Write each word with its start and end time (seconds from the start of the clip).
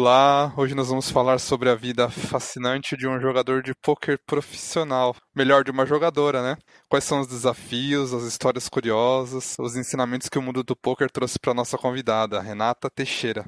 Olá, 0.00 0.54
hoje 0.56 0.76
nós 0.76 0.90
vamos 0.90 1.10
falar 1.10 1.40
sobre 1.40 1.68
a 1.68 1.74
vida 1.74 2.08
fascinante 2.08 2.96
de 2.96 3.08
um 3.08 3.18
jogador 3.18 3.64
de 3.64 3.74
pôquer 3.74 4.16
profissional, 4.24 5.16
melhor 5.34 5.64
de 5.64 5.72
uma 5.72 5.84
jogadora, 5.84 6.40
né? 6.40 6.56
Quais 6.88 7.02
são 7.02 7.18
os 7.18 7.26
desafios, 7.26 8.14
as 8.14 8.22
histórias 8.22 8.68
curiosas, 8.68 9.56
os 9.58 9.74
ensinamentos 9.74 10.28
que 10.28 10.38
o 10.38 10.42
mundo 10.42 10.62
do 10.62 10.76
pôquer 10.76 11.10
trouxe 11.10 11.36
para 11.36 11.52
nossa 11.52 11.76
convidada, 11.76 12.40
Renata 12.40 12.88
Teixeira. 12.88 13.44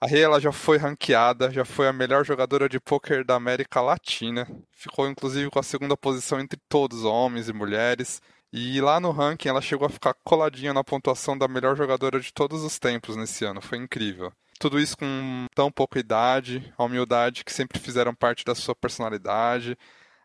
A 0.00 0.08
Rei 0.08 0.22
ela 0.22 0.40
já 0.40 0.50
foi 0.50 0.76
ranqueada, 0.76 1.52
já 1.52 1.64
foi 1.64 1.86
a 1.86 1.92
melhor 1.92 2.24
jogadora 2.24 2.68
de 2.68 2.80
pôquer 2.80 3.24
da 3.24 3.36
América 3.36 3.80
Latina. 3.80 4.44
Ficou 4.72 5.08
inclusive 5.08 5.50
com 5.50 5.60
a 5.60 5.62
segunda 5.62 5.96
posição 5.96 6.40
entre 6.40 6.58
todos, 6.68 7.04
homens 7.04 7.48
e 7.48 7.52
mulheres. 7.52 8.20
E 8.52 8.80
lá 8.80 8.98
no 8.98 9.12
ranking 9.12 9.48
ela 9.48 9.62
chegou 9.62 9.86
a 9.86 9.90
ficar 9.90 10.14
coladinha 10.24 10.74
na 10.74 10.82
pontuação 10.82 11.38
da 11.38 11.46
melhor 11.46 11.76
jogadora 11.76 12.18
de 12.18 12.32
todos 12.32 12.64
os 12.64 12.76
tempos 12.76 13.14
nesse 13.14 13.44
ano. 13.44 13.62
Foi 13.62 13.78
incrível. 13.78 14.32
Tudo 14.62 14.78
isso 14.78 14.96
com 14.96 15.46
tão 15.56 15.72
pouca 15.72 15.98
idade, 15.98 16.72
a 16.78 16.84
humildade 16.84 17.44
que 17.44 17.52
sempre 17.52 17.80
fizeram 17.80 18.14
parte 18.14 18.44
da 18.44 18.54
sua 18.54 18.76
personalidade. 18.76 19.76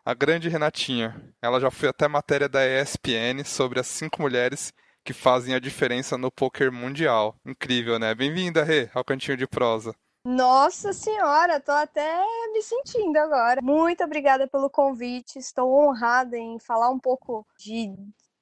A 0.04 0.14
grande 0.14 0.48
Renatinha, 0.48 1.20
ela 1.42 1.58
já 1.58 1.72
foi 1.72 1.88
até 1.88 2.06
matéria 2.06 2.48
da 2.48 2.64
ESPN 2.64 3.42
sobre 3.44 3.80
as 3.80 3.88
cinco 3.88 4.22
mulheres 4.22 4.72
que 5.04 5.12
fazem 5.12 5.56
a 5.56 5.58
diferença 5.58 6.16
no 6.16 6.30
poker 6.30 6.70
mundial. 6.70 7.34
Incrível, 7.44 7.98
né? 7.98 8.14
Bem-vinda, 8.14 8.62
Rê, 8.62 8.88
ao 8.94 9.04
Cantinho 9.04 9.36
de 9.36 9.44
Prosa. 9.44 9.92
Nossa 10.24 10.92
senhora, 10.92 11.58
tô 11.58 11.72
até 11.72 12.22
me 12.52 12.62
sentindo 12.62 13.16
agora. 13.16 13.60
Muito 13.60 14.04
obrigada 14.04 14.46
pelo 14.46 14.70
convite. 14.70 15.40
Estou 15.40 15.68
honrada 15.84 16.38
em 16.38 16.60
falar 16.60 16.90
um 16.90 17.00
pouco 17.00 17.44
de, 17.58 17.92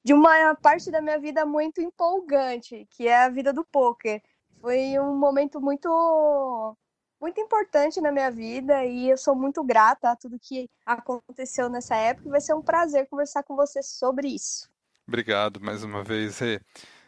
de 0.05 0.13
uma 0.13 0.53
parte 0.53 0.91
da 0.91 1.01
minha 1.01 1.17
vida 1.17 1.43
muito 1.43 1.81
empolgante, 1.81 2.87
que 2.91 3.07
é 3.07 3.23
a 3.23 3.29
vida 3.29 3.51
do 3.51 3.65
poker 3.65 4.21
foi 4.67 4.99
um 4.99 5.15
momento 5.15 5.61
muito 5.61 6.75
muito 7.21 7.39
importante 7.39 8.01
na 8.01 8.11
minha 8.11 8.29
vida 8.29 8.83
e 8.83 9.09
eu 9.09 9.17
sou 9.17 9.33
muito 9.33 9.63
grata 9.63 10.11
a 10.11 10.15
tudo 10.15 10.37
que 10.37 10.69
aconteceu 10.85 11.69
nessa 11.69 11.95
época 11.95 12.27
e 12.27 12.31
vai 12.31 12.41
ser 12.41 12.53
um 12.53 12.61
prazer 12.61 13.07
conversar 13.07 13.43
com 13.43 13.55
você 13.55 13.81
sobre 13.81 14.27
isso. 14.27 14.69
Obrigado 15.07 15.61
mais 15.61 15.85
uma 15.85 16.03
vez, 16.03 16.39
Rê. 16.39 16.59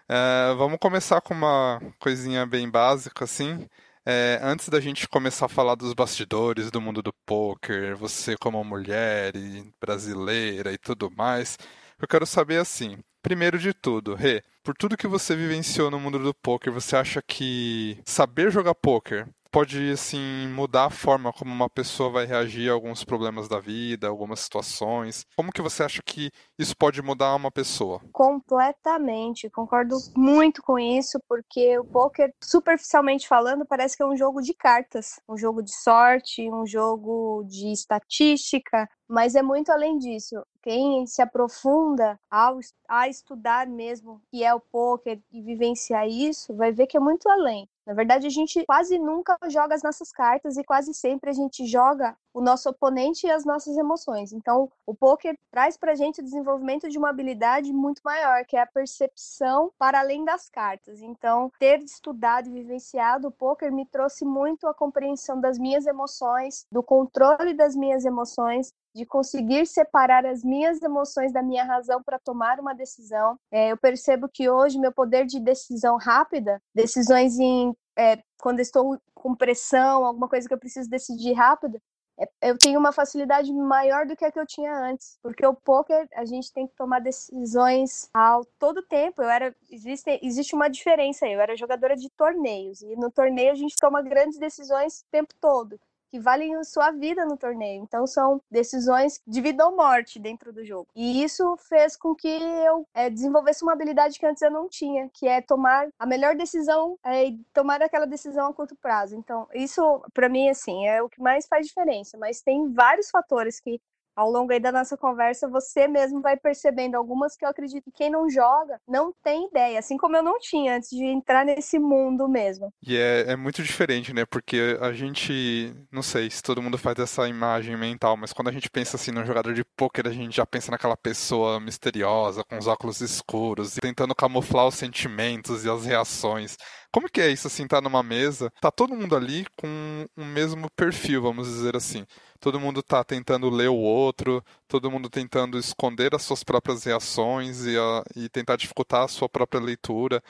É, 0.07 0.53
vamos 0.55 0.79
começar 0.79 1.19
com 1.19 1.33
uma 1.33 1.81
coisinha 1.99 2.45
bem 2.45 2.71
básica, 2.71 3.25
assim. 3.25 3.67
É, 4.05 4.39
antes 4.41 4.69
da 4.69 4.79
gente 4.79 5.05
começar 5.09 5.47
a 5.47 5.49
falar 5.49 5.75
dos 5.75 5.93
bastidores 5.93 6.71
do 6.71 6.79
mundo 6.79 7.03
do 7.03 7.13
poker, 7.25 7.93
você 7.97 8.37
como 8.37 8.63
mulher 8.63 9.35
e 9.35 9.69
brasileira 9.81 10.71
e 10.71 10.77
tudo 10.77 11.11
mais, 11.11 11.57
eu 12.01 12.07
quero 12.07 12.25
saber 12.25 12.61
assim, 12.61 12.97
primeiro 13.21 13.59
de 13.59 13.73
tudo, 13.73 14.15
Rê, 14.15 14.41
por 14.69 14.77
tudo 14.77 14.95
que 14.95 15.07
você 15.07 15.35
vivenciou 15.35 15.89
no 15.89 15.99
mundo 15.99 16.19
do 16.19 16.31
poker, 16.31 16.71
você 16.71 16.95
acha 16.95 17.23
que 17.23 17.99
saber 18.05 18.51
jogar 18.51 18.75
poker 18.75 19.27
pode 19.51 19.91
assim 19.91 20.47
mudar 20.49 20.85
a 20.85 20.89
forma 20.91 21.33
como 21.33 21.51
uma 21.51 21.67
pessoa 21.67 22.11
vai 22.11 22.25
reagir 22.25 22.69
a 22.69 22.73
alguns 22.73 23.03
problemas 23.03 23.47
da 23.47 23.59
vida, 23.59 24.07
algumas 24.07 24.41
situações. 24.41 25.25
Como 25.35 25.51
que 25.51 25.61
você 25.61 25.83
acha 25.83 26.01
que 26.05 26.29
isso 26.57 26.75
pode 26.77 27.01
mudar 27.01 27.33
uma 27.35 27.49
pessoa? 27.49 27.99
Completamente, 28.11 29.49
concordo 29.49 29.97
muito 30.15 30.61
com 30.61 30.77
isso, 30.77 31.19
porque 31.27 31.79
o 31.79 31.83
poker, 31.83 32.31
superficialmente 32.43 33.27
falando, 33.27 33.65
parece 33.65 33.97
que 33.97 34.03
é 34.03 34.05
um 34.05 34.15
jogo 34.15 34.39
de 34.39 34.53
cartas, 34.53 35.19
um 35.27 35.35
jogo 35.35 35.63
de 35.63 35.75
sorte, 35.75 36.47
um 36.47 36.67
jogo 36.67 37.43
de 37.47 37.71
estatística, 37.71 38.87
mas 39.09 39.33
é 39.33 39.41
muito 39.41 39.71
além 39.71 39.97
disso. 39.97 40.35
Quem 40.61 41.07
se 41.07 41.21
aprofunda 41.21 42.19
ao, 42.29 42.59
a 42.87 43.07
estudar 43.07 43.65
mesmo 43.65 44.21
que 44.29 44.43
é 44.43 44.53
o 44.53 44.59
poker 44.59 45.19
e 45.31 45.41
vivenciar 45.41 46.07
isso, 46.07 46.53
vai 46.53 46.71
ver 46.71 46.85
que 46.85 46.95
é 46.95 46.99
muito 46.99 47.27
além. 47.27 47.67
Na 47.89 47.95
verdade, 47.95 48.27
a 48.27 48.29
gente 48.29 48.63
quase 48.67 48.99
nunca 48.99 49.35
joga 49.47 49.73
as 49.73 49.81
nossas 49.81 50.11
cartas 50.11 50.57
e 50.57 50.63
quase 50.63 50.93
sempre 50.93 51.31
a 51.31 51.33
gente 51.33 51.65
joga 51.65 52.15
o 52.31 52.39
nosso 52.39 52.69
oponente 52.69 53.25
e 53.25 53.31
as 53.31 53.43
nossas 53.43 53.75
emoções. 53.77 54.31
Então, 54.31 54.71
o 54.85 54.93
poker 54.93 55.35
traz 55.51 55.75
para 55.75 55.93
a 55.93 55.95
gente 55.95 56.21
o 56.21 56.23
desenvolvimento 56.23 56.87
de 56.87 56.99
uma 56.99 57.09
habilidade 57.09 57.73
muito 57.73 58.01
maior, 58.05 58.45
que 58.45 58.55
é 58.55 58.61
a 58.61 58.67
percepção 58.67 59.71
para 59.75 60.01
além 60.01 60.23
das 60.23 60.47
cartas. 60.49 61.01
Então, 61.01 61.51
ter 61.57 61.81
estudado 61.81 62.47
e 62.47 62.51
vivenciado 62.51 63.29
o 63.29 63.31
poker 63.31 63.71
me 63.71 63.87
trouxe 63.87 64.23
muito 64.23 64.67
a 64.67 64.73
compreensão 64.73 65.41
das 65.41 65.57
minhas 65.57 65.87
emoções, 65.87 66.67
do 66.71 66.83
controle 66.83 67.55
das 67.55 67.75
minhas 67.75 68.05
emoções, 68.05 68.71
de 68.93 69.05
conseguir 69.05 69.65
separar 69.65 70.25
as 70.25 70.43
minhas 70.43 70.81
emoções 70.81 71.31
da 71.31 71.41
minha 71.41 71.63
razão 71.63 72.01
para 72.01 72.19
tomar 72.19 72.59
uma 72.59 72.73
decisão. 72.73 73.37
É, 73.51 73.71
eu 73.71 73.77
percebo 73.77 74.27
que 74.27 74.49
hoje 74.49 74.79
meu 74.79 74.91
poder 74.91 75.25
de 75.25 75.39
decisão 75.39 75.97
rápida, 75.97 76.61
decisões 76.73 77.39
em 77.39 77.75
é, 77.97 78.21
quando 78.39 78.59
estou 78.59 78.97
com 79.13 79.35
pressão, 79.35 80.05
alguma 80.05 80.29
coisa 80.29 80.47
que 80.47 80.53
eu 80.53 80.59
preciso 80.59 80.89
decidir 80.89 81.33
rápido, 81.33 81.79
é, 82.19 82.49
eu 82.49 82.57
tenho 82.57 82.79
uma 82.79 82.91
facilidade 82.91 83.51
maior 83.53 84.05
do 84.05 84.15
que 84.15 84.25
a 84.25 84.31
que 84.31 84.39
eu 84.39 84.45
tinha 84.45 84.73
antes, 84.73 85.17
porque 85.21 85.45
o 85.45 85.53
poker 85.53 86.07
a 86.13 86.25
gente 86.25 86.51
tem 86.51 86.67
que 86.67 86.75
tomar 86.75 86.99
decisões 86.99 88.09
ao 88.13 88.43
todo 88.57 88.81
tempo. 88.83 89.21
Eu 89.21 89.29
era 89.29 89.55
existe 89.69 90.19
existe 90.21 90.53
uma 90.53 90.69
diferença. 90.69 91.27
Eu 91.27 91.39
era 91.39 91.55
jogadora 91.55 91.95
de 91.95 92.09
torneios 92.11 92.81
e 92.81 92.95
no 92.95 93.09
torneio 93.09 93.51
a 93.51 93.55
gente 93.55 93.75
toma 93.79 94.01
grandes 94.01 94.37
decisões 94.37 95.01
o 95.01 95.05
tempo 95.11 95.33
todo 95.39 95.79
que 96.09 96.19
valem 96.19 96.61
sua 96.63 96.91
vida 96.91 97.25
no 97.25 97.37
torneio. 97.37 97.83
Então 97.83 98.05
são 98.05 98.41
decisões 98.49 99.21
de 99.27 99.41
vida 99.41 99.65
ou 99.65 99.75
morte 99.75 100.19
dentro 100.19 100.51
do 100.51 100.65
jogo. 100.65 100.87
E 100.95 101.23
isso 101.23 101.55
fez 101.57 101.95
com 101.95 102.15
que 102.15 102.27
eu 102.27 102.87
é, 102.93 103.09
desenvolvesse 103.09 103.63
uma 103.63 103.73
habilidade 103.73 104.19
que 104.19 104.25
antes 104.25 104.41
eu 104.41 104.51
não 104.51 104.67
tinha, 104.67 105.09
que 105.13 105.27
é 105.27 105.41
tomar 105.41 105.87
a 105.97 106.05
melhor 106.05 106.35
decisão 106.35 106.97
é, 107.03 107.25
e 107.25 107.39
tomar 107.53 107.81
aquela 107.81 108.05
decisão 108.05 108.47
a 108.47 108.53
curto 108.53 108.75
prazo. 108.75 109.15
Então 109.15 109.47
isso 109.53 109.81
para 110.13 110.29
mim 110.29 110.49
assim 110.49 110.87
é 110.87 111.01
o 111.01 111.09
que 111.09 111.21
mais 111.21 111.47
faz 111.47 111.67
diferença. 111.67 112.17
Mas 112.17 112.41
tem 112.41 112.71
vários 112.73 113.09
fatores 113.09 113.59
que 113.59 113.79
ao 114.19 114.29
longo 114.29 114.51
aí 114.51 114.59
da 114.59 114.69
nossa 114.69 114.97
conversa, 114.97 115.47
você 115.47 115.87
mesmo 115.87 116.21
vai 116.21 116.35
percebendo 116.35 116.95
algumas 116.95 117.37
que 117.37 117.45
eu 117.45 117.49
acredito 117.49 117.85
que 117.85 117.91
quem 117.91 118.09
não 118.09 118.29
joga 118.29 118.77
não 118.85 119.13
tem 119.23 119.47
ideia, 119.47 119.79
assim 119.79 119.95
como 119.95 120.17
eu 120.17 120.21
não 120.21 120.37
tinha 120.39 120.75
antes 120.75 120.89
de 120.89 121.05
entrar 121.05 121.45
nesse 121.45 121.79
mundo 121.79 122.27
mesmo. 122.27 122.73
E 122.85 122.97
é, 122.97 123.31
é 123.31 123.35
muito 123.37 123.63
diferente, 123.63 124.13
né? 124.13 124.25
Porque 124.25 124.77
a 124.81 124.91
gente, 124.91 125.73
não 125.89 126.01
sei 126.01 126.29
se 126.29 126.43
todo 126.43 126.61
mundo 126.61 126.77
faz 126.77 126.99
essa 126.99 127.29
imagem 127.29 127.77
mental, 127.77 128.17
mas 128.17 128.33
quando 128.33 128.49
a 128.49 128.51
gente 128.51 128.69
pensa 128.69 128.97
assim 128.97 129.11
num 129.11 129.25
jogador 129.25 129.53
de 129.53 129.63
pôquer, 129.63 130.05
a 130.05 130.11
gente 130.11 130.35
já 130.35 130.45
pensa 130.45 130.69
naquela 130.69 130.97
pessoa 130.97 131.57
misteriosa, 131.57 132.43
com 132.43 132.57
os 132.57 132.67
óculos 132.67 132.99
escuros, 132.99 133.75
tentando 133.75 134.13
camuflar 134.13 134.67
os 134.67 134.75
sentimentos 134.75 135.63
e 135.63 135.69
as 135.69 135.85
reações. 135.85 136.57
Como 136.91 137.07
que 137.09 137.21
é 137.21 137.29
isso, 137.29 137.45
assim, 137.47 137.67
tá 137.67 137.79
numa 137.79 138.01
mesa, 138.01 138.51
tá 138.59 138.71
todo 138.71 138.95
mundo 138.95 139.15
ali 139.15 139.45
com 139.55 140.07
o 140.17 140.25
mesmo 140.25 140.69
perfil, 140.71 141.21
vamos 141.21 141.47
dizer 141.47 141.75
assim. 141.75 142.03
Todo 142.39 142.59
mundo 142.59 142.81
tá 142.81 143.03
tentando 143.03 143.47
ler 143.49 143.69
o 143.69 143.75
outro, 143.75 144.43
todo 144.67 144.89
mundo 144.89 145.07
tentando 145.09 145.59
esconder 145.59 146.15
as 146.15 146.23
suas 146.23 146.43
próprias 146.43 146.83
reações 146.85 147.65
e, 147.65 147.77
a, 147.77 148.03
e 148.15 148.27
tentar 148.29 148.55
dificultar 148.55 149.03
a 149.03 149.07
sua 149.07 149.29
própria 149.29 149.61
leitura. 149.61 150.23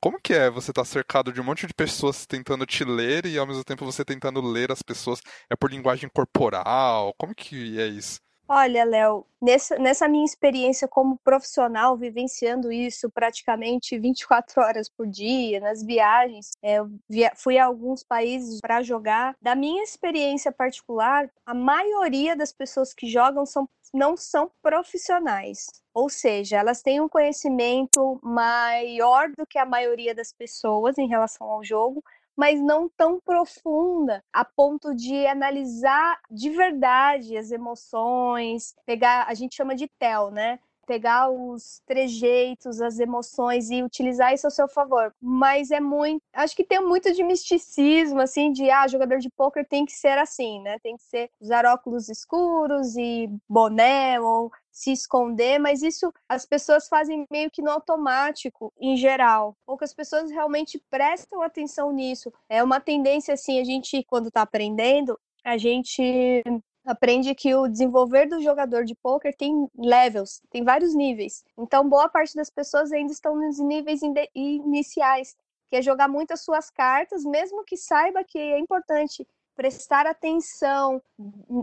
Como 0.00 0.20
que 0.20 0.32
é 0.34 0.50
você 0.50 0.70
estar 0.72 0.82
tá 0.82 0.84
cercado 0.86 1.32
de 1.32 1.40
um 1.40 1.44
monte 1.44 1.66
de 1.66 1.74
pessoas 1.74 2.26
tentando 2.26 2.66
te 2.66 2.84
ler 2.84 3.26
e 3.26 3.38
ao 3.38 3.46
mesmo 3.46 3.64
tempo 3.64 3.84
você 3.84 4.04
tentando 4.04 4.40
ler 4.40 4.72
as 4.72 4.82
pessoas? 4.82 5.20
É 5.50 5.56
por 5.56 5.70
linguagem 5.70 6.08
corporal? 6.08 7.14
Como 7.18 7.34
que 7.34 7.80
é 7.80 7.86
isso? 7.86 8.20
Olha, 8.54 8.84
Léo, 8.84 9.26
nessa, 9.40 10.06
minha 10.06 10.26
experiência 10.26 10.86
como 10.86 11.18
profissional, 11.24 11.96
vivenciando 11.96 12.70
isso 12.70 13.10
praticamente 13.10 13.98
24 13.98 14.60
horas 14.60 14.90
por 14.90 15.06
dia, 15.06 15.58
nas 15.58 15.82
viagens, 15.82 16.50
é, 16.60 16.74
eu 16.74 16.90
via, 17.08 17.32
fui 17.34 17.56
a 17.56 17.64
alguns 17.64 18.04
países 18.04 18.60
para 18.60 18.82
jogar. 18.82 19.34
Da 19.40 19.54
minha 19.54 19.82
experiência 19.82 20.52
particular, 20.52 21.30
a 21.46 21.54
maioria 21.54 22.36
das 22.36 22.52
pessoas 22.52 22.92
que 22.92 23.08
jogam 23.08 23.46
são, 23.46 23.66
não 23.90 24.18
são 24.18 24.50
profissionais. 24.60 25.64
Ou 25.94 26.10
seja, 26.10 26.58
elas 26.58 26.82
têm 26.82 27.00
um 27.00 27.08
conhecimento 27.08 28.20
maior 28.22 29.30
do 29.30 29.46
que 29.46 29.56
a 29.58 29.64
maioria 29.64 30.14
das 30.14 30.30
pessoas 30.30 30.98
em 30.98 31.08
relação 31.08 31.46
ao 31.46 31.64
jogo, 31.64 32.04
mas 32.36 32.60
não 32.60 32.88
tão 32.88 33.20
profunda 33.20 34.22
a 34.32 34.44
ponto 34.44 34.94
de 34.94 35.26
analisar 35.26 36.20
de 36.30 36.50
verdade 36.50 37.36
as 37.36 37.50
emoções, 37.50 38.74
pegar, 38.86 39.26
a 39.28 39.34
gente 39.34 39.54
chama 39.54 39.74
de 39.74 39.88
TEL, 39.98 40.30
né? 40.30 40.58
pegar 40.86 41.30
os 41.30 41.80
trejeitos, 41.86 42.80
as 42.80 42.98
emoções 42.98 43.70
e 43.70 43.82
utilizar 43.82 44.34
isso 44.34 44.46
ao 44.46 44.50
seu 44.50 44.68
favor. 44.68 45.14
Mas 45.20 45.70
é 45.70 45.80
muito, 45.80 46.22
acho 46.32 46.54
que 46.54 46.64
tem 46.64 46.80
muito 46.80 47.12
de 47.12 47.22
misticismo 47.22 48.20
assim 48.20 48.52
de 48.52 48.68
ah, 48.70 48.86
jogador 48.88 49.18
de 49.18 49.30
poker 49.30 49.66
tem 49.66 49.86
que 49.86 49.92
ser 49.92 50.18
assim, 50.18 50.60
né? 50.60 50.78
Tem 50.82 50.96
que 50.96 51.02
ser 51.04 51.30
usar 51.40 51.64
óculos 51.64 52.08
escuros 52.08 52.96
e 52.96 53.28
boné 53.48 54.20
ou 54.20 54.50
se 54.72 54.90
esconder, 54.90 55.58
mas 55.58 55.82
isso 55.82 56.12
as 56.26 56.46
pessoas 56.46 56.88
fazem 56.88 57.26
meio 57.30 57.50
que 57.50 57.60
no 57.60 57.70
automático, 57.70 58.72
em 58.80 58.96
geral. 58.96 59.54
Poucas 59.66 59.92
pessoas 59.92 60.30
realmente 60.30 60.82
prestam 60.90 61.42
atenção 61.42 61.92
nisso. 61.92 62.32
É 62.48 62.64
uma 62.64 62.80
tendência, 62.80 63.34
assim, 63.34 63.60
a 63.60 63.64
gente, 63.64 64.02
quando 64.04 64.28
está 64.28 64.40
aprendendo, 64.40 65.18
a 65.44 65.58
gente 65.58 66.42
aprende 66.84 67.34
que 67.34 67.54
o 67.54 67.68
desenvolver 67.68 68.26
do 68.26 68.40
jogador 68.40 68.84
de 68.84 68.94
poker 68.94 69.36
tem 69.36 69.68
levels, 69.76 70.40
tem 70.50 70.64
vários 70.64 70.94
níveis. 70.94 71.44
Então, 71.56 71.88
boa 71.88 72.08
parte 72.08 72.34
das 72.34 72.50
pessoas 72.50 72.90
ainda 72.90 73.12
estão 73.12 73.36
nos 73.36 73.58
níveis 73.58 74.00
iniciais, 74.34 75.36
que 75.68 75.76
é 75.76 75.82
jogar 75.82 76.08
muito 76.08 76.32
as 76.32 76.40
suas 76.42 76.70
cartas, 76.70 77.24
mesmo 77.24 77.62
que 77.64 77.76
saiba 77.76 78.24
que 78.24 78.38
é 78.38 78.58
importante 78.58 79.26
prestar 79.54 80.06
atenção, 80.06 81.02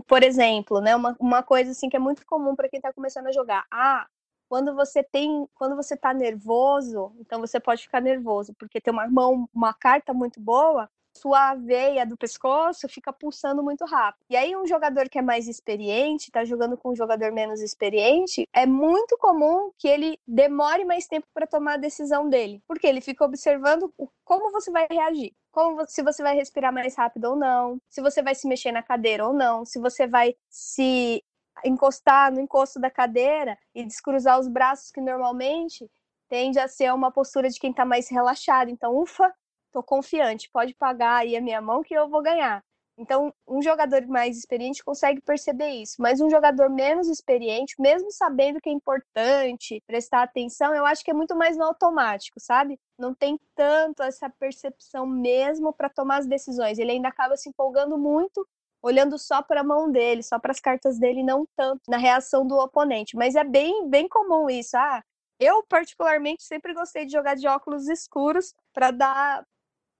por 0.06 0.22
exemplo, 0.22 0.80
né? 0.80 0.94
Uma, 0.96 1.16
uma 1.18 1.42
coisa 1.42 1.72
assim 1.72 1.88
que 1.88 1.96
é 1.96 2.00
muito 2.00 2.24
comum 2.26 2.54
para 2.54 2.68
quem 2.68 2.78
está 2.78 2.92
começando 2.92 3.26
a 3.26 3.32
jogar. 3.32 3.66
Ah, 3.70 4.06
quando 4.48 4.74
você 4.74 5.02
tem, 5.02 5.46
quando 5.54 5.76
você 5.76 5.94
está 5.94 6.12
nervoso, 6.12 7.12
então 7.20 7.40
você 7.40 7.60
pode 7.60 7.82
ficar 7.82 8.00
nervoso, 8.00 8.52
porque 8.58 8.80
tem 8.80 8.92
uma 8.92 9.08
mão, 9.08 9.48
uma 9.54 9.72
carta 9.72 10.12
muito 10.12 10.40
boa, 10.40 10.88
sua 11.16 11.54
veia 11.54 12.06
do 12.06 12.16
pescoço 12.16 12.88
fica 12.88 13.12
pulsando 13.12 13.62
muito 13.62 13.84
rápido. 13.84 14.24
E 14.30 14.36
aí 14.36 14.56
um 14.56 14.66
jogador 14.66 15.08
que 15.08 15.18
é 15.18 15.22
mais 15.22 15.48
experiente, 15.48 16.26
está 16.26 16.44
jogando 16.44 16.76
com 16.76 16.90
um 16.90 16.96
jogador 16.96 17.32
menos 17.32 17.60
experiente, 17.60 18.48
é 18.52 18.66
muito 18.66 19.16
comum 19.18 19.70
que 19.78 19.88
ele 19.88 20.18
demore 20.26 20.84
mais 20.84 21.06
tempo 21.06 21.26
para 21.34 21.46
tomar 21.46 21.74
a 21.74 21.78
decisão 21.78 22.28
dele, 22.28 22.62
porque 22.66 22.86
ele 22.86 23.00
fica 23.00 23.24
observando 23.24 23.92
como 24.24 24.50
você 24.50 24.70
vai 24.70 24.86
reagir 24.90 25.32
como 25.50 25.84
se 25.86 26.02
você 26.02 26.22
vai 26.22 26.34
respirar 26.34 26.72
mais 26.72 26.96
rápido 26.96 27.24
ou 27.30 27.36
não, 27.36 27.80
se 27.88 28.00
você 28.00 28.22
vai 28.22 28.34
se 28.34 28.46
mexer 28.48 28.72
na 28.72 28.82
cadeira 28.82 29.26
ou 29.26 29.32
não, 29.32 29.64
se 29.64 29.78
você 29.78 30.06
vai 30.06 30.34
se 30.48 31.24
encostar 31.64 32.32
no 32.32 32.40
encosto 32.40 32.80
da 32.80 32.90
cadeira 32.90 33.58
e 33.74 33.84
descruzar 33.84 34.38
os 34.38 34.48
braços, 34.48 34.90
que 34.90 35.00
normalmente 35.00 35.90
tende 36.28 36.58
a 36.58 36.68
ser 36.68 36.92
uma 36.94 37.10
postura 37.10 37.50
de 37.50 37.58
quem 37.58 37.70
está 37.70 37.84
mais 37.84 38.08
relaxado. 38.08 38.70
Então, 38.70 38.96
ufa, 38.96 39.32
tô 39.72 39.82
confiante, 39.82 40.50
pode 40.52 40.74
pagar 40.74 41.16
aí 41.16 41.36
a 41.36 41.40
minha 41.40 41.60
mão 41.60 41.82
que 41.82 41.94
eu 41.94 42.08
vou 42.08 42.22
ganhar. 42.22 42.62
Então, 43.00 43.32
um 43.48 43.62
jogador 43.62 44.06
mais 44.06 44.36
experiente 44.36 44.84
consegue 44.84 45.22
perceber 45.22 45.70
isso, 45.70 45.96
mas 45.98 46.20
um 46.20 46.28
jogador 46.28 46.68
menos 46.68 47.08
experiente, 47.08 47.74
mesmo 47.80 48.12
sabendo 48.12 48.60
que 48.60 48.68
é 48.68 48.72
importante 48.72 49.82
prestar 49.86 50.22
atenção, 50.22 50.74
eu 50.74 50.84
acho 50.84 51.02
que 51.02 51.10
é 51.10 51.14
muito 51.14 51.34
mais 51.34 51.56
no 51.56 51.64
automático, 51.64 52.38
sabe? 52.38 52.78
Não 52.98 53.14
tem 53.14 53.40
tanto 53.56 54.02
essa 54.02 54.28
percepção 54.28 55.06
mesmo 55.06 55.72
para 55.72 55.88
tomar 55.88 56.18
as 56.18 56.26
decisões. 56.26 56.78
Ele 56.78 56.90
ainda 56.92 57.08
acaba 57.08 57.38
se 57.38 57.48
empolgando 57.48 57.96
muito 57.96 58.46
olhando 58.82 59.18
só 59.18 59.42
para 59.42 59.60
a 59.60 59.64
mão 59.64 59.90
dele, 59.90 60.22
só 60.22 60.38
para 60.38 60.52
as 60.52 60.60
cartas 60.60 60.98
dele, 60.98 61.22
não 61.22 61.46
tanto 61.56 61.82
na 61.88 61.96
reação 61.96 62.46
do 62.46 62.56
oponente. 62.58 63.16
Mas 63.16 63.34
é 63.34 63.44
bem, 63.44 63.88
bem 63.88 64.08
comum 64.08 64.48
isso. 64.48 64.76
Ah, 64.76 65.02
eu 65.38 65.62
particularmente 65.68 66.42
sempre 66.42 66.74
gostei 66.74 67.06
de 67.06 67.12
jogar 67.12 67.34
de 67.34 67.48
óculos 67.48 67.88
escuros 67.88 68.54
para 68.74 68.90
dar 68.90 69.46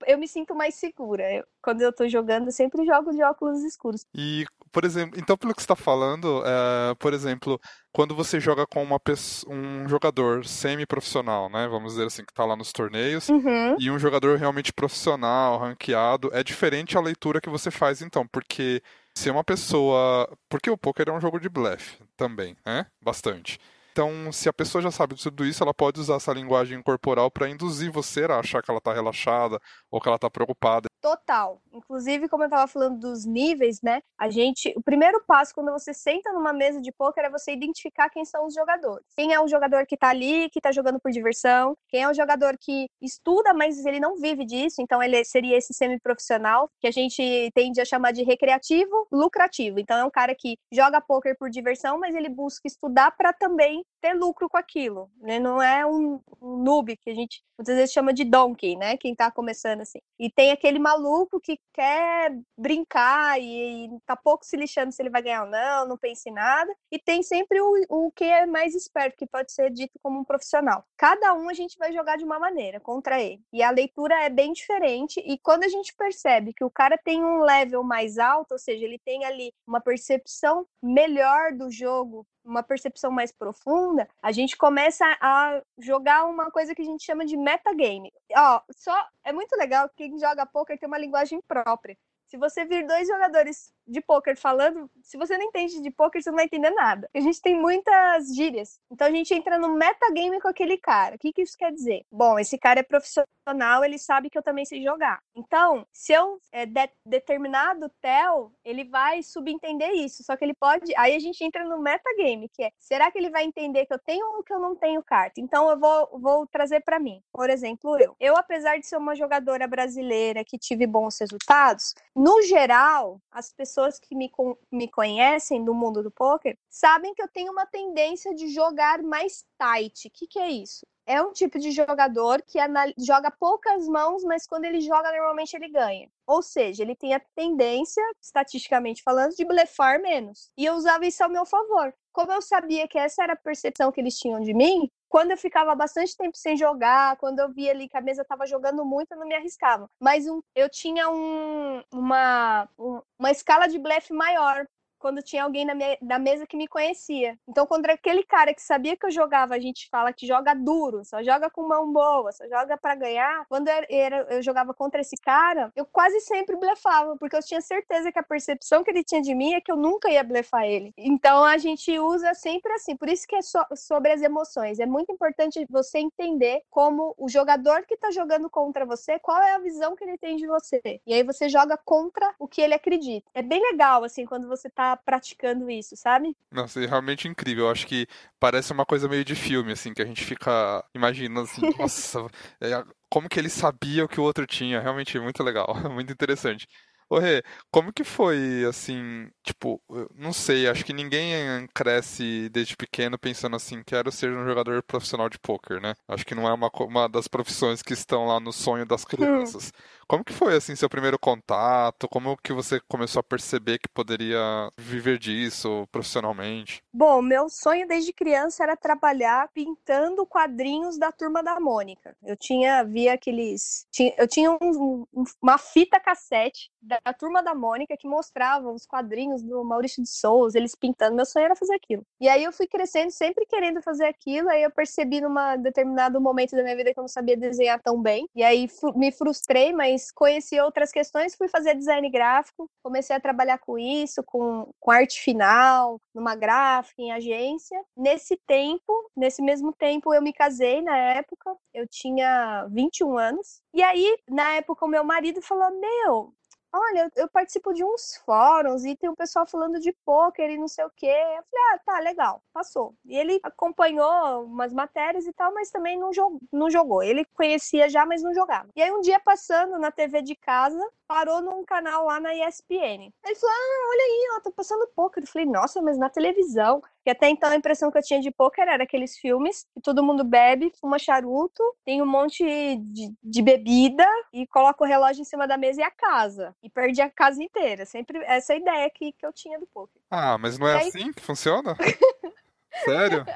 eu 0.07 0.19
me 0.19 0.27
sinto 0.29 0.55
mais 0.55 0.75
segura. 0.75 1.33
Eu, 1.33 1.45
quando 1.63 1.83
eu 1.83 1.93
tô 1.93 2.09
jogando, 2.09 2.47
eu 2.47 2.53
sempre 2.53 2.85
jogo 2.85 3.13
de 3.13 3.23
óculos 3.23 3.63
escuros. 3.63 4.05
E, 4.15 4.45
por 4.73 4.85
exemplo, 4.85 5.19
então 5.19 5.37
pelo 5.37 5.55
que 5.55 5.61
você 5.61 5.65
está 5.65 5.77
falando, 5.77 6.43
é, 6.45 6.95
por 6.97 7.13
exemplo, 7.13 7.61
quando 7.93 8.15
você 8.15 8.41
joga 8.41 8.67
com 8.67 8.83
uma 8.83 9.01
pessoa, 9.01 9.55
um 9.55 9.89
jogador 9.89 10.45
semi-profissional, 10.45 11.49
né? 11.51 11.69
Vamos 11.69 11.93
dizer 11.93 12.07
assim, 12.07 12.25
que 12.25 12.33
está 12.33 12.45
lá 12.45 12.57
nos 12.57 12.73
torneios, 12.73 13.29
uhum. 13.29 13.77
e 13.79 13.91
um 13.91 13.99
jogador 13.99 14.39
realmente 14.39 14.73
profissional, 14.73 15.59
ranqueado, 15.59 16.31
é 16.33 16.43
diferente 16.43 16.97
a 16.97 17.01
leitura 17.01 17.41
que 17.41 17.51
você 17.51 17.71
faz, 17.71 18.03
então, 18.03 18.27
porque 18.27 18.83
se 19.15 19.29
é 19.29 19.33
uma 19.33 19.45
pessoa. 19.45 20.29
Porque 20.49 20.71
o 20.71 20.79
poker 20.79 21.09
é 21.09 21.13
um 21.13 21.21
jogo 21.21 21.39
de 21.39 21.49
blefe 21.49 21.99
também, 22.17 22.57
né? 22.65 22.87
Bastante. 23.03 23.59
Então, 23.93 24.31
se 24.31 24.49
a 24.49 24.53
pessoa 24.53 24.81
já 24.81 24.91
sabe 24.91 25.15
de 25.15 25.23
tudo 25.23 25.45
isso, 25.45 25.63
ela 25.63 25.75
pode 25.75 25.99
usar 26.01 26.15
essa 26.15 26.33
linguagem 26.33 26.81
corporal 26.81 27.31
para 27.31 27.49
induzir 27.49 27.91
você 27.91 28.25
a 28.25 28.39
achar 28.39 28.63
que 28.63 28.71
ela 28.71 28.79
está 28.79 28.93
relaxada 28.95 29.61
ou 29.91 30.01
que 30.01 30.09
ela 30.09 30.17
está 30.17 30.31
preocupada. 30.31 30.91
Total. 31.01 31.61
Inclusive, 31.73 32.29
como 32.29 32.43
eu 32.43 32.49
estava 32.49 32.67
falando 32.67 33.01
dos 33.01 33.25
níveis, 33.25 33.81
né? 33.81 34.03
A 34.19 34.29
gente, 34.29 34.73
o 34.77 34.83
primeiro 34.83 35.23
passo 35.27 35.55
quando 35.55 35.73
você 35.73 35.95
senta 35.95 36.33
numa 36.33 36.53
mesa 36.53 36.81
de 36.81 36.93
poker 36.93 37.25
é 37.25 37.31
você 37.31 37.53
identificar 37.53 38.11
quem 38.11 38.25
são 38.25 38.47
os 38.47 38.55
jogadores. 38.55 39.07
Quem 39.17 39.33
é 39.33 39.41
o 39.41 39.49
jogador 39.49 39.87
que 39.87 39.95
está 39.95 40.11
ali, 40.11 40.51
que 40.51 40.59
está 40.59 40.71
jogando 40.71 41.01
por 41.01 41.11
diversão? 41.11 41.75
Quem 41.89 42.03
é 42.03 42.11
o 42.11 42.15
jogador 42.15 42.57
que 42.61 42.87
estuda, 43.01 43.55
mas 43.55 43.85
ele 43.87 43.99
não 43.99 44.17
vive 44.17 44.45
disso? 44.45 44.83
Então, 44.83 45.03
ele 45.03 45.25
seria 45.25 45.57
esse 45.57 45.73
semi-profissional 45.73 46.69
que 46.81 46.87
a 46.87 46.91
gente 46.91 47.51
tende 47.55 47.81
a 47.81 47.85
chamar 47.85 48.13
de 48.13 48.23
recreativo, 48.23 49.07
lucrativo. 49.11 49.81
Então, 49.81 49.97
é 49.97 50.05
um 50.05 50.11
cara 50.11 50.35
que 50.35 50.59
joga 50.71 51.01
poker 51.01 51.37
por 51.39 51.49
diversão, 51.49 51.99
mas 51.99 52.15
ele 52.15 52.29
busca 52.29 52.67
estudar 52.67 53.13
para 53.13 53.33
também 53.33 53.83
ter 54.03 54.13
lucro 54.13 54.49
com 54.49 54.57
aquilo. 54.57 55.11
Né? 55.19 55.39
Não 55.39 55.63
é 55.63 55.87
um, 55.87 56.21
um 56.43 56.57
noob 56.63 56.97
que 56.97 57.11
a 57.11 57.15
gente 57.15 57.43
muitas 57.61 57.77
vezes 57.77 57.93
chama 57.93 58.13
de 58.15 58.25
donkey, 58.25 58.75
né? 58.75 58.97
Quem 58.97 59.13
está 59.13 59.31
começando 59.31 59.80
assim. 59.83 60.01
E 60.19 60.31
tem 60.31 60.51
aquele 60.51 60.79
maluco 60.79 61.41
que 61.41 61.59
quer 61.73 62.37
brincar 62.57 63.41
e, 63.41 63.87
e 63.87 64.01
tá 64.07 64.17
pouco 64.17 64.45
se 64.45 64.57
lixando 64.57 64.93
se 64.93 65.03
ele 65.03 65.11
vai 65.11 65.23
ganhar 65.23 65.45
ou 65.45 65.51
não, 65.51 65.89
não 65.89 65.99
pensa 65.99 66.29
em 66.29 66.33
nada. 66.33 66.73
E 66.91 66.99
tem 66.99 67.23
sempre 67.23 67.61
o, 67.61 67.73
o 67.89 68.13
que 68.13 68.25
é 68.25 68.47
mais 68.47 68.75
esperto, 68.75 69.17
que 69.17 69.27
pode 69.27 69.53
ser 69.53 69.71
dito 69.71 69.99
como 70.03 70.21
um 70.21 70.25
profissional. 70.25 70.85
Cada 70.97 71.35
um 71.35 71.49
a 71.49 71.55
gente 71.55 71.77
vai 71.79 71.93
jogar 71.93 72.17
de 72.17 72.25
uma 72.25 72.39
maneira 72.39 72.81
contra 72.81 73.21
ele. 73.21 73.43
E 73.53 73.63
a 73.63 73.71
leitura 73.71 74.15
é 74.25 74.29
bem 74.29 74.53
diferente. 74.53 75.21
E 75.21 75.39
quando 75.39 75.65
a 75.65 75.69
gente 75.69 75.95
percebe 75.95 76.53
que 76.53 76.65
o 76.65 76.71
cara 76.71 76.99
tem 76.99 77.25
um 77.25 77.43
level 77.43 77.83
mais 77.83 78.19
alto, 78.19 78.53
ou 78.53 78.59
seja, 78.59 78.85
ele 78.85 78.99
tem 79.05 79.25
ali 79.25 79.53
uma 79.67 79.81
percepção 79.81 80.67
melhor 80.83 81.53
do 81.53 81.71
jogo, 81.71 82.27
uma 82.51 82.63
percepção 82.63 83.11
mais 83.11 83.33
profunda, 83.33 84.09
a 84.23 84.33
gente 84.33 84.57
começa 84.57 85.05
a 85.21 85.63
jogar 85.79 86.25
uma 86.27 86.51
coisa 86.51 86.75
que 86.75 86.83
a 86.83 86.85
gente 86.85 87.05
chama 87.05 87.25
de 87.25 87.37
metagame. 87.37 88.13
Ó, 88.37 88.61
só 88.71 88.95
é 89.25 89.33
muito 89.33 89.57
legal 89.57 89.89
que 89.89 89.97
quem 89.97 90.19
joga 90.19 90.45
poker 90.45 90.79
tem 90.79 90.87
uma 90.87 90.99
linguagem 90.99 91.41
própria. 91.47 91.97
Se 92.31 92.37
você 92.37 92.65
vir 92.65 92.87
dois 92.87 93.09
jogadores 93.09 93.73
de 93.85 94.01
poker 94.01 94.39
falando, 94.39 94.89
se 95.03 95.19
você 95.19 95.37
não 95.37 95.47
entende 95.47 95.83
de 95.83 95.91
poker, 95.91 96.23
você 96.23 96.31
não 96.31 96.37
vai 96.37 96.45
entender 96.45 96.71
nada. 96.71 97.11
A 97.13 97.19
gente 97.19 97.43
tem 97.43 97.61
muitas 97.61 98.33
gírias. 98.37 98.79
Então 98.89 99.09
a 99.09 99.11
gente 99.11 99.35
entra 99.35 99.59
no 99.59 99.75
metagame 99.75 100.41
com 100.41 100.47
aquele 100.47 100.79
cara. 100.79 101.17
O 101.17 101.19
que, 101.19 101.33
que 101.33 101.43
isso 101.43 101.59
quer 101.59 101.73
dizer? 101.73 102.05
Bom, 102.09 102.39
esse 102.39 102.57
cara 102.57 102.79
é 102.79 102.85
profissional, 102.85 103.85
ele 103.85 103.99
sabe 103.99 104.31
que 104.31 104.39
eu 104.39 104.45
também 104.45 104.65
sei 104.65 104.81
jogar. 104.81 105.21
Então, 105.35 105.85
se 105.93 106.13
eu 106.13 106.41
é, 106.53 106.65
de, 106.67 106.89
determinado 107.05 107.91
tel, 108.01 108.53
ele 108.65 108.85
vai 108.85 109.25
subentender 109.25 109.91
isso. 109.91 110.23
Só 110.23 110.37
que 110.37 110.45
ele 110.45 110.55
pode. 110.55 110.93
Aí 110.97 111.17
a 111.17 111.19
gente 111.19 111.43
entra 111.43 111.65
no 111.65 111.81
metagame, 111.81 112.49
que 112.49 112.63
é: 112.63 112.71
será 112.79 113.11
que 113.11 113.19
ele 113.19 113.31
vai 113.31 113.43
entender 113.43 113.87
que 113.87 113.95
eu 113.95 113.99
tenho 113.99 114.25
ou 114.37 114.45
que 114.45 114.53
eu 114.53 114.61
não 114.61 114.77
tenho 114.77 115.03
carta? 115.03 115.41
Então 115.41 115.69
eu 115.69 115.77
vou, 115.77 116.21
vou 116.21 116.47
trazer 116.47 116.81
para 116.83 117.01
mim. 117.01 117.21
Por 117.33 117.51
exemplo, 117.51 117.99
eu. 117.99 118.15
Eu, 118.21 118.37
apesar 118.37 118.79
de 118.79 118.87
ser 118.87 118.99
uma 118.99 119.17
jogadora 119.17 119.67
brasileira 119.67 120.45
que 120.45 120.57
tive 120.57 120.87
bons 120.87 121.19
resultados, 121.19 121.93
no 122.21 122.43
geral, 122.43 123.19
as 123.31 123.51
pessoas 123.51 123.99
que 123.99 124.15
me, 124.15 124.31
me 124.71 124.87
conhecem 124.87 125.65
do 125.65 125.73
mundo 125.73 126.03
do 126.03 126.11
poker 126.11 126.55
sabem 126.69 127.15
que 127.15 127.23
eu 127.23 127.29
tenho 127.29 127.51
uma 127.51 127.65
tendência 127.65 128.35
de 128.35 128.49
jogar 128.49 129.03
mais 129.03 129.43
tight. 129.59 130.07
O 130.07 130.11
que, 130.11 130.27
que 130.27 130.39
é 130.39 130.51
isso? 130.51 130.87
É 131.07 131.23
um 131.23 131.33
tipo 131.33 131.59
de 131.59 131.71
jogador 131.71 132.43
que 132.43 132.59
joga 132.99 133.31
poucas 133.31 133.89
mãos, 133.89 134.23
mas 134.23 134.47
quando 134.47 134.67
ele 134.67 134.83
joga, 134.83 135.11
normalmente 135.11 135.55
ele 135.55 135.71
ganha. 135.71 136.11
Ou 136.27 136.43
seja, 136.43 136.83
ele 136.83 136.95
tem 136.95 137.15
a 137.15 137.21
tendência, 137.35 138.03
estatisticamente 138.21 139.03
falando, 139.03 139.35
de 139.35 139.45
blefar 139.47 139.99
menos. 139.99 140.51
E 140.59 140.67
eu 140.67 140.75
usava 140.75 141.07
isso 141.07 141.25
ao 141.25 141.31
meu 141.31 141.47
favor. 141.47 141.95
Como 142.13 142.31
eu 142.33 142.43
sabia 142.43 142.87
que 142.87 142.99
essa 142.99 143.23
era 143.23 143.33
a 143.33 143.37
percepção 143.37 143.91
que 143.91 143.99
eles 143.99 144.19
tinham 144.19 144.41
de 144.43 144.53
mim, 144.53 144.91
quando 145.11 145.33
eu 145.33 145.37
ficava 145.37 145.75
bastante 145.75 146.17
tempo 146.17 146.37
sem 146.37 146.57
jogar, 146.57 147.17
quando 147.17 147.41
eu 147.41 147.53
via 147.53 147.73
ali 147.73 147.89
que 147.89 147.97
a 147.97 148.01
mesa 148.01 148.23
estava 148.23 148.47
jogando 148.47 148.85
muito, 148.85 149.11
eu 149.11 149.19
não 149.19 149.27
me 149.27 149.35
arriscava. 149.35 149.91
Mas 150.01 150.27
um, 150.29 150.41
eu 150.55 150.71
tinha 150.71 151.11
um, 151.11 151.83
uma, 151.93 152.69
um, 152.79 153.03
uma 153.19 153.31
escala 153.33 153.67
de 153.67 153.79
blefe 153.79 154.13
maior 154.15 154.65
quando 155.01 155.23
tinha 155.23 155.43
alguém 155.43 155.65
na, 155.65 155.75
na 156.01 156.19
mesa 156.19 156.47
que 156.47 156.57
me 156.57 156.69
conhecia. 156.69 157.37
Então, 157.49 157.67
quando 157.67 157.87
aquele 157.87 158.23
cara 158.23 158.55
que 158.55 158.63
sabia 158.63 158.97
que 158.97 159.07
eu 159.07 159.11
jogava, 159.11 159.55
a 159.55 159.59
gente 159.59 159.89
fala 159.91 160.13
que 160.13 160.27
joga 160.27 160.55
duro, 160.55 161.05
só 161.05 161.23
joga 161.23 161.51
com 161.51 161.67
mão 161.67 161.91
boa, 161.93 162.31
só 162.31 162.45
joga 162.47 162.77
para 162.77 162.95
ganhar. 162.95 163.47
Quando 163.49 163.69
eu, 163.69 163.85
era, 163.89 164.27
eu 164.31 164.43
jogava 164.43 164.75
contra 164.75 165.01
esse 165.01 165.17
cara, 165.17 165.73
eu 165.75 165.87
quase 165.87 166.21
sempre 166.21 166.57
blefava, 166.57 167.17
porque 167.17 167.35
eu 167.35 167.43
tinha 167.43 167.61
certeza 167.61 168.13
que 168.13 168.19
a 168.19 168.23
percepção 168.23 168.85
que 168.85 168.91
ele 168.91 169.03
tinha 169.03 169.23
de 169.23 169.35
mim 169.35 169.55
é 169.55 169.61
que 169.61 169.73
eu 169.73 169.77
nunca 169.77 170.11
ia 170.11 170.23
blefar 170.23 170.65
ele. 170.65 170.93
Então, 170.97 171.43
a 171.45 171.57
gente 171.57 171.99
usa 171.99 172.35
sempre 172.35 172.73
assim. 172.75 172.97
Por 172.97 173.09
isso 173.09 173.27
que 173.27 173.37
é 173.37 173.43
so, 173.43 173.59
sobre 173.75 174.13
as 174.13 174.21
emoções. 174.21 174.79
É 174.79 174.87
muito 174.87 175.11
importante 175.11 175.67
você 175.71 175.99
entender 175.99 176.63
como 176.71 177.15
o 177.17 177.29
jogador 177.29 177.87
que 177.87 177.97
tá 177.97 178.11
jogando 178.11 178.51
contra 178.51 178.85
você, 178.85 179.19
qual 179.19 179.41
é 179.43 179.55
a 179.55 179.59
visão 179.59 179.97
que 179.97 180.05
ele 180.05 180.19
tem 180.19 180.37
de 180.37 180.47
você. 180.47 181.01
E 181.07 181.15
aí 181.15 181.23
você 181.23 181.49
joga 181.49 181.77
contra 181.77 182.35
o 182.39 182.47
que 182.47 182.61
ele 182.61 182.75
acredita. 182.75 183.31
É 183.35 183.43
bem 183.43 183.61
legal, 183.61 184.05
assim, 184.05 184.27
quando 184.27 184.47
você 184.47 184.69
tá 184.69 184.90
tá 184.97 185.03
praticando 185.05 185.71
isso, 185.71 185.97
sabe? 185.97 186.37
Nossa, 186.51 186.83
é 186.83 186.87
realmente 186.87 187.29
incrível. 187.29 187.65
Eu 187.67 187.71
acho 187.71 187.87
que 187.87 188.07
parece 188.39 188.73
uma 188.73 188.87
coisa 188.87 189.09
meio 189.09 189.25
de 189.25 189.35
filme, 189.35 189.73
assim, 189.73 189.95
que 189.95 190.03
a 190.03 190.07
gente 190.07 190.25
fica 190.25 190.85
imaginando 190.95 191.43
assim, 191.43 191.61
nossa, 191.79 192.27
é, 192.61 192.85
como 193.09 193.29
que 193.29 193.39
ele 193.39 193.51
sabia 193.51 194.05
o 194.05 194.09
que 194.09 194.21
o 194.21 194.25
outro 194.25 194.47
tinha? 194.47 194.81
Realmente 194.81 195.19
muito 195.19 195.43
legal, 195.43 195.75
muito 195.91 196.13
interessante. 196.13 196.67
Ô 197.13 197.19
Rê, 197.19 197.43
como 197.73 197.93
que 197.93 198.05
foi, 198.05 198.65
assim, 198.69 199.29
tipo, 199.43 199.83
não 200.15 200.33
sei, 200.33 200.69
acho 200.69 200.85
que 200.85 200.93
ninguém 200.93 201.67
cresce 201.75 202.49
desde 202.51 202.77
pequeno 202.77 203.19
pensando 203.19 203.57
assim, 203.57 203.83
quero 203.83 204.13
ser 204.13 204.31
um 204.31 204.47
jogador 204.47 204.81
profissional 204.85 205.29
de 205.29 205.37
pôquer, 205.37 205.81
né? 205.81 205.95
Acho 206.07 206.25
que 206.25 206.37
não 206.37 206.47
é 206.49 206.53
uma, 206.53 206.71
uma 206.73 207.09
das 207.09 207.27
profissões 207.27 207.83
que 207.83 207.95
estão 207.95 208.27
lá 208.27 208.39
no 208.39 208.53
sonho 208.53 208.87
das 208.87 209.05
crianças. 209.05 209.73
Como 210.11 210.25
que 210.25 210.33
foi, 210.33 210.57
assim, 210.57 210.75
seu 210.75 210.91
primeiro 210.91 211.17
contato? 211.17 212.09
Como 212.09 212.37
que 212.37 212.53
você 212.53 212.81
começou 212.89 213.21
a 213.21 213.23
perceber 213.23 213.79
que 213.79 213.89
poderia 213.89 214.69
viver 214.77 215.21
disso 215.21 215.87
profissionalmente? 215.93 216.83
Bom, 216.93 217.23
meu 217.23 217.49
sonho 217.49 217.87
desde 217.87 218.13
criança 218.13 218.65
era 218.65 218.77
trabalhar 218.77 219.49
pintando 219.55 220.27
quadrinhos 220.27 220.99
da 220.99 221.13
Turma 221.13 221.45
da 221.45 221.61
Mônica. 221.61 222.17
Eu 222.25 222.37
tinha, 222.37 222.83
via 222.83 223.13
aqueles... 223.13 223.87
eu 224.19 224.27
tinha 224.27 224.51
um, 224.51 225.07
uma 225.41 225.57
fita 225.59 226.01
cassete 226.01 226.73
da 226.83 226.99
Turma 227.17 227.41
da 227.41 227.55
Mônica 227.55 227.97
que 227.97 228.09
mostrava 228.09 228.69
os 228.73 228.85
quadrinhos 228.85 229.45
do 229.45 229.63
Maurício 229.63 230.03
de 230.03 230.09
Souza, 230.09 230.59
eles 230.59 230.75
pintando. 230.75 231.15
Meu 231.15 231.25
sonho 231.25 231.45
era 231.45 231.55
fazer 231.55 231.75
aquilo. 231.75 232.05
E 232.21 232.29
aí 232.29 232.43
eu 232.43 232.53
fui 232.53 232.67
crescendo, 232.67 233.13
sempre 233.13 233.47
querendo 233.47 233.81
fazer 233.81 234.07
aquilo. 234.07 234.49
Aí 234.49 234.65
eu 234.65 234.73
percebi 234.73 235.21
num 235.21 235.33
determinado 235.63 236.21
momento 236.21 236.57
da 236.57 236.65
minha 236.65 236.75
vida 236.75 236.93
que 236.93 236.99
eu 236.99 237.05
não 237.05 237.09
sabia 237.09 237.37
desenhar 237.37 237.81
tão 237.81 238.03
bem. 238.03 238.29
E 238.35 238.43
aí 238.43 238.69
me 238.97 239.13
frustrei, 239.13 239.73
mas 239.73 240.00
mas 240.01 240.11
conheci 240.11 240.59
outras 240.59 240.91
questões, 240.91 241.35
fui 241.35 241.49
fazer 241.49 241.75
design 241.75 242.09
gráfico, 242.09 242.71
comecei 242.83 243.15
a 243.15 243.21
trabalhar 243.21 243.59
com 243.59 243.79
isso, 243.79 244.23
com, 244.25 244.73
com 244.81 244.91
arte 244.91 245.21
final, 245.21 246.01
numa 246.15 246.35
gráfica, 246.35 247.03
em 247.03 247.13
agência. 247.13 247.79
Nesse 247.97 248.37
tempo, 248.47 249.11
nesse 249.15 249.43
mesmo 249.43 249.73
tempo, 249.73 250.15
eu 250.15 250.23
me 250.23 250.33
casei 250.33 250.81
na 250.81 250.97
época, 250.97 251.55
eu 251.75 251.87
tinha 251.87 252.67
21 252.71 253.19
anos. 253.19 253.61
E 253.75 253.83
aí, 253.83 254.17
na 254.29 254.55
época, 254.55 254.87
o 254.87 254.89
meu 254.89 255.05
marido 255.05 255.43
falou: 255.43 255.71
Meu, 255.79 256.33
olha, 256.73 257.11
eu, 257.17 257.29
participo 257.29 257.73
de 257.73 257.85
uns 257.85 258.17
fóruns 258.25 258.85
e 258.85 258.97
tem 258.97 259.11
um 259.11 259.15
pessoal 259.15 259.47
falando 259.47 259.81
de 259.81 259.93
pôquer 260.05 260.51
e 260.51 260.59
não 260.59 260.69
sei 260.69 260.85
o 260.85 260.91
quê. 260.91 261.07
Eu 261.07 261.43
falei, 261.45 261.75
ah, 261.75 261.79
tá, 261.85 261.99
legal, 262.01 262.43
passou. 262.53 262.95
E 263.05 263.17
ele 263.17 263.41
acompanhou 263.43 264.45
umas 264.45 264.73
matérias 264.73 265.27
e 265.27 265.33
tal, 265.33 265.53
mas 265.53 265.71
também 265.71 265.99
não, 265.99 266.13
jog 266.13 266.39
não 266.53 266.71
jogou. 266.71 267.03
Ele 267.03 267.25
conhecia 267.35 267.89
já, 267.89 268.07
mas 268.07 268.23
não 268.23 268.35
jogava. 268.35 268.69
E 268.77 268.83
aí 268.83 268.91
um 268.93 269.01
dia 269.01 269.21
passando 269.21 269.79
na 269.79 269.91
TV 269.91 270.23
de 270.23 270.35
casa, 270.37 270.81
parou 271.07 271.41
num 271.41 271.65
canal 271.65 272.07
lá 272.07 272.21
na 272.21 272.35
ESPN. 272.35 273.13
Ele 273.25 273.35
falou, 273.35 273.55
ah, 273.55 273.89
olha 273.91 274.03
aí, 274.05 274.29
ó, 274.37 274.41
tá 274.41 274.51
passando 274.53 274.87
pôquer. 274.95 275.23
Eu 275.23 275.27
falei, 275.27 275.47
nossa, 275.47 275.83
mas 275.83 275.99
na 275.99 276.09
televisão. 276.09 276.83
Que 277.11 277.13
até 277.13 277.29
então 277.29 277.51
a 277.51 277.57
impressão 277.57 277.91
que 277.91 277.99
eu 277.99 278.03
tinha 278.03 278.21
de 278.21 278.31
pôquer 278.31 278.69
era 278.69 278.85
aqueles 278.85 279.19
filmes 279.19 279.67
que 279.75 279.81
todo 279.81 280.01
mundo 280.01 280.23
bebe, 280.23 280.73
fuma 280.81 280.97
charuto, 280.97 281.61
tem 281.85 282.01
um 282.01 282.07
monte 282.07 282.45
de, 282.45 283.13
de 283.21 283.43
bebida 283.43 284.07
e 284.33 284.47
coloca 284.47 284.85
o 284.85 284.87
relógio 284.87 285.23
em 285.23 285.25
cima 285.25 285.49
da 285.49 285.57
mesa 285.57 285.81
e 285.81 285.83
a 285.83 285.91
casa. 285.91 286.55
E 286.63 286.71
perde 286.71 287.03
a 287.03 287.11
casa 287.11 287.43
inteira. 287.43 287.85
Sempre 287.85 288.19
essa 288.27 288.55
é 288.55 288.59
ideia 288.59 288.89
que, 288.91 289.11
que 289.11 289.27
eu 289.27 289.33
tinha 289.33 289.59
do 289.59 289.67
pôquer. 289.67 290.01
Ah, 290.09 290.39
mas 290.39 290.57
não 290.57 290.69
é 290.69 290.83
aí... 290.83 290.89
assim 290.89 291.13
que 291.13 291.21
funciona? 291.21 291.77
Sério? 292.85 293.27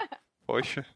Poxa. 0.46 0.86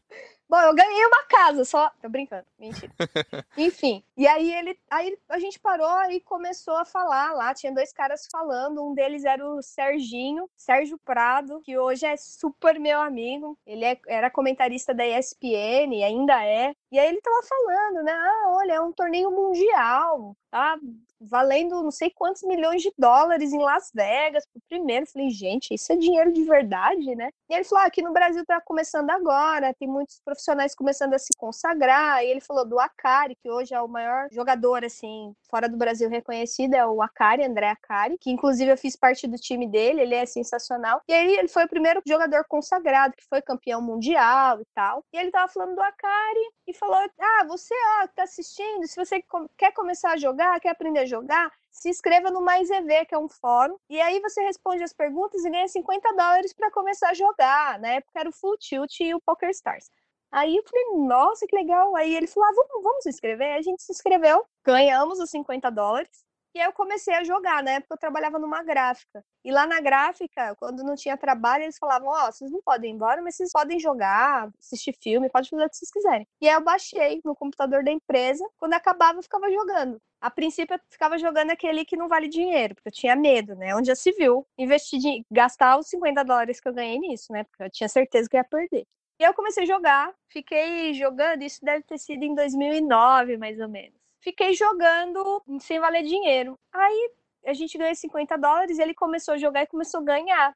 Bom, 0.49 0.59
eu 0.61 0.73
ganhei 0.73 1.05
uma 1.05 1.23
casa, 1.25 1.63
só. 1.63 1.91
Tô 2.01 2.09
brincando, 2.09 2.45
mentira. 2.57 2.91
Enfim, 3.55 4.03
e 4.17 4.27
aí 4.27 4.51
ele. 4.51 4.79
Aí 4.89 5.15
a 5.29 5.37
gente 5.37 5.59
parou 5.59 5.87
e 6.09 6.19
começou 6.21 6.75
a 6.75 6.85
falar 6.85 7.33
lá. 7.33 7.53
Tinha 7.53 7.71
dois 7.71 7.93
caras 7.93 8.27
falando. 8.31 8.83
Um 8.83 8.95
deles 8.95 9.25
era 9.25 9.47
o 9.47 9.61
Serginho, 9.61 10.49
Sérgio 10.57 10.97
Prado, 11.05 11.61
que 11.61 11.77
hoje 11.77 12.07
é 12.07 12.17
super 12.17 12.79
meu 12.79 12.99
amigo. 12.99 13.55
Ele 13.63 13.85
é, 13.85 13.99
era 14.07 14.31
comentarista 14.31 14.91
da 14.91 15.05
ESPN, 15.05 16.03
ainda 16.03 16.43
é. 16.43 16.73
E 16.91 16.97
aí 16.97 17.09
ele 17.09 17.21
tava 17.21 17.43
falando, 17.43 18.03
né? 18.03 18.11
Ah, 18.11 18.53
olha, 18.57 18.73
é 18.73 18.81
um 18.81 18.91
torneio 18.91 19.29
mundial, 19.29 20.35
tá? 20.49 20.79
Valendo 21.21 21.83
não 21.83 21.91
sei 21.91 22.09
quantos 22.09 22.43
milhões 22.43 22.81
de 22.81 22.91
dólares 22.97 23.51
em 23.51 23.59
Las 23.59 23.91
Vegas 23.93 24.45
pro 24.45 24.61
primeiro. 24.69 25.05
falei, 25.05 25.29
gente, 25.29 25.73
isso 25.73 25.91
é 25.91 25.95
dinheiro 25.95 26.31
de 26.31 26.43
verdade, 26.43 27.15
né? 27.15 27.29
E 27.49 27.53
ele 27.53 27.63
falou: 27.63 27.83
ah, 27.83 27.87
aqui 27.87 28.01
no 28.01 28.13
Brasil 28.13 28.45
tá 28.45 28.61
começando 28.61 29.09
agora, 29.09 29.73
tem 29.73 29.87
muitos 29.87 30.19
profissionais 30.23 30.75
começando 30.75 31.13
a 31.13 31.19
se 31.19 31.29
consagrar. 31.37 32.23
E 32.23 32.27
ele 32.27 32.41
falou 32.41 32.67
do 32.67 32.79
Akari, 32.79 33.35
que 33.35 33.49
hoje 33.49 33.73
é 33.73 33.81
o 33.81 33.87
maior 33.87 34.27
jogador, 34.31 34.83
assim, 34.85 35.33
fora 35.49 35.67
do 35.67 35.77
Brasil 35.77 36.09
reconhecido, 36.09 36.73
é 36.75 36.85
o 36.85 37.01
Akari, 37.01 37.43
André 37.43 37.69
Akari, 37.69 38.17
que 38.19 38.31
inclusive 38.31 38.71
eu 38.71 38.77
fiz 38.77 38.95
parte 38.95 39.27
do 39.27 39.37
time 39.37 39.67
dele, 39.67 40.01
ele 40.01 40.15
é 40.15 40.25
sensacional. 40.25 41.01
E 41.07 41.13
aí 41.13 41.35
ele 41.35 41.47
foi 41.47 41.65
o 41.65 41.69
primeiro 41.69 42.01
jogador 42.05 42.45
consagrado, 42.47 43.15
que 43.15 43.25
foi 43.27 43.41
campeão 43.41 43.81
mundial 43.81 44.61
e 44.61 44.65
tal. 44.73 45.03
E 45.13 45.17
ele 45.17 45.31
tava 45.31 45.51
falando 45.51 45.75
do 45.75 45.81
Akari 45.81 46.51
e 46.69 46.73
falou: 46.73 46.95
Ah, 47.19 47.43
você 47.47 47.73
ó, 48.01 48.07
que 48.07 48.15
tá 48.15 48.23
assistindo, 48.23 48.87
se 48.87 48.95
você 48.95 49.23
quer 49.57 49.73
começar 49.73 50.11
a 50.11 50.17
jogar, 50.17 50.59
quer 50.59 50.69
aprender 50.69 50.99
a 50.99 51.05
jogar, 51.05 51.51
se 51.71 51.89
inscreva 51.89 52.29
no 52.29 52.41
Mais 52.41 52.69
EV, 52.69 53.05
que 53.05 53.15
é 53.15 53.17
um 53.17 53.27
fórum, 53.29 53.77
e 53.89 53.99
aí 53.99 54.19
você 54.19 54.41
responde 54.43 54.83
as 54.83 54.93
perguntas 54.93 55.43
e 55.43 55.49
ganha 55.49 55.67
50 55.67 56.09
dólares 56.13 56.53
para 56.53 56.71
começar 56.71 57.09
a 57.09 57.13
jogar. 57.13 57.79
Na 57.79 57.89
época 57.93 58.19
era 58.19 58.29
o 58.29 58.33
Full 58.33 58.57
Tilt 58.57 58.99
e 58.99 59.13
o 59.13 59.21
Poker 59.21 59.49
Stars. 59.49 59.89
Aí 60.31 60.55
eu 60.55 60.63
falei, 60.63 61.07
nossa, 61.07 61.47
que 61.47 61.55
legal. 61.55 61.95
Aí 61.95 62.15
ele 62.15 62.27
falou, 62.27 62.47
ah, 62.49 62.53
vamos, 62.53 62.83
vamos 62.83 63.03
se 63.03 63.09
inscrever. 63.09 63.47
Aí 63.47 63.59
a 63.59 63.61
gente 63.63 63.81
se 63.81 63.91
inscreveu, 63.91 64.45
ganhamos 64.63 65.19
os 65.19 65.29
50 65.31 65.71
dólares. 65.71 66.23
E 66.55 66.59
aí 66.59 66.65
eu 66.65 66.73
comecei 66.73 67.13
a 67.13 67.23
jogar, 67.23 67.63
na 67.63 67.71
época 67.73 67.93
eu 67.93 67.97
trabalhava 67.99 68.39
numa 68.39 68.63
gráfica. 68.63 69.23
E 69.45 69.51
lá 69.51 69.67
na 69.67 69.79
gráfica, 69.79 70.55
quando 70.55 70.83
não 70.83 70.95
tinha 70.95 71.15
trabalho, 71.15 71.63
eles 71.63 71.77
falavam, 71.77 72.09
ó, 72.09 72.27
oh, 72.27 72.31
vocês 72.31 72.49
não 72.51 72.61
podem 72.61 72.91
ir 72.91 72.95
embora, 72.95 73.21
mas 73.21 73.35
vocês 73.35 73.51
podem 73.51 73.79
jogar, 73.79 74.49
assistir 74.59 74.93
filme, 74.99 75.29
pode 75.29 75.49
fazer 75.49 75.65
o 75.65 75.69
que 75.69 75.77
vocês 75.77 75.91
quiserem. 75.91 76.27
E 76.41 76.49
aí 76.49 76.55
eu 76.55 76.61
baixei 76.61 77.21
no 77.23 77.35
computador 77.35 77.83
da 77.83 77.91
empresa, 77.91 78.43
quando 78.57 78.73
acabava 78.73 79.19
eu 79.19 79.23
ficava 79.23 79.49
jogando. 79.51 80.01
A 80.19 80.31
princípio 80.31 80.75
eu 80.75 80.79
ficava 80.89 81.19
jogando 81.19 81.51
aquele 81.51 81.85
que 81.85 81.95
não 81.95 82.07
vale 82.07 82.27
dinheiro, 82.27 82.73
porque 82.75 82.89
eu 82.89 82.93
tinha 82.93 83.15
medo, 83.15 83.55
né? 83.55 83.75
Onde 83.75 83.87
já 83.87 83.95
se 83.95 84.11
viu, 84.13 84.45
investir, 84.57 84.99
de, 84.99 85.23
gastar 85.31 85.77
os 85.77 85.87
50 85.87 86.23
dólares 86.23 86.59
que 86.59 86.67
eu 86.67 86.73
ganhei 86.73 86.97
nisso, 86.99 87.31
né? 87.31 87.43
Porque 87.43 87.63
eu 87.63 87.69
tinha 87.69 87.87
certeza 87.87 88.27
que 88.27 88.35
ia 88.37 88.43
perder. 88.43 88.85
E 89.19 89.23
eu 89.23 89.33
comecei 89.33 89.63
a 89.63 89.67
jogar, 89.67 90.13
fiquei 90.29 90.93
jogando, 90.93 91.43
isso 91.43 91.59
deve 91.63 91.83
ter 91.83 91.97
sido 91.99 92.23
em 92.23 92.33
2009, 92.33 93.37
mais 93.37 93.59
ou 93.59 93.69
menos 93.69 93.99
fiquei 94.21 94.53
jogando 94.53 95.43
sem 95.59 95.79
valer 95.79 96.03
dinheiro. 96.03 96.57
Aí 96.71 97.11
a 97.45 97.53
gente 97.53 97.77
ganhou 97.77 97.95
50 97.95 98.37
dólares 98.37 98.79
ele 98.79 98.93
começou 98.93 99.33
a 99.33 99.37
jogar 99.37 99.63
e 99.63 99.67
começou 99.67 100.01
a 100.01 100.03
ganhar. 100.03 100.55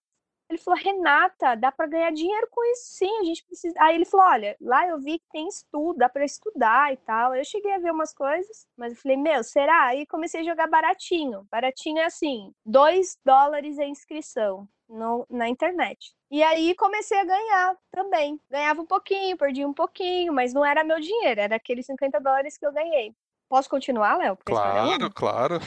Ele 0.50 0.58
falou, 0.60 0.80
Renata, 0.80 1.56
dá 1.56 1.72
para 1.72 1.88
ganhar 1.88 2.12
dinheiro 2.12 2.48
com 2.52 2.64
isso 2.74 2.98
sim, 2.98 3.20
a 3.22 3.24
gente 3.24 3.44
precisa. 3.46 3.74
Aí 3.80 3.96
ele 3.96 4.06
falou, 4.06 4.28
olha, 4.28 4.56
lá 4.62 4.88
eu 4.88 5.00
vi 5.00 5.18
que 5.18 5.26
tem 5.32 5.48
estudo, 5.48 5.98
dá 5.98 6.10
para 6.10 6.26
estudar 6.26 6.94
e 6.94 6.98
tal. 6.98 7.34
Eu 7.36 7.44
cheguei 7.46 7.74
a 7.74 7.80
ver 7.80 7.92
umas 7.92 8.14
coisas, 8.14 8.68
mas 8.78 8.94
eu 8.94 9.00
falei, 9.00 9.18
meu, 9.18 9.44
será? 9.44 9.88
Aí 9.88 10.06
comecei 10.06 10.42
a 10.42 10.44
jogar 10.44 10.68
baratinho. 10.68 11.48
Baratinho 11.50 12.00
é 12.00 12.06
assim, 12.06 12.54
2 12.66 13.18
dólares 13.26 13.80
a 13.80 13.86
inscrição 13.86 14.68
no, 14.88 15.26
na 15.30 15.48
internet. 15.50 16.14
E 16.30 16.44
aí 16.44 16.76
comecei 16.76 17.18
a 17.20 17.26
ganhar 17.26 17.78
também. 17.92 18.40
Ganhava 18.50 18.82
um 18.82 18.86
pouquinho, 18.86 19.38
perdia 19.38 19.68
um 19.68 19.74
pouquinho, 19.74 20.34
mas 20.34 20.54
não 20.54 20.66
era 20.66 20.84
meu 20.84 21.00
dinheiro, 21.00 21.42
era 21.42 21.56
aqueles 21.56 21.86
50 21.86 22.20
dólares 22.20 22.58
que 22.58 22.66
eu 22.66 22.72
ganhei. 22.74 23.16
Posso 23.54 23.70
continuar, 23.70 24.18
Léo? 24.18 24.36
Claro, 24.44 25.12
claro. 25.14 25.60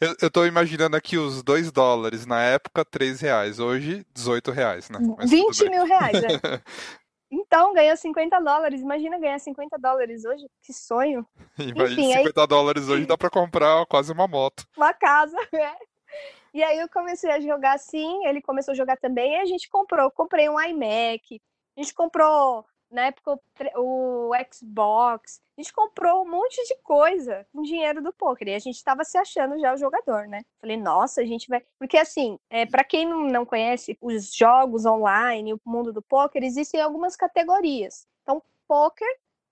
eu, 0.00 0.16
eu 0.22 0.30
tô 0.30 0.46
imaginando 0.46 0.96
aqui 0.96 1.18
os 1.18 1.42
2 1.42 1.70
dólares, 1.70 2.24
na 2.24 2.42
época 2.42 2.86
3 2.86 3.20
reais, 3.20 3.60
hoje 3.60 4.02
18 4.14 4.50
reais, 4.50 4.88
né? 4.88 4.98
Mas 5.18 5.30
20 5.30 5.68
mil 5.68 5.84
reais, 5.84 6.24
é. 6.24 6.28
Então, 7.30 7.74
ganhou 7.74 7.94
50 7.98 8.40
dólares. 8.40 8.80
Imagina 8.80 9.18
ganhar 9.18 9.38
50 9.38 9.76
dólares 9.78 10.24
hoje. 10.24 10.46
Que 10.62 10.72
sonho. 10.72 11.26
Imagina, 11.58 12.16
50 12.16 12.40
aí... 12.40 12.46
dólares 12.46 12.88
hoje 12.88 13.04
dá 13.04 13.18
pra 13.18 13.28
comprar 13.28 13.84
quase 13.86 14.10
uma 14.10 14.26
moto. 14.26 14.66
Uma 14.74 14.94
casa, 14.94 15.36
é. 15.52 15.74
E 16.54 16.62
aí 16.62 16.78
eu 16.78 16.88
comecei 16.88 17.30
a 17.30 17.40
jogar 17.40 17.74
assim, 17.74 18.24
ele 18.26 18.40
começou 18.40 18.72
a 18.72 18.74
jogar 18.74 18.96
também, 18.96 19.34
e 19.34 19.40
a 19.40 19.44
gente 19.44 19.68
comprou. 19.68 20.10
comprei 20.10 20.48
um 20.48 20.58
iMac, 20.58 21.42
a 21.76 21.82
gente 21.82 21.92
comprou 21.92 22.64
na 22.94 23.06
época 23.06 23.38
o, 23.76 24.30
Xbox, 24.52 25.42
a 25.58 25.60
gente 25.60 25.72
comprou 25.72 26.22
um 26.22 26.30
monte 26.30 26.56
de 26.66 26.76
coisa 26.82 27.46
com 27.52 27.62
dinheiro 27.62 28.00
do 28.00 28.12
poker 28.12 28.48
e 28.48 28.54
a 28.54 28.58
gente 28.58 28.76
estava 28.76 29.02
se 29.04 29.18
achando 29.18 29.58
já 29.58 29.74
o 29.74 29.76
jogador, 29.76 30.28
né? 30.28 30.42
Falei, 30.60 30.76
nossa, 30.76 31.20
a 31.20 31.24
gente 31.24 31.48
vai. 31.48 31.62
Porque 31.78 31.98
assim, 31.98 32.38
é, 32.48 32.64
para 32.64 32.84
quem 32.84 33.04
não, 33.04 33.22
não 33.22 33.44
conhece 33.44 33.98
os 34.00 34.32
jogos 34.32 34.86
online, 34.86 35.52
o 35.52 35.60
mundo 35.64 35.92
do 35.92 36.00
poker, 36.00 36.42
existem 36.42 36.80
algumas 36.80 37.16
categorias. 37.16 38.06
Então, 38.22 38.40
poker, 38.68 39.08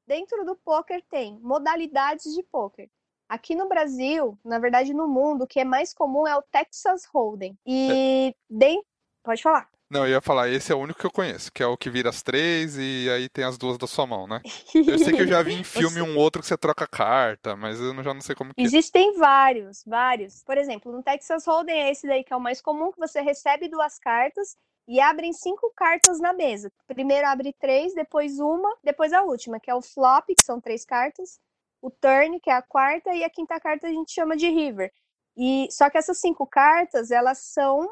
dentro 0.06 0.44
do 0.44 0.54
poker 0.54 1.02
tem 1.10 1.38
modalidades 1.40 2.32
de 2.32 2.42
poker. 2.44 2.88
Aqui 3.28 3.56
no 3.56 3.68
Brasil, 3.68 4.38
na 4.44 4.58
verdade 4.58 4.94
no 4.94 5.08
mundo, 5.08 5.44
o 5.44 5.46
que 5.46 5.60
é 5.60 5.64
mais 5.64 5.92
comum 5.92 6.26
é 6.26 6.36
o 6.36 6.42
Texas 6.42 7.04
Hold'em. 7.06 7.58
E 7.66 8.28
é. 8.30 8.34
dentro... 8.48 8.86
Pode 9.24 9.42
falar. 9.42 9.68
Não, 9.92 10.06
eu 10.06 10.12
ia 10.12 10.20
falar, 10.22 10.48
esse 10.48 10.72
é 10.72 10.74
o 10.74 10.78
único 10.78 10.98
que 10.98 11.04
eu 11.04 11.10
conheço, 11.10 11.52
que 11.52 11.62
é 11.62 11.66
o 11.66 11.76
que 11.76 11.90
vira 11.90 12.08
as 12.08 12.22
três 12.22 12.78
e 12.78 13.10
aí 13.10 13.28
tem 13.28 13.44
as 13.44 13.58
duas 13.58 13.76
da 13.76 13.86
sua 13.86 14.06
mão, 14.06 14.26
né? 14.26 14.40
Eu 14.74 14.98
sei 14.98 15.12
que 15.12 15.20
eu 15.20 15.26
já 15.26 15.42
vi 15.42 15.52
em 15.52 15.62
filme 15.62 16.00
um 16.00 16.16
outro 16.16 16.40
que 16.40 16.48
você 16.48 16.56
troca 16.56 16.86
carta, 16.86 17.54
mas 17.54 17.78
eu 17.78 18.02
já 18.02 18.14
não 18.14 18.22
sei 18.22 18.34
como 18.34 18.54
que 18.54 18.62
é. 18.62 18.64
Existem 18.64 19.12
vários, 19.18 19.84
vários. 19.86 20.42
Por 20.44 20.56
exemplo, 20.56 20.90
no 20.90 21.02
Texas 21.02 21.44
Hold'em 21.44 21.78
é 21.78 21.90
esse 21.90 22.06
daí 22.06 22.24
que 22.24 22.32
é 22.32 22.36
o 22.36 22.40
mais 22.40 22.62
comum, 22.62 22.90
que 22.90 22.98
você 22.98 23.20
recebe 23.20 23.68
duas 23.68 23.98
cartas 23.98 24.56
e 24.88 24.98
abrem 24.98 25.30
cinco 25.34 25.70
cartas 25.76 26.18
na 26.18 26.32
mesa. 26.32 26.72
Primeiro 26.86 27.26
abre 27.26 27.52
três, 27.52 27.94
depois 27.94 28.38
uma, 28.40 28.74
depois 28.82 29.12
a 29.12 29.20
última, 29.20 29.60
que 29.60 29.70
é 29.70 29.74
o 29.74 29.82
flop, 29.82 30.24
que 30.28 30.42
são 30.42 30.58
três 30.58 30.86
cartas, 30.86 31.38
o 31.82 31.90
turn, 31.90 32.40
que 32.40 32.48
é 32.48 32.54
a 32.54 32.62
quarta, 32.62 33.12
e 33.12 33.22
a 33.22 33.28
quinta 33.28 33.60
carta 33.60 33.88
a 33.88 33.90
gente 33.90 34.10
chama 34.10 34.38
de 34.38 34.48
river. 34.48 34.90
E 35.36 35.68
só 35.70 35.90
que 35.90 35.98
essas 35.98 36.18
cinco 36.18 36.46
cartas, 36.46 37.10
elas 37.10 37.36
são 37.38 37.86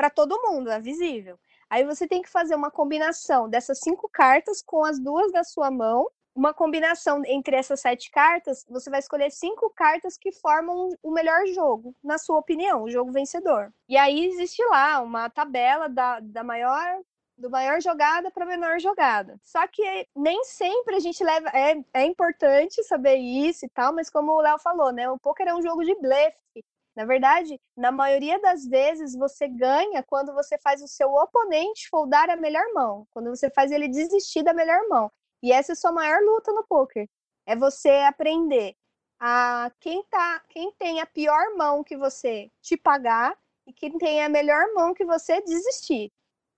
para 0.00 0.08
todo 0.08 0.40
mundo, 0.42 0.70
é 0.70 0.80
visível. 0.80 1.38
Aí 1.68 1.84
você 1.84 2.08
tem 2.08 2.22
que 2.22 2.30
fazer 2.30 2.54
uma 2.54 2.70
combinação 2.70 3.50
dessas 3.50 3.80
cinco 3.80 4.08
cartas 4.08 4.62
com 4.62 4.82
as 4.82 4.98
duas 4.98 5.30
da 5.30 5.44
sua 5.44 5.70
mão. 5.70 6.08
Uma 6.34 6.54
combinação 6.54 7.22
entre 7.26 7.54
essas 7.54 7.82
sete 7.82 8.10
cartas, 8.10 8.64
você 8.66 8.88
vai 8.88 9.00
escolher 9.00 9.30
cinco 9.30 9.68
cartas 9.76 10.16
que 10.16 10.32
formam 10.32 10.88
o 11.02 11.10
melhor 11.10 11.46
jogo, 11.48 11.94
na 12.02 12.16
sua 12.16 12.38
opinião, 12.38 12.84
o 12.84 12.90
jogo 12.90 13.12
vencedor. 13.12 13.70
E 13.86 13.98
aí 13.98 14.24
existe 14.24 14.64
lá 14.70 15.02
uma 15.02 15.28
tabela 15.28 15.86
da, 15.86 16.18
da 16.20 16.42
maior 16.42 17.02
do 17.36 17.50
maior 17.50 17.80
jogada 17.82 18.30
para 18.30 18.46
menor 18.46 18.80
jogada. 18.80 19.38
Só 19.42 19.66
que 19.66 19.82
nem 20.16 20.44
sempre 20.44 20.96
a 20.96 21.00
gente 21.00 21.22
leva. 21.22 21.50
É, 21.50 21.76
é 21.92 22.04
importante 22.06 22.82
saber 22.84 23.16
isso 23.16 23.66
e 23.66 23.68
tal, 23.68 23.92
mas 23.94 24.08
como 24.08 24.32
o 24.32 24.40
Léo 24.40 24.58
falou, 24.58 24.92
né? 24.92 25.10
O 25.10 25.18
poker 25.18 25.48
é 25.48 25.54
um 25.54 25.62
jogo 25.62 25.84
de 25.84 25.94
blefe. 25.96 26.64
Na 26.96 27.04
verdade, 27.04 27.60
na 27.76 27.92
maioria 27.92 28.40
das 28.40 28.66
vezes 28.66 29.14
você 29.14 29.46
ganha 29.48 30.02
quando 30.02 30.34
você 30.34 30.58
faz 30.58 30.82
o 30.82 30.88
seu 30.88 31.08
oponente 31.14 31.88
foldar 31.88 32.28
a 32.28 32.36
melhor 32.36 32.64
mão, 32.74 33.06
quando 33.10 33.30
você 33.30 33.48
faz 33.50 33.70
ele 33.70 33.88
desistir 33.88 34.42
da 34.42 34.52
melhor 34.52 34.80
mão. 34.88 35.10
E 35.42 35.52
essa 35.52 35.72
é 35.72 35.74
a 35.74 35.76
sua 35.76 35.92
maior 35.92 36.20
luta 36.20 36.52
no 36.52 36.64
poker. 36.66 37.08
É 37.46 37.56
você 37.56 37.90
aprender 38.06 38.74
a 39.18 39.70
quem 39.80 40.04
tá, 40.10 40.42
quem 40.48 40.72
tem 40.78 41.00
a 41.00 41.06
pior 41.06 41.56
mão 41.56 41.84
que 41.84 41.96
você 41.96 42.50
te 42.60 42.76
pagar 42.76 43.36
e 43.66 43.72
quem 43.72 43.96
tem 43.98 44.22
a 44.22 44.28
melhor 44.28 44.72
mão 44.74 44.92
que 44.92 45.04
você 45.04 45.40
desistir. 45.42 46.12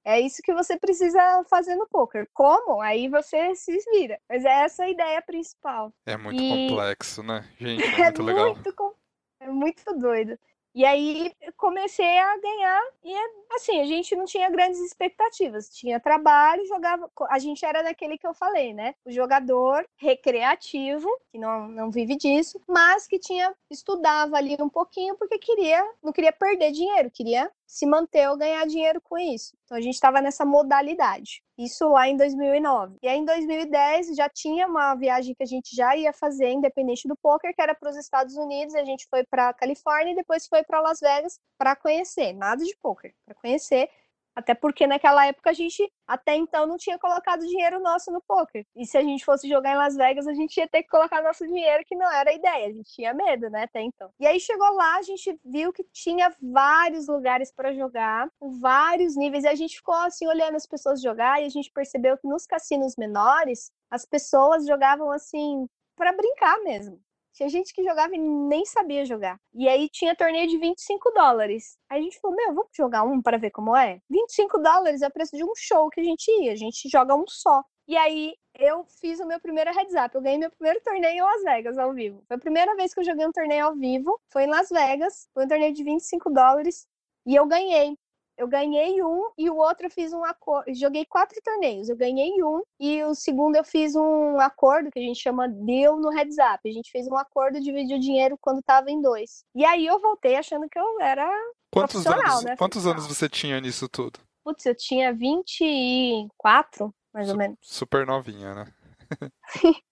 É 0.04 0.20
isso 0.20 0.42
que 0.42 0.52
você 0.52 0.76
precisa 0.76 1.44
fazer 1.48 1.76
no 1.76 1.86
poker. 1.86 2.28
Como? 2.32 2.80
Aí 2.80 3.08
você 3.08 3.54
se 3.54 3.76
vira. 3.92 4.18
Mas 4.28 4.44
é 4.44 4.64
essa 4.64 4.84
a 4.84 4.90
ideia 4.90 5.22
principal. 5.22 5.92
É 6.04 6.16
muito 6.16 6.42
e... 6.42 6.68
complexo, 6.68 7.22
né? 7.22 7.48
Gente, 7.58 7.84
é, 7.84 7.86
é 8.00 8.04
muito 8.04 8.22
legal. 8.22 8.54
Muito 8.54 8.74
complexo 8.74 8.98
é 8.98 9.01
muito 9.50 9.84
doido. 9.98 10.38
E 10.74 10.86
aí 10.86 11.30
comecei 11.58 12.18
a 12.18 12.38
ganhar 12.38 12.82
e 13.04 13.14
assim, 13.54 13.78
a 13.80 13.84
gente 13.84 14.16
não 14.16 14.24
tinha 14.24 14.48
grandes 14.48 14.80
expectativas, 14.80 15.68
tinha 15.68 16.00
trabalho, 16.00 16.66
jogava, 16.66 17.10
a 17.28 17.38
gente 17.38 17.62
era 17.62 17.82
daquele 17.82 18.16
que 18.16 18.26
eu 18.26 18.32
falei, 18.32 18.72
né? 18.72 18.94
O 19.04 19.10
jogador 19.10 19.86
recreativo, 19.96 21.06
que 21.30 21.38
não, 21.38 21.68
não 21.68 21.90
vive 21.90 22.16
disso, 22.16 22.58
mas 22.66 23.06
que 23.06 23.18
tinha 23.18 23.54
estudava 23.70 24.36
ali 24.38 24.56
um 24.60 24.68
pouquinho 24.70 25.14
porque 25.16 25.38
queria, 25.38 25.86
não 26.02 26.10
queria 26.10 26.32
perder 26.32 26.72
dinheiro, 26.72 27.10
queria 27.10 27.50
se 27.66 27.84
manter 27.84 28.28
ou 28.30 28.38
ganhar 28.38 28.66
dinheiro 28.66 29.00
com 29.00 29.18
isso. 29.18 29.54
Então 29.64 29.76
a 29.76 29.80
gente 29.80 29.94
estava 29.94 30.22
nessa 30.22 30.44
modalidade. 30.44 31.42
Isso 31.64 31.88
lá 31.88 32.08
em 32.08 32.16
2009. 32.16 32.96
E 33.02 33.08
aí 33.08 33.18
em 33.18 33.24
2010 33.24 34.16
já 34.16 34.28
tinha 34.28 34.66
uma 34.66 34.94
viagem 34.96 35.34
que 35.34 35.42
a 35.42 35.46
gente 35.46 35.74
já 35.76 35.96
ia 35.96 36.12
fazer 36.12 36.50
independente 36.50 37.06
do 37.06 37.16
poker, 37.16 37.54
que 37.54 37.62
era 37.62 37.74
para 37.74 37.90
os 37.90 37.96
Estados 37.96 38.36
Unidos, 38.36 38.74
a 38.74 38.84
gente 38.84 39.06
foi 39.08 39.24
para 39.24 39.52
Califórnia 39.54 40.12
e 40.12 40.16
depois 40.16 40.46
foi 40.48 40.64
para 40.64 40.80
Las 40.80 40.98
Vegas 41.00 41.38
para 41.56 41.76
conhecer, 41.76 42.32
nada 42.32 42.64
de 42.64 42.76
poker, 42.82 43.14
para 43.24 43.34
conhecer 43.36 43.88
até 44.34 44.54
porque 44.54 44.86
naquela 44.86 45.26
época 45.26 45.50
a 45.50 45.52
gente 45.52 45.90
até 46.06 46.34
então 46.36 46.66
não 46.66 46.76
tinha 46.76 46.98
colocado 46.98 47.40
dinheiro 47.40 47.80
nosso 47.80 48.10
no 48.10 48.20
poker. 48.22 48.64
E 48.74 48.86
se 48.86 48.96
a 48.96 49.02
gente 49.02 49.24
fosse 49.24 49.48
jogar 49.48 49.72
em 49.72 49.76
Las 49.76 49.96
Vegas, 49.96 50.26
a 50.26 50.34
gente 50.34 50.56
ia 50.56 50.68
ter 50.68 50.82
que 50.82 50.88
colocar 50.88 51.22
nosso 51.22 51.46
dinheiro, 51.46 51.84
que 51.86 51.96
não 51.96 52.10
era 52.10 52.30
a 52.30 52.34
ideia. 52.34 52.68
A 52.68 52.72
gente 52.72 52.92
tinha 52.92 53.14
medo, 53.14 53.48
né, 53.50 53.64
até 53.64 53.82
então. 53.82 54.10
E 54.18 54.26
aí 54.26 54.40
chegou 54.40 54.70
lá, 54.74 54.96
a 54.96 55.02
gente 55.02 55.38
viu 55.44 55.72
que 55.72 55.84
tinha 55.92 56.34
vários 56.40 57.06
lugares 57.08 57.52
para 57.52 57.72
jogar, 57.72 58.28
vários 58.40 59.16
níveis, 59.16 59.44
e 59.44 59.48
a 59.48 59.54
gente 59.54 59.76
ficou 59.76 59.94
assim 59.94 60.26
olhando 60.26 60.56
as 60.56 60.66
pessoas 60.66 61.00
jogar 61.00 61.40
e 61.42 61.46
a 61.46 61.48
gente 61.48 61.70
percebeu 61.72 62.16
que 62.16 62.26
nos 62.26 62.46
cassinos 62.46 62.96
menores, 62.96 63.70
as 63.90 64.04
pessoas 64.04 64.66
jogavam 64.66 65.10
assim 65.10 65.66
para 65.96 66.12
brincar 66.12 66.58
mesmo. 66.62 67.00
Tinha 67.32 67.48
gente 67.48 67.72
que 67.72 67.82
jogava 67.82 68.14
e 68.14 68.18
nem 68.18 68.64
sabia 68.64 69.04
jogar. 69.04 69.38
E 69.54 69.68
aí 69.68 69.88
tinha 69.88 70.14
torneio 70.14 70.48
de 70.48 70.58
25 70.58 71.10
dólares. 71.12 71.76
Aí 71.88 72.00
a 72.00 72.02
gente 72.02 72.20
falou, 72.20 72.36
meu, 72.36 72.54
vamos 72.54 72.70
jogar 72.76 73.02
um 73.04 73.22
para 73.22 73.38
ver 73.38 73.50
como 73.50 73.76
é? 73.76 74.00
25 74.10 74.58
dólares 74.58 75.02
é 75.02 75.08
o 75.08 75.10
preço 75.10 75.36
de 75.36 75.44
um 75.44 75.52
show 75.56 75.88
que 75.90 76.00
a 76.00 76.04
gente 76.04 76.30
ia. 76.42 76.52
A 76.52 76.56
gente 76.56 76.88
joga 76.88 77.14
um 77.14 77.24
só. 77.26 77.62
E 77.88 77.96
aí 77.96 78.34
eu 78.58 78.84
fiz 79.00 79.18
o 79.20 79.26
meu 79.26 79.40
primeiro 79.40 79.72
heads 79.72 79.94
up. 79.94 80.14
Eu 80.14 80.20
ganhei 80.20 80.38
meu 80.38 80.50
primeiro 80.50 80.80
torneio 80.82 81.16
em 81.16 81.22
Las 81.22 81.42
Vegas 81.42 81.78
ao 81.78 81.92
vivo. 81.92 82.22
Foi 82.28 82.36
a 82.36 82.40
primeira 82.40 82.76
vez 82.76 82.94
que 82.94 83.00
eu 83.00 83.04
joguei 83.04 83.26
um 83.26 83.32
torneio 83.32 83.66
ao 83.66 83.76
vivo. 83.76 84.20
Foi 84.30 84.44
em 84.44 84.48
Las 84.48 84.68
Vegas. 84.68 85.28
Foi 85.32 85.44
um 85.44 85.48
torneio 85.48 85.72
de 85.72 85.82
25 85.82 86.30
dólares. 86.30 86.86
E 87.26 87.34
eu 87.34 87.46
ganhei 87.46 87.96
eu 88.36 88.48
ganhei 88.48 89.02
um 89.02 89.30
e 89.36 89.48
o 89.50 89.56
outro 89.56 89.86
eu 89.86 89.90
fiz 89.90 90.12
um 90.12 90.24
acordo. 90.24 90.74
Joguei 90.74 91.04
quatro 91.04 91.38
torneios, 91.42 91.88
eu 91.88 91.96
ganhei 91.96 92.42
um 92.42 92.62
e 92.80 93.02
o 93.04 93.14
segundo 93.14 93.56
eu 93.56 93.64
fiz 93.64 93.94
um 93.94 94.40
acordo 94.40 94.90
que 94.90 94.98
a 94.98 95.02
gente 95.02 95.20
chama 95.20 95.48
deal 95.48 95.98
no 95.98 96.10
heads 96.10 96.36
up. 96.38 96.60
A 96.68 96.72
gente 96.72 96.90
fez 96.90 97.06
um 97.06 97.16
acordo, 97.16 97.60
dividir 97.60 97.96
o 97.96 98.00
dinheiro 98.00 98.38
quando 98.40 98.60
estava 98.60 98.90
em 98.90 99.00
dois. 99.00 99.44
E 99.54 99.64
aí 99.64 99.86
eu 99.86 100.00
voltei 100.00 100.36
achando 100.36 100.68
que 100.68 100.78
eu 100.78 101.00
era 101.00 101.28
quantos 101.70 102.06
anos, 102.06 102.44
né? 102.44 102.56
Quantos 102.56 102.86
anos 102.86 103.06
você 103.06 103.28
tinha 103.28 103.60
nisso 103.60 103.88
tudo? 103.88 104.18
Putz, 104.44 104.66
eu 104.66 104.74
tinha 104.74 105.12
24, 105.12 106.92
mais 107.14 107.30
ou 107.30 107.36
menos. 107.36 107.58
Super 107.60 108.04
novinha, 108.06 108.54
né? 108.54 108.72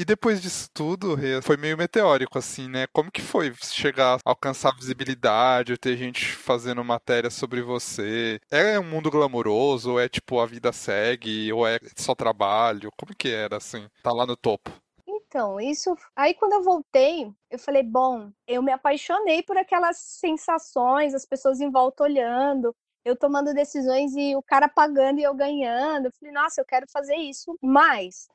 E 0.00 0.04
depois 0.04 0.40
disso 0.40 0.70
tudo, 0.72 1.16
foi 1.42 1.56
meio 1.56 1.76
meteórico, 1.76 2.38
assim, 2.38 2.68
né? 2.68 2.86
Como 2.92 3.10
que 3.10 3.20
foi 3.20 3.52
chegar 3.60 4.14
a 4.14 4.30
alcançar 4.30 4.72
visibilidade, 4.76 5.76
ter 5.76 5.96
gente 5.96 6.24
fazendo 6.24 6.84
matéria 6.84 7.30
sobre 7.30 7.60
você? 7.62 8.38
É 8.48 8.78
um 8.78 8.84
mundo 8.84 9.10
glamouroso, 9.10 9.90
ou 9.90 10.00
é 10.00 10.08
tipo 10.08 10.38
a 10.38 10.46
vida 10.46 10.72
segue, 10.72 11.52
ou 11.52 11.66
é 11.66 11.80
só 11.96 12.14
trabalho? 12.14 12.92
Como 12.96 13.12
que 13.12 13.28
era, 13.28 13.56
assim, 13.56 13.88
tá 14.00 14.12
lá 14.12 14.24
no 14.24 14.36
topo? 14.36 14.70
Então, 15.04 15.60
isso. 15.60 15.96
Aí 16.14 16.32
quando 16.32 16.52
eu 16.52 16.62
voltei, 16.62 17.32
eu 17.50 17.58
falei, 17.58 17.82
bom, 17.82 18.30
eu 18.46 18.62
me 18.62 18.70
apaixonei 18.70 19.42
por 19.42 19.56
aquelas 19.56 19.98
sensações, 19.98 21.12
as 21.12 21.26
pessoas 21.26 21.60
em 21.60 21.72
volta 21.72 22.04
olhando, 22.04 22.72
eu 23.04 23.16
tomando 23.16 23.52
decisões 23.52 24.14
e 24.14 24.36
o 24.36 24.42
cara 24.44 24.68
pagando 24.68 25.18
e 25.18 25.24
eu 25.24 25.34
ganhando. 25.34 26.06
Eu 26.06 26.12
falei, 26.20 26.32
nossa, 26.32 26.60
eu 26.60 26.64
quero 26.64 26.86
fazer 26.88 27.16
isso 27.16 27.58
mais. 27.60 28.28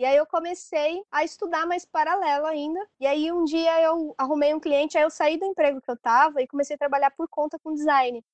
E 0.00 0.04
aí 0.06 0.16
eu 0.16 0.24
comecei 0.26 1.04
a 1.12 1.24
estudar 1.24 1.66
mais 1.66 1.84
paralelo 1.84 2.46
ainda. 2.46 2.80
E 2.98 3.06
aí 3.06 3.30
um 3.30 3.44
dia 3.44 3.82
eu 3.82 4.14
arrumei 4.16 4.54
um 4.54 4.58
cliente, 4.58 4.96
aí 4.96 5.04
eu 5.04 5.10
saí 5.10 5.36
do 5.36 5.44
emprego 5.44 5.78
que 5.78 5.90
eu 5.90 5.96
tava 5.98 6.40
e 6.40 6.46
comecei 6.46 6.74
a 6.74 6.78
trabalhar 6.78 7.10
por 7.10 7.28
conta 7.28 7.58
com 7.58 7.74
design. 7.74 8.24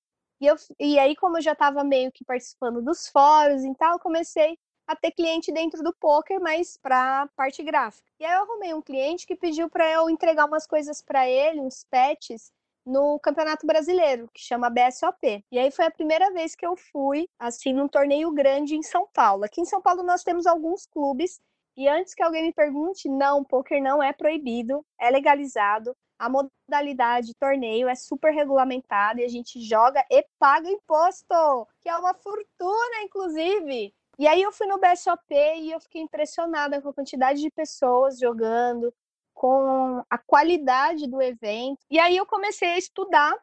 E, 0.40 0.46
eu, 0.46 0.54
e 0.78 0.96
aí, 0.96 1.16
como 1.16 1.38
eu 1.38 1.42
já 1.42 1.54
estava 1.54 1.82
meio 1.82 2.12
que 2.12 2.24
participando 2.24 2.80
dos 2.80 3.08
fóruns 3.08 3.64
e 3.64 3.74
tal, 3.74 3.98
comecei 3.98 4.56
a 4.86 4.94
ter 4.94 5.10
cliente 5.10 5.50
dentro 5.50 5.82
do 5.82 5.92
poker, 5.92 6.40
mas 6.40 6.76
para 6.76 7.26
parte 7.34 7.64
gráfica. 7.64 8.08
E 8.20 8.24
aí 8.24 8.32
eu 8.32 8.42
arrumei 8.42 8.72
um 8.72 8.80
cliente 8.80 9.26
que 9.26 9.34
pediu 9.34 9.68
para 9.68 9.90
eu 9.90 10.08
entregar 10.08 10.46
umas 10.46 10.68
coisas 10.68 11.02
para 11.02 11.28
ele, 11.28 11.58
uns 11.58 11.84
patches, 11.90 12.52
no 12.84 13.18
Campeonato 13.18 13.66
Brasileiro, 13.66 14.30
que 14.32 14.40
chama 14.40 14.70
BSOP. 14.70 15.44
E 15.50 15.58
aí 15.58 15.72
foi 15.72 15.86
a 15.86 15.90
primeira 15.90 16.30
vez 16.32 16.54
que 16.54 16.64
eu 16.64 16.76
fui, 16.76 17.28
assim, 17.40 17.72
num 17.72 17.88
torneio 17.88 18.30
grande 18.30 18.76
em 18.76 18.84
São 18.84 19.08
Paulo. 19.12 19.42
Aqui 19.42 19.60
em 19.60 19.64
São 19.64 19.82
Paulo 19.82 20.04
nós 20.04 20.22
temos 20.22 20.46
alguns 20.46 20.86
clubes 20.86 21.40
e 21.76 21.88
antes 21.88 22.14
que 22.14 22.22
alguém 22.22 22.44
me 22.44 22.52
pergunte, 22.52 23.08
não, 23.08 23.44
poker 23.44 23.82
não 23.82 24.02
é 24.02 24.12
proibido, 24.12 24.84
é 24.98 25.10
legalizado. 25.10 25.94
A 26.18 26.30
modalidade 26.30 27.34
torneio 27.38 27.88
é 27.88 27.94
super 27.94 28.32
regulamentada 28.32 29.20
e 29.20 29.24
a 29.24 29.28
gente 29.28 29.60
joga 29.60 30.02
e 30.10 30.24
paga 30.38 30.70
imposto, 30.70 31.68
que 31.82 31.90
é 31.90 31.96
uma 31.96 32.14
fortuna, 32.14 33.02
inclusive. 33.02 33.92
E 34.18 34.26
aí 34.26 34.40
eu 34.40 34.50
fui 34.50 34.66
no 34.66 34.80
BSOP 34.80 35.30
e 35.30 35.70
eu 35.70 35.78
fiquei 35.78 36.00
impressionada 36.00 36.80
com 36.80 36.88
a 36.88 36.94
quantidade 36.94 37.42
de 37.42 37.50
pessoas 37.50 38.18
jogando, 38.18 38.90
com 39.34 40.02
a 40.08 40.16
qualidade 40.16 41.06
do 41.06 41.20
evento. 41.20 41.80
E 41.90 41.98
aí 41.98 42.16
eu 42.16 42.24
comecei 42.24 42.70
a 42.70 42.78
estudar. 42.78 43.36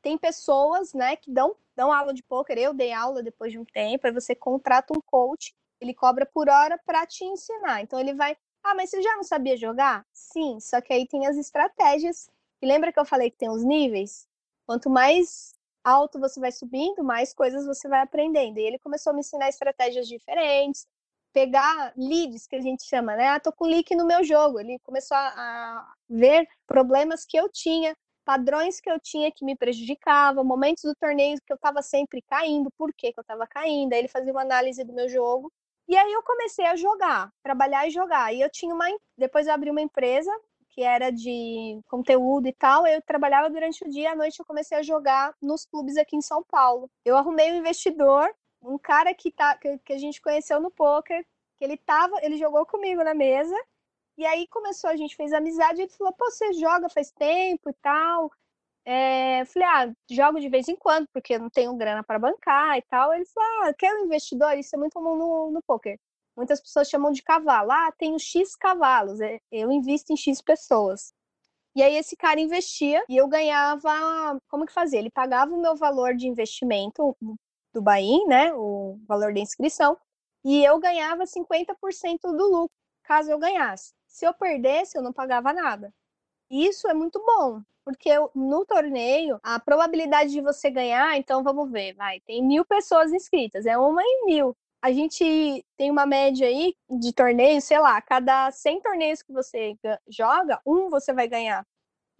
Tem 0.00 0.16
pessoas, 0.16 0.94
né, 0.94 1.16
que 1.16 1.32
dão, 1.32 1.56
dão 1.74 1.92
aula 1.92 2.14
de 2.14 2.22
poker. 2.22 2.56
Eu 2.56 2.72
dei 2.72 2.92
aula 2.92 3.20
depois 3.20 3.50
de 3.50 3.58
um 3.58 3.64
tempo. 3.64 4.06
Aí 4.06 4.12
você 4.12 4.36
contrata 4.36 4.96
um 4.96 5.00
coach 5.04 5.52
ele 5.80 5.94
cobra 5.94 6.26
por 6.26 6.48
hora 6.48 6.78
para 6.84 7.06
te 7.06 7.24
ensinar. 7.24 7.82
Então 7.82 7.98
ele 7.98 8.14
vai, 8.14 8.36
ah, 8.62 8.74
mas 8.74 8.90
você 8.90 9.02
já 9.02 9.16
não 9.16 9.24
sabia 9.24 9.56
jogar? 9.56 10.04
Sim, 10.12 10.58
só 10.60 10.80
que 10.80 10.92
aí 10.92 11.06
tem 11.06 11.26
as 11.26 11.36
estratégias. 11.36 12.28
E 12.60 12.66
lembra 12.66 12.92
que 12.92 12.98
eu 12.98 13.04
falei 13.04 13.30
que 13.30 13.38
tem 13.38 13.50
os 13.50 13.64
níveis? 13.64 14.26
Quanto 14.66 14.90
mais 14.90 15.54
alto 15.84 16.18
você 16.18 16.40
vai 16.40 16.50
subindo, 16.50 17.04
mais 17.04 17.32
coisas 17.32 17.66
você 17.66 17.88
vai 17.88 18.00
aprendendo. 18.00 18.58
E 18.58 18.62
ele 18.62 18.78
começou 18.78 19.10
a 19.10 19.14
me 19.14 19.20
ensinar 19.20 19.48
estratégias 19.48 20.08
diferentes, 20.08 20.86
pegar 21.32 21.92
leads 21.96 22.46
que 22.46 22.56
a 22.56 22.60
gente 22.60 22.84
chama, 22.84 23.14
né? 23.14 23.28
Ah, 23.28 23.40
tô 23.40 23.52
com 23.52 23.66
leak 23.66 23.94
no 23.94 24.06
meu 24.06 24.24
jogo. 24.24 24.58
Ele 24.58 24.78
começou 24.80 25.16
a, 25.16 25.28
a 25.28 25.94
ver 26.08 26.48
problemas 26.66 27.24
que 27.24 27.36
eu 27.36 27.48
tinha 27.50 27.94
padrões 28.26 28.80
que 28.80 28.90
eu 28.90 28.98
tinha 28.98 29.30
que 29.30 29.44
me 29.44 29.56
prejudicavam, 29.56 30.42
momentos 30.42 30.82
do 30.82 30.94
torneio 30.96 31.38
que 31.46 31.52
eu 31.52 31.56
estava 31.56 31.80
sempre 31.80 32.20
caindo, 32.22 32.68
por 32.76 32.92
que, 32.92 33.12
que 33.12 33.20
eu 33.20 33.22
estava 33.22 33.46
caindo. 33.46 33.92
Aí 33.92 34.00
ele 34.00 34.08
fazia 34.08 34.32
uma 34.32 34.42
análise 34.42 34.82
do 34.82 34.92
meu 34.92 35.08
jogo. 35.08 35.50
E 35.88 35.96
aí 35.96 36.12
eu 36.12 36.22
comecei 36.22 36.66
a 36.66 36.76
jogar, 36.76 37.32
trabalhar 37.42 37.86
e 37.86 37.90
jogar. 37.90 38.34
E 38.34 38.40
eu 38.40 38.50
tinha 38.50 38.74
uma. 38.74 38.86
Depois 39.16 39.46
eu 39.46 39.54
abri 39.54 39.70
uma 39.70 39.80
empresa 39.80 40.30
que 40.76 40.82
era 40.82 41.10
de 41.10 41.80
conteúdo 41.86 42.46
e 42.46 42.52
tal. 42.52 42.86
Eu 42.86 43.00
trabalhava 43.00 43.48
durante 43.48 43.82
o 43.82 43.88
dia, 43.88 44.12
à 44.12 44.16
noite 44.16 44.38
eu 44.38 44.44
comecei 44.44 44.76
a 44.76 44.82
jogar 44.82 45.34
nos 45.40 45.64
clubes 45.64 45.96
aqui 45.96 46.16
em 46.16 46.20
São 46.20 46.44
Paulo. 46.44 46.90
Eu 47.04 47.16
arrumei 47.16 47.50
um 47.50 47.56
investidor, 47.56 48.28
um 48.62 48.76
cara 48.76 49.14
que, 49.14 49.30
tá, 49.32 49.56
que, 49.56 49.92
a 49.92 49.98
gente 49.98 50.20
conheceu 50.20 50.60
no 50.60 50.70
poker, 50.70 51.24
que 51.58 51.64
ele 51.64 51.78
tava, 51.78 52.16
ele 52.22 52.36
jogou 52.36 52.66
comigo 52.66 53.02
na 53.02 53.14
mesa. 53.14 53.56
E 54.18 54.26
aí 54.26 54.46
começou, 54.48 54.90
a 54.90 54.96
gente 54.96 55.16
fez 55.16 55.32
amizade, 55.32 55.80
ele 55.80 55.90
falou, 55.90 56.12
pô, 56.12 56.30
você 56.30 56.52
joga 56.54 56.90
faz 56.90 57.10
tempo 57.10 57.70
e 57.70 57.74
tal. 57.74 58.30
É, 58.86 59.44
falei, 59.46 59.68
ah, 59.68 59.92
jogo 60.10 60.40
de 60.40 60.48
vez 60.48 60.68
em 60.68 60.76
quando, 60.76 61.08
porque 61.12 61.34
eu 61.34 61.40
não 61.40 61.50
tenho 61.50 61.76
grana 61.76 62.04
para 62.04 62.18
bancar 62.18 62.78
e 62.78 62.82
tal. 62.82 63.12
Ele 63.12 63.26
falou, 63.26 63.64
ah, 63.64 63.74
quer 63.74 63.92
um 63.94 64.04
investidor? 64.04 64.56
Isso 64.56 64.74
é 64.76 64.78
muito 64.78 64.92
comum 64.94 65.16
no, 65.16 65.50
no 65.50 65.62
poker. 65.62 65.98
Muitas 66.36 66.60
pessoas 66.60 66.88
chamam 66.88 67.10
de 67.12 67.22
cavalo. 67.22 67.72
Ah, 67.72 67.92
tenho 67.98 68.18
X 68.18 68.54
cavalos, 68.56 69.20
é, 69.20 69.40
eu 69.50 69.72
invisto 69.72 70.12
em 70.12 70.16
X 70.16 70.40
pessoas. 70.40 71.12
E 71.74 71.82
aí 71.82 71.96
esse 71.96 72.16
cara 72.16 72.40
investia 72.40 73.04
e 73.08 73.16
eu 73.16 73.28
ganhava. 73.28 74.38
Como 74.48 74.66
que 74.66 74.72
fazia? 74.72 74.98
Ele 74.98 75.10
pagava 75.10 75.52
o 75.54 75.60
meu 75.60 75.76
valor 75.76 76.14
de 76.14 76.26
investimento 76.26 77.16
do 77.74 77.82
Bahia, 77.82 78.24
né? 78.26 78.54
O 78.54 78.98
valor 79.06 79.34
da 79.34 79.40
inscrição, 79.40 79.98
e 80.44 80.64
eu 80.64 80.78
ganhava 80.78 81.26
50% 81.26 82.20
do 82.22 82.48
lucro, 82.48 82.76
caso 83.02 83.30
eu 83.30 83.38
ganhasse. 83.38 83.92
Se 84.06 84.24
eu 84.24 84.32
perdesse, 84.32 84.96
eu 84.96 85.02
não 85.02 85.12
pagava 85.12 85.52
nada. 85.52 85.92
Isso 86.50 86.88
é 86.88 86.94
muito 86.94 87.22
bom, 87.24 87.60
porque 87.84 88.10
no 88.34 88.64
torneio, 88.64 89.38
a 89.42 89.58
probabilidade 89.58 90.30
de 90.30 90.40
você 90.40 90.70
ganhar, 90.70 91.16
então 91.16 91.42
vamos 91.42 91.70
ver, 91.70 91.94
vai, 91.94 92.20
tem 92.20 92.42
mil 92.42 92.64
pessoas 92.64 93.12
inscritas, 93.12 93.66
é 93.66 93.76
uma 93.78 94.02
em 94.02 94.26
mil 94.26 94.56
a 94.86 94.92
gente 94.92 95.64
tem 95.76 95.90
uma 95.90 96.06
média 96.06 96.46
aí 96.46 96.74
de 96.88 97.12
torneios, 97.12 97.64
sei 97.64 97.78
lá, 97.80 98.00
cada 98.00 98.50
100 98.52 98.80
torneios 98.80 99.20
que 99.20 99.32
você 99.32 99.76
joga, 100.08 100.60
um 100.64 100.88
você 100.88 101.12
vai 101.12 101.26
ganhar. 101.26 101.66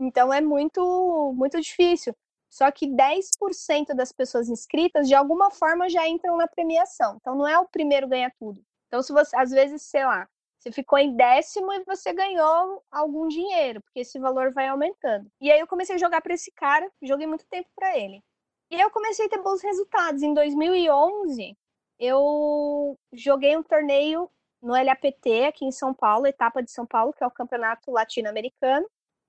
Então 0.00 0.32
é 0.32 0.40
muito, 0.40 1.32
muito 1.36 1.60
difícil. 1.60 2.14
Só 2.50 2.70
que 2.72 2.86
10% 2.88 3.94
das 3.94 4.12
pessoas 4.12 4.48
inscritas, 4.48 5.06
de 5.08 5.14
alguma 5.14 5.50
forma, 5.50 5.88
já 5.88 6.08
entram 6.08 6.36
na 6.36 6.48
premiação. 6.48 7.16
Então 7.20 7.36
não 7.36 7.46
é 7.46 7.58
o 7.58 7.68
primeiro 7.68 8.08
ganhar 8.08 8.32
tudo. 8.38 8.60
Então, 8.88 9.02
se 9.02 9.12
você, 9.12 9.36
às 9.36 9.50
vezes, 9.50 9.82
sei 9.82 10.04
lá, 10.04 10.28
você 10.66 10.72
ficou 10.72 10.98
em 10.98 11.14
décimo 11.14 11.72
e 11.72 11.84
você 11.84 12.12
ganhou 12.12 12.82
algum 12.90 13.28
dinheiro, 13.28 13.80
porque 13.82 14.00
esse 14.00 14.18
valor 14.18 14.52
vai 14.52 14.66
aumentando. 14.66 15.30
E 15.40 15.50
aí 15.50 15.60
eu 15.60 15.66
comecei 15.66 15.94
a 15.94 15.98
jogar 15.98 16.20
para 16.20 16.34
esse 16.34 16.50
cara, 16.50 16.90
joguei 17.00 17.26
muito 17.26 17.46
tempo 17.46 17.68
para 17.76 17.96
ele. 17.96 18.20
E 18.70 18.74
aí 18.74 18.80
eu 18.80 18.90
comecei 18.90 19.26
a 19.26 19.28
ter 19.28 19.40
bons 19.40 19.62
resultados. 19.62 20.22
Em 20.22 20.34
2011, 20.34 21.56
eu 22.00 22.98
joguei 23.12 23.56
um 23.56 23.62
torneio 23.62 24.28
no 24.60 24.72
LAPT 24.72 25.44
aqui 25.46 25.64
em 25.64 25.70
São 25.70 25.94
Paulo, 25.94 26.26
etapa 26.26 26.60
de 26.60 26.72
São 26.72 26.84
Paulo, 26.84 27.12
que 27.12 27.22
é 27.22 27.26
o 27.26 27.30
Campeonato 27.30 27.92
Latino-Americano. 27.92 28.86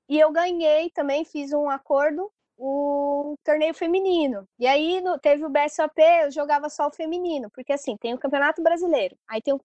E 0.09 0.19
eu 0.19 0.31
ganhei 0.31 0.89
também, 0.89 1.23
fiz 1.23 1.53
um 1.53 1.69
acordo, 1.69 2.31
o 2.57 3.35
torneio 3.43 3.75
feminino. 3.75 4.47
E 4.57 4.65
aí 4.65 5.01
no, 5.01 5.19
teve 5.19 5.45
o 5.45 5.49
BSOP, 5.49 6.01
eu 6.23 6.31
jogava 6.31 6.67
só 6.67 6.87
o 6.87 6.91
feminino, 6.91 7.51
porque 7.51 7.73
assim, 7.73 7.95
tem 7.97 8.15
o 8.15 8.19
Campeonato 8.19 8.63
Brasileiro. 8.63 9.15
Aí 9.27 9.39
tem 9.39 9.53
o, 9.53 9.61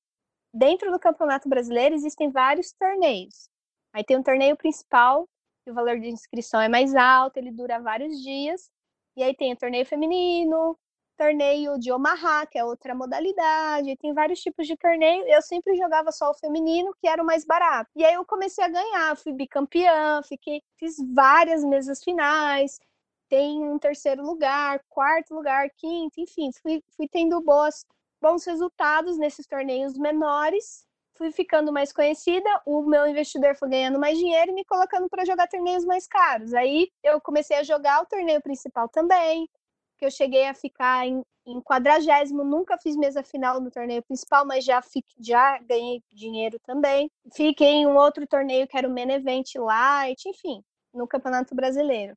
dentro 0.53 0.91
do 0.91 0.99
Campeonato 0.99 1.49
Brasileiro 1.49 1.95
existem 1.95 2.31
vários 2.31 2.73
torneios. 2.73 3.49
Aí 3.93 4.05
tem 4.05 4.17
um 4.17 4.23
torneio 4.23 4.57
principal, 4.57 5.29
que 5.65 5.71
o 5.71 5.75
valor 5.75 5.99
de 6.01 6.09
inscrição 6.09 6.61
é 6.61 6.69
mais 6.69 6.95
alto, 6.95 7.37
ele 7.37 7.51
dura 7.51 7.81
vários 7.81 8.21
dias. 8.23 8.71
E 9.17 9.23
aí 9.23 9.35
tem 9.37 9.53
o 9.53 9.57
torneio 9.57 9.85
feminino, 9.87 10.79
torneio 11.17 11.79
de 11.79 11.93
Omaha, 11.93 12.47
que 12.47 12.59
é 12.59 12.65
outra 12.65 12.95
modalidade, 12.95 13.97
tem 13.97 14.13
vários 14.13 14.41
tipos 14.41 14.67
de 14.67 14.77
torneio. 14.77 15.25
Eu 15.27 15.43
sempre 15.43 15.77
jogava 15.77 16.11
só 16.11 16.31
o 16.31 16.35
feminino, 16.35 16.95
que 17.01 17.07
era 17.07 17.23
o 17.23 17.27
mais 17.27 17.45
barato. 17.45 17.91
E 17.95 18.05
aí 18.05 18.15
eu 18.15 18.25
comecei 18.25 18.65
a 18.65 18.69
ganhar, 18.69 19.17
fui 19.17 19.33
bicampeã, 19.33 20.23
fiquei, 20.23 20.63
fiz 20.79 20.97
várias 21.15 21.63
mesas 21.63 22.03
finais, 22.03 22.79
tem 23.29 23.63
um 23.65 23.79
terceiro 23.79 24.23
lugar, 24.23 24.81
quarto 24.89 25.35
lugar, 25.35 25.71
quinto, 25.77 26.21
enfim, 26.21 26.51
fui, 26.63 26.83
fui 26.97 27.09
tendo 27.09 27.41
boas, 27.41 27.85
bons 28.23 28.45
resultados 28.47 29.19
nesses 29.19 29.47
torneios 29.47 29.99
menores. 29.99 30.87
Fui 31.19 31.31
ficando 31.31 31.73
mais 31.73 31.93
conhecida, 31.93 32.49
o 32.65 32.83
meu 32.83 33.07
investidor 33.07 33.55
foi 33.57 33.69
ganhando 33.69 33.99
mais 33.99 34.17
dinheiro 34.17 34.51
e 34.51 34.55
me 34.55 34.65
colocando 34.65 35.09
para 35.11 35.27
jogar 35.27 35.49
torneios 35.49 35.85
mais 35.85 36.07
caros. 36.07 36.55
Aí 36.55 36.89
eu 37.03 37.21
comecei 37.21 37.59
a 37.59 37.63
jogar 37.63 38.01
o 38.01 38.07
torneio 38.07 38.41
principal 38.41 38.89
também, 38.89 39.47
que 39.99 40.07
eu 40.07 40.11
cheguei 40.11 40.47
a 40.47 40.55
ficar 40.55 41.07
em, 41.07 41.23
em 41.47 41.61
quadragésimo, 41.61 42.45
nunca 42.45 42.79
fiz 42.79 42.97
mesa 42.97 43.23
final 43.23 43.61
no 43.61 43.71
torneio 43.71 44.03
principal, 44.03 44.47
mas 44.47 44.65
já, 44.65 44.81
fiquei, 44.81 45.17
já 45.21 45.59
ganhei 45.59 46.03
dinheiro 46.13 46.59
também. 46.65 47.11
Fiquei 47.35 47.69
em 47.69 47.87
um 47.87 47.97
outro 47.97 48.27
torneio 48.27 48.67
que 48.67 48.77
era 48.79 48.89
o 48.89 48.93
Men 48.93 49.13
Event 49.13 49.55
Light, 49.57 50.27
enfim, 50.29 50.63
no 50.95 51.07
Campeonato 51.07 51.55
Brasileiro. 51.55 52.17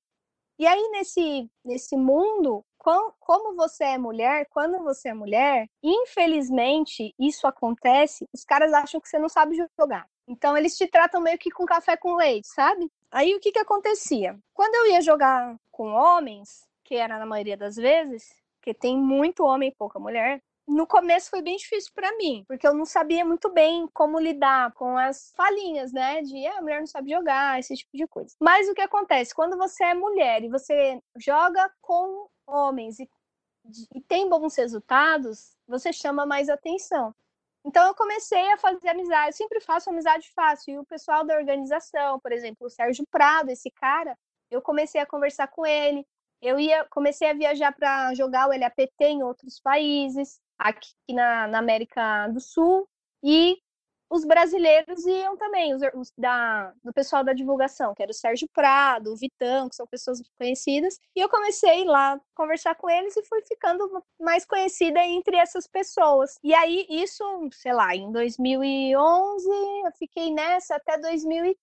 E 0.58 0.65
aí, 0.65 0.89
nesse, 0.91 1.50
nesse 1.63 1.98
mundo, 1.98 2.63
com, 2.78 3.12
como 3.20 3.56
você 3.56 3.84
é 3.84 3.98
mulher, 3.98 4.48
quando 4.50 4.82
você 4.84 5.10
é 5.10 5.13
mulher, 5.13 5.68
infelizmente, 5.84 7.13
isso 7.20 7.46
acontece, 7.46 8.28
os 8.34 8.46
caras 8.46 8.72
acham 8.72 9.02
que 9.02 9.10
você 9.10 9.20
não 9.20 9.28
sabe 9.28 9.58
jogar. 9.78 10.08
Então, 10.28 10.58
eles 10.58 10.78
te 10.78 10.88
tratam 10.88 11.22
meio 11.22 11.38
que 11.38 11.52
com 11.52 11.65
café 11.65 11.98
com 11.98 12.15
leite, 12.15 12.48
sabe? 12.48 12.89
Aí, 13.12 13.36
o 13.36 13.39
que 13.39 13.52
que 13.52 13.60
acontecia? 13.60 14.38
Quando 14.54 14.76
eu 14.76 14.94
ia 14.94 15.02
jogar 15.02 15.56
com 15.72 15.91
homens, 15.91 16.68
que 16.84 16.96
era 16.96 17.20
na 17.20 17.26
maioria 17.26 17.58
das 17.58 17.76
vezes, 17.76 18.34
que 18.62 18.74
tem 18.74 18.98
muito 18.98 19.44
homem 19.44 19.70
e 19.70 19.76
pouca 19.76 20.00
mulher, 20.00 20.41
no 20.67 20.88
começo 20.88 21.30
foi 21.30 21.41
bem 21.41 21.58
difícil 21.58 21.91
para 21.93 22.15
mim, 22.17 22.43
porque 22.47 22.67
eu 22.67 22.73
não 22.73 22.86
sabia 22.86 23.23
muito 23.23 23.51
bem 23.51 23.88
como 23.93 24.19
lidar 24.19 24.71
com 24.73 24.97
as 24.97 25.32
falinhas, 25.36 25.91
né? 25.93 26.21
De 26.21 26.45
ah, 26.47 26.58
a 26.58 26.62
mulher 26.62 26.80
não 26.80 26.88
sabe 26.88 27.12
jogar, 27.12 27.60
esse 27.60 27.75
tipo 27.75 27.95
de 27.95 28.08
coisa. 28.08 28.36
Mas 28.41 28.67
o 28.67 28.73
que 28.73 28.82
acontece? 28.82 29.34
Quando 29.34 29.58
você 29.58 29.84
é 29.84 29.93
mulher 29.93 30.43
e 30.43 30.49
você 30.49 30.99
joga 31.17 31.71
com 31.82 32.28
homens 32.47 32.99
e, 32.99 33.08
e 33.93 34.01
tem 34.01 34.28
bons 34.28 34.56
resultados, 34.56 35.56
você 35.67 35.93
chama 35.93 36.25
mais 36.25 36.49
atenção. 36.49 37.13
Então 37.63 37.88
eu 37.88 37.95
comecei 37.95 38.51
a 38.51 38.58
fazer 38.58 38.89
amizade, 38.89 39.30
eu 39.30 39.34
sempre 39.34 39.60
faço 39.62 39.89
amizade 39.89 40.32
fácil. 40.34 40.73
E 40.73 40.80
o 40.80 40.86
pessoal 40.86 41.23
da 41.23 41.36
organização, 41.36 42.19
por 42.19 42.32
exemplo, 42.32 42.67
o 42.67 42.69
Sérgio 42.69 43.06
Prado, 43.12 43.49
esse 43.49 43.69
cara, 43.71 44.17
eu 44.51 44.62
comecei 44.62 45.01
a 45.01 45.06
conversar 45.06 45.47
com 45.47 45.65
ele 45.65 46.06
eu 46.41 46.60
ia 46.60 46.86
comecei 46.86 47.30
a 47.30 47.34
viajar 47.34 47.73
para 47.73 48.13
jogar 48.13 48.47
o 48.47 48.58
LAPT 48.58 48.93
em 49.01 49.23
outros 49.23 49.60
países, 49.60 50.39
aqui 50.58 50.94
na, 51.10 51.48
na, 51.48 51.60
América 51.60 52.28
do 52.30 52.39
Sul, 52.39 52.88
e 53.24 53.58
os 54.10 54.24
brasileiros 54.24 55.06
iam 55.06 55.36
também, 55.36 55.74
os, 55.74 55.82
os, 55.96 56.13
da, 56.18 56.72
do 56.84 56.94
pessoal 56.94 57.24
da 57.24 57.34
divulgação, 57.34 57.94
que 57.94 58.04
era 58.04 58.12
o 58.12 58.15
Sérgio 58.15 58.48
Prado, 58.54 59.12
o 59.12 59.18
Vitão, 59.18 59.68
que 59.68 59.76
são 59.76 59.88
pessoas 59.88 60.22
conhecidas, 60.38 61.00
e 61.15 61.20
eu 61.20 61.30
comecei 61.30 61.84
lá 61.86 62.20
conversar 62.36 62.76
com 62.76 62.89
eles 62.89 63.18
e 63.18 63.26
fui 63.26 63.41
ficando 63.41 64.04
mais 64.20 64.46
conhecida 64.46 65.04
entre 65.04 65.38
essas 65.38 65.68
pessoas. 65.68 66.38
E 66.44 66.54
aí, 66.54 66.86
isso, 66.89 67.24
sei 67.54 67.74
lá, 67.74 67.96
em 67.96 68.12
2011, 68.12 69.50
eu 69.86 69.91
fiquei 69.98 70.32
nessa 70.32 70.76
até 70.76 70.98
2000 70.98 71.56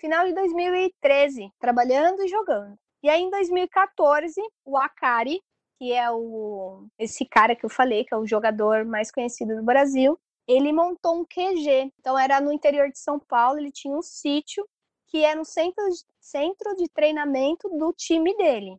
final 0.00 0.24
de 0.24 0.32
2013, 0.34 1.52
trabalhando 1.60 2.22
e 2.22 2.28
jogando. 2.28 2.76
E 3.02 3.08
aí, 3.08 3.22
em 3.22 3.30
2014, 3.30 4.40
o 4.64 4.76
Akari, 4.76 5.42
que 5.80 5.94
é 5.94 6.10
o 6.10 6.86
esse 6.98 7.24
cara 7.24 7.56
que 7.56 7.64
eu 7.64 7.70
falei, 7.70 8.04
que 8.04 8.12
é 8.12 8.16
o 8.18 8.26
jogador 8.26 8.84
mais 8.84 9.10
conhecido 9.10 9.56
do 9.56 9.62
Brasil, 9.62 10.20
ele 10.46 10.74
montou 10.74 11.18
um 11.18 11.24
QG. 11.24 11.90
Então, 11.98 12.18
era 12.18 12.38
no 12.38 12.52
interior 12.52 12.90
de 12.90 12.98
São 12.98 13.18
Paulo, 13.18 13.58
ele 13.58 13.72
tinha 13.72 13.96
um 13.96 14.02
sítio 14.02 14.68
que 15.06 15.24
era 15.24 15.40
um 15.40 15.44
centro, 15.44 15.82
centro 16.20 16.76
de 16.76 16.86
treinamento 16.88 17.66
do 17.70 17.94
time 17.94 18.36
dele. 18.36 18.76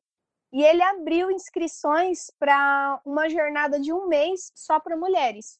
E 0.53 0.63
ele 0.63 0.83
abriu 0.83 1.31
inscrições 1.31 2.31
para 2.37 3.01
uma 3.03 3.27
jornada 3.27 3.79
de 3.79 3.91
um 3.91 4.07
mês 4.07 4.51
só 4.53 4.79
para 4.79 4.95
mulheres. 4.95 5.57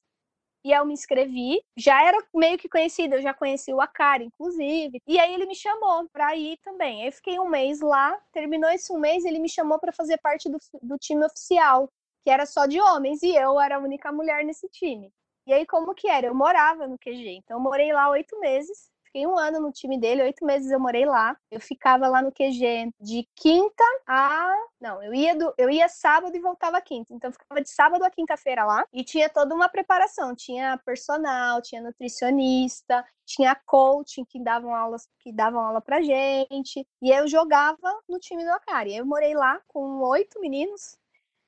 E 0.63 0.71
eu 0.71 0.85
me 0.85 0.93
inscrevi, 0.93 1.59
já 1.75 2.03
era 2.03 2.17
meio 2.35 2.57
que 2.57 2.69
conhecida, 2.69 3.15
eu 3.15 3.21
já 3.21 3.33
conheci 3.33 3.73
o 3.73 3.81
Akari, 3.81 4.25
inclusive. 4.25 5.01
E 5.07 5.19
aí 5.19 5.33
ele 5.33 5.45
me 5.47 5.55
chamou 5.55 6.07
para 6.09 6.35
ir 6.35 6.57
também. 6.63 7.05
Eu 7.05 7.11
fiquei 7.11 7.39
um 7.39 7.49
mês 7.49 7.81
lá, 7.81 8.15
terminou 8.31 8.69
esse 8.69 8.93
um 8.93 8.99
mês, 8.99 9.25
ele 9.25 9.39
me 9.39 9.49
chamou 9.49 9.79
para 9.79 9.91
fazer 9.91 10.17
parte 10.19 10.49
do, 10.49 10.59
do 10.83 10.97
time 10.97 11.25
oficial, 11.25 11.89
que 12.23 12.29
era 12.29 12.45
só 12.45 12.65
de 12.67 12.79
homens, 12.79 13.23
e 13.23 13.35
eu 13.35 13.59
era 13.59 13.77
a 13.77 13.79
única 13.79 14.11
mulher 14.11 14.43
nesse 14.45 14.67
time. 14.69 15.11
E 15.47 15.53
aí, 15.53 15.65
como 15.65 15.95
que 15.95 16.07
era? 16.07 16.27
Eu 16.27 16.35
morava 16.35 16.87
no 16.87 16.97
QG, 16.99 17.37
então 17.37 17.57
eu 17.57 17.61
morei 17.63 17.91
lá 17.91 18.09
oito 18.09 18.39
meses, 18.39 18.90
Fiquei 19.11 19.27
um 19.27 19.37
ano 19.37 19.59
no 19.59 19.73
time 19.73 19.99
dele, 19.99 20.23
oito 20.23 20.45
meses 20.45 20.71
eu 20.71 20.79
morei 20.79 21.05
lá. 21.05 21.35
Eu 21.51 21.59
ficava 21.59 22.07
lá 22.07 22.21
no 22.21 22.31
QG 22.31 22.93
de 22.97 23.27
quinta 23.35 23.83
a. 24.07 24.49
Não, 24.79 25.03
eu 25.03 25.13
ia, 25.13 25.35
do... 25.35 25.53
eu 25.57 25.69
ia 25.69 25.89
sábado 25.89 26.33
e 26.33 26.39
voltava 26.39 26.79
quinta. 26.79 27.13
Então 27.13 27.27
eu 27.27 27.33
ficava 27.33 27.61
de 27.61 27.69
sábado 27.69 28.05
a 28.05 28.09
quinta-feira 28.09 28.63
lá 28.63 28.85
e 28.93 29.03
tinha 29.03 29.27
toda 29.27 29.53
uma 29.53 29.67
preparação. 29.67 30.33
Tinha 30.33 30.77
personal, 30.85 31.61
tinha 31.61 31.81
nutricionista, 31.81 33.03
tinha 33.25 33.53
coaching 33.53 34.23
que 34.23 34.41
davam 34.41 34.73
aulas 34.73 35.09
que 35.19 35.33
davam 35.33 35.59
aula 35.59 35.81
pra 35.81 36.01
gente. 36.01 36.87
E 37.01 37.11
eu 37.11 37.27
jogava 37.27 38.01
no 38.07 38.17
time 38.17 38.45
do 38.45 38.51
Akari. 38.51 38.95
Eu 38.95 39.05
morei 39.05 39.33
lá 39.33 39.59
com 39.67 39.99
oito 40.03 40.39
meninos, 40.39 40.97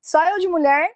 só 0.01 0.21
eu 0.31 0.37
de 0.37 0.49
mulher, 0.49 0.93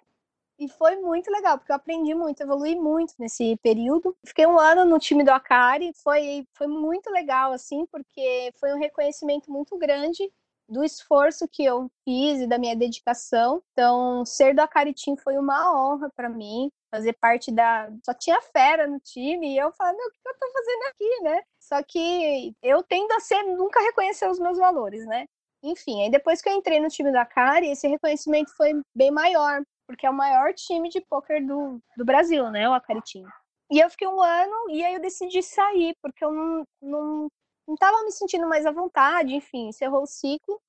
e 0.58 0.68
foi 0.68 0.96
muito 0.96 1.30
legal, 1.30 1.56
porque 1.56 1.70
eu 1.70 1.76
aprendi 1.76 2.14
muito, 2.14 2.42
evolui 2.42 2.74
muito 2.74 3.14
nesse 3.18 3.56
período. 3.62 4.16
Fiquei 4.26 4.46
um 4.46 4.58
ano 4.58 4.84
no 4.84 4.98
time 4.98 5.22
do 5.22 5.30
Akari, 5.30 5.92
foi, 6.02 6.44
foi 6.54 6.66
muito 6.66 7.08
legal, 7.10 7.52
assim, 7.52 7.86
porque 7.86 8.52
foi 8.58 8.72
um 8.74 8.78
reconhecimento 8.78 9.50
muito 9.50 9.78
grande 9.78 10.30
do 10.68 10.84
esforço 10.84 11.48
que 11.48 11.64
eu 11.64 11.90
fiz 12.04 12.40
e 12.40 12.46
da 12.46 12.58
minha 12.58 12.76
dedicação. 12.76 13.62
Então, 13.72 14.24
ser 14.26 14.54
do 14.54 14.60
Akari 14.60 14.92
Team 14.92 15.16
foi 15.16 15.38
uma 15.38 15.72
honra 15.72 16.10
para 16.14 16.28
mim, 16.28 16.70
fazer 16.90 17.14
parte 17.14 17.52
da. 17.52 17.88
Só 18.04 18.12
tinha 18.12 18.40
fera 18.42 18.86
no 18.86 18.98
time, 19.00 19.54
e 19.54 19.58
eu 19.58 19.72
falei, 19.72 19.96
meu, 19.96 20.06
o 20.06 20.10
que 20.10 20.18
eu 20.26 20.38
tô 20.38 20.52
fazendo 20.52 20.82
aqui, 20.88 21.22
né? 21.22 21.42
Só 21.60 21.82
que 21.82 22.54
eu 22.62 22.82
tendo 22.82 23.12
a 23.12 23.20
ser, 23.20 23.42
nunca 23.44 23.80
reconhecer 23.80 24.28
os 24.28 24.38
meus 24.38 24.58
valores, 24.58 25.06
né? 25.06 25.26
Enfim, 25.62 26.02
aí 26.02 26.10
depois 26.10 26.40
que 26.40 26.48
eu 26.48 26.54
entrei 26.54 26.80
no 26.80 26.88
time 26.88 27.10
da 27.12 27.22
Akari, 27.22 27.70
esse 27.70 27.88
reconhecimento 27.88 28.54
foi 28.56 28.72
bem 28.94 29.10
maior, 29.10 29.62
porque 29.88 30.06
é 30.06 30.10
o 30.10 30.14
maior 30.14 30.52
time 30.52 30.90
de 30.90 31.00
pôquer 31.00 31.44
do, 31.44 31.80
do 31.96 32.04
Brasil, 32.04 32.50
né? 32.50 32.68
O 32.68 32.74
Acaritim. 32.74 33.24
E 33.70 33.80
eu 33.80 33.88
fiquei 33.88 34.06
um 34.06 34.20
ano 34.20 34.70
e 34.70 34.84
aí 34.84 34.92
eu 34.94 35.00
decidi 35.00 35.42
sair, 35.42 35.96
porque 36.02 36.22
eu 36.22 36.30
não, 36.30 36.66
não, 36.80 37.28
não 37.66 37.74
tava 37.74 38.04
me 38.04 38.12
sentindo 38.12 38.46
mais 38.46 38.66
à 38.66 38.70
vontade, 38.70 39.34
enfim, 39.34 39.68
encerrou 39.68 40.02
o 40.02 40.06
ciclo. 40.06 40.60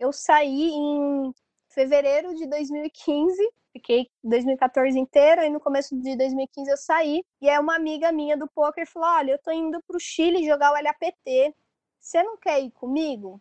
Eu 0.00 0.12
saí 0.12 0.72
em 0.72 1.32
fevereiro 1.68 2.34
de 2.34 2.44
2015, 2.48 3.36
fiquei 3.72 4.08
2014 4.24 4.98
inteiro, 4.98 5.42
e 5.42 5.48
no 5.48 5.60
começo 5.60 5.96
de 6.00 6.16
2015 6.16 6.68
eu 6.68 6.76
saí, 6.76 7.24
e 7.40 7.48
aí 7.48 7.58
uma 7.60 7.76
amiga 7.76 8.10
minha 8.10 8.36
do 8.36 8.48
poker 8.48 8.86
falou: 8.90 9.08
Olha, 9.10 9.32
eu 9.32 9.38
tô 9.38 9.52
indo 9.52 9.80
pro 9.86 10.00
Chile 10.00 10.44
jogar 10.44 10.72
o 10.72 10.82
LAPT. 10.82 11.54
Você 12.00 12.22
não 12.22 12.36
quer 12.36 12.60
ir 12.60 12.72
comigo? 12.72 13.40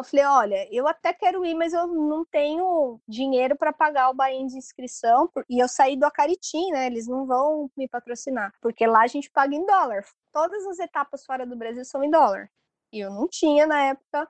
Eu 0.00 0.04
falei, 0.04 0.24
olha, 0.24 0.68
eu 0.74 0.88
até 0.88 1.12
quero 1.12 1.44
ir, 1.44 1.54
mas 1.54 1.74
eu 1.74 1.86
não 1.86 2.24
tenho 2.24 2.98
dinheiro 3.06 3.56
para 3.56 3.72
pagar 3.72 4.08
o 4.10 4.14
bain 4.14 4.46
de 4.46 4.56
inscrição. 4.56 5.30
E 5.48 5.62
eu 5.62 5.68
saí 5.68 5.96
do 5.96 6.06
Acaritim, 6.06 6.70
né? 6.72 6.86
Eles 6.86 7.06
não 7.06 7.26
vão 7.26 7.70
me 7.76 7.86
patrocinar, 7.86 8.52
porque 8.62 8.86
lá 8.86 9.02
a 9.02 9.06
gente 9.06 9.30
paga 9.30 9.54
em 9.54 9.64
dólar. 9.66 10.04
Todas 10.32 10.66
as 10.66 10.78
etapas 10.78 11.24
fora 11.26 11.46
do 11.46 11.56
Brasil 11.56 11.84
são 11.84 12.02
em 12.02 12.10
dólar. 12.10 12.50
E 12.92 13.00
eu 13.00 13.10
não 13.10 13.28
tinha 13.28 13.66
na 13.66 13.82
época 13.88 14.28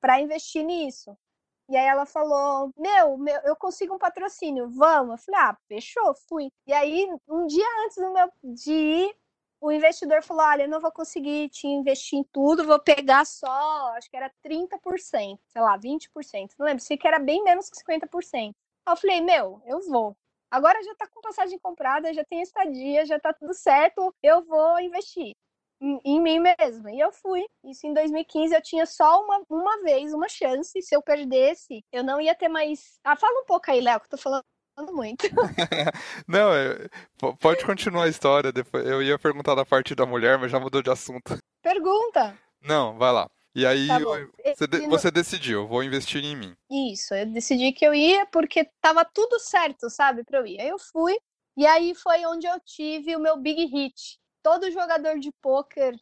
para 0.00 0.20
investir 0.20 0.64
nisso. 0.64 1.16
E 1.68 1.76
aí 1.76 1.86
ela 1.86 2.06
falou: 2.06 2.72
meu, 2.76 3.16
meu, 3.18 3.40
eu 3.44 3.56
consigo 3.56 3.94
um 3.94 3.98
patrocínio, 3.98 4.70
vamos? 4.70 5.20
Eu 5.20 5.24
falei: 5.26 5.40
ah, 5.50 5.58
fechou, 5.68 6.14
fui. 6.28 6.50
E 6.66 6.72
aí, 6.72 7.08
um 7.28 7.46
dia 7.46 7.66
antes 7.84 7.96
do 7.96 8.10
meu, 8.12 8.30
de 8.42 8.72
ir, 8.72 9.16
o 9.64 9.72
investidor 9.72 10.22
falou: 10.22 10.44
olha, 10.44 10.64
eu 10.64 10.68
não 10.68 10.80
vou 10.80 10.92
conseguir 10.92 11.48
te 11.48 11.66
investir 11.66 12.18
em 12.18 12.24
tudo, 12.24 12.66
vou 12.66 12.78
pegar 12.78 13.24
só, 13.24 13.94
acho 13.96 14.10
que 14.10 14.16
era 14.16 14.30
30%, 14.42 15.38
sei 15.48 15.62
lá, 15.62 15.78
20%. 15.78 16.50
Não 16.58 16.66
lembro, 16.66 16.82
sei 16.82 16.98
que 16.98 17.08
era 17.08 17.18
bem 17.18 17.42
menos 17.42 17.70
que 17.70 17.76
50%. 17.78 18.54
Aí 18.86 18.92
eu 18.92 18.96
falei: 18.96 19.20
meu, 19.22 19.62
eu 19.66 19.80
vou. 19.88 20.16
Agora 20.50 20.82
já 20.84 20.94
tá 20.94 21.08
com 21.08 21.20
passagem 21.20 21.58
comprada, 21.58 22.12
já 22.12 22.24
tem 22.24 22.42
estadia, 22.42 23.06
já 23.06 23.18
tá 23.18 23.32
tudo 23.32 23.54
certo, 23.54 24.14
eu 24.22 24.44
vou 24.44 24.78
investir 24.80 25.32
em, 25.80 26.00
em 26.04 26.20
mim 26.20 26.40
mesma. 26.40 26.92
E 26.92 27.00
eu 27.00 27.10
fui. 27.12 27.44
Isso 27.64 27.86
em 27.86 27.94
2015 27.94 28.54
eu 28.54 28.62
tinha 28.62 28.86
só 28.86 29.22
uma, 29.22 29.42
uma 29.48 29.82
vez, 29.82 30.12
uma 30.12 30.28
chance. 30.28 30.80
Se 30.82 30.94
eu 30.94 31.02
perdesse, 31.02 31.82
eu 31.90 32.04
não 32.04 32.20
ia 32.20 32.34
ter 32.34 32.48
mais. 32.48 32.98
Ah, 33.02 33.16
fala 33.16 33.40
um 33.40 33.46
pouco 33.46 33.70
aí, 33.70 33.80
Léo, 33.80 34.00
que 34.00 34.06
eu 34.06 34.10
tô 34.10 34.18
falando 34.74 34.94
muito. 34.94 35.26
Não, 36.26 36.52
é, 36.52 36.88
pode 37.40 37.64
continuar 37.64 38.04
a 38.04 38.08
história. 38.08 38.52
Depois. 38.52 38.86
Eu 38.86 39.02
ia 39.02 39.18
perguntar 39.18 39.54
da 39.54 39.64
parte 39.64 39.94
da 39.94 40.04
mulher, 40.04 40.38
mas 40.38 40.50
já 40.50 40.58
mudou 40.58 40.82
de 40.82 40.90
assunto. 40.90 41.38
Pergunta. 41.62 42.36
Não, 42.62 42.96
vai 42.98 43.12
lá. 43.12 43.30
E 43.54 43.64
aí 43.64 43.86
tá 43.86 44.00
eu, 44.00 44.30
você, 44.56 44.66
de, 44.66 44.86
você, 44.88 45.10
decidiu, 45.12 45.68
vou 45.68 45.84
investir 45.84 46.24
em 46.24 46.34
mim. 46.34 46.56
Isso, 46.92 47.14
eu 47.14 47.24
decidi 47.26 47.70
que 47.70 47.86
eu 47.86 47.94
ia 47.94 48.26
porque 48.26 48.68
tava 48.80 49.04
tudo 49.04 49.38
certo, 49.38 49.88
sabe, 49.88 50.24
para 50.24 50.40
eu 50.40 50.46
ir. 50.46 50.60
Aí 50.60 50.68
eu 50.68 50.78
fui, 50.78 51.16
e 51.56 51.64
aí 51.64 51.94
foi 51.94 52.26
onde 52.26 52.48
eu 52.48 52.58
tive 52.58 53.14
o 53.14 53.20
meu 53.20 53.36
big 53.36 53.64
hit. 53.66 54.18
Todo 54.42 54.72
jogador 54.72 55.20
de 55.20 55.30
pôquer 55.40 55.94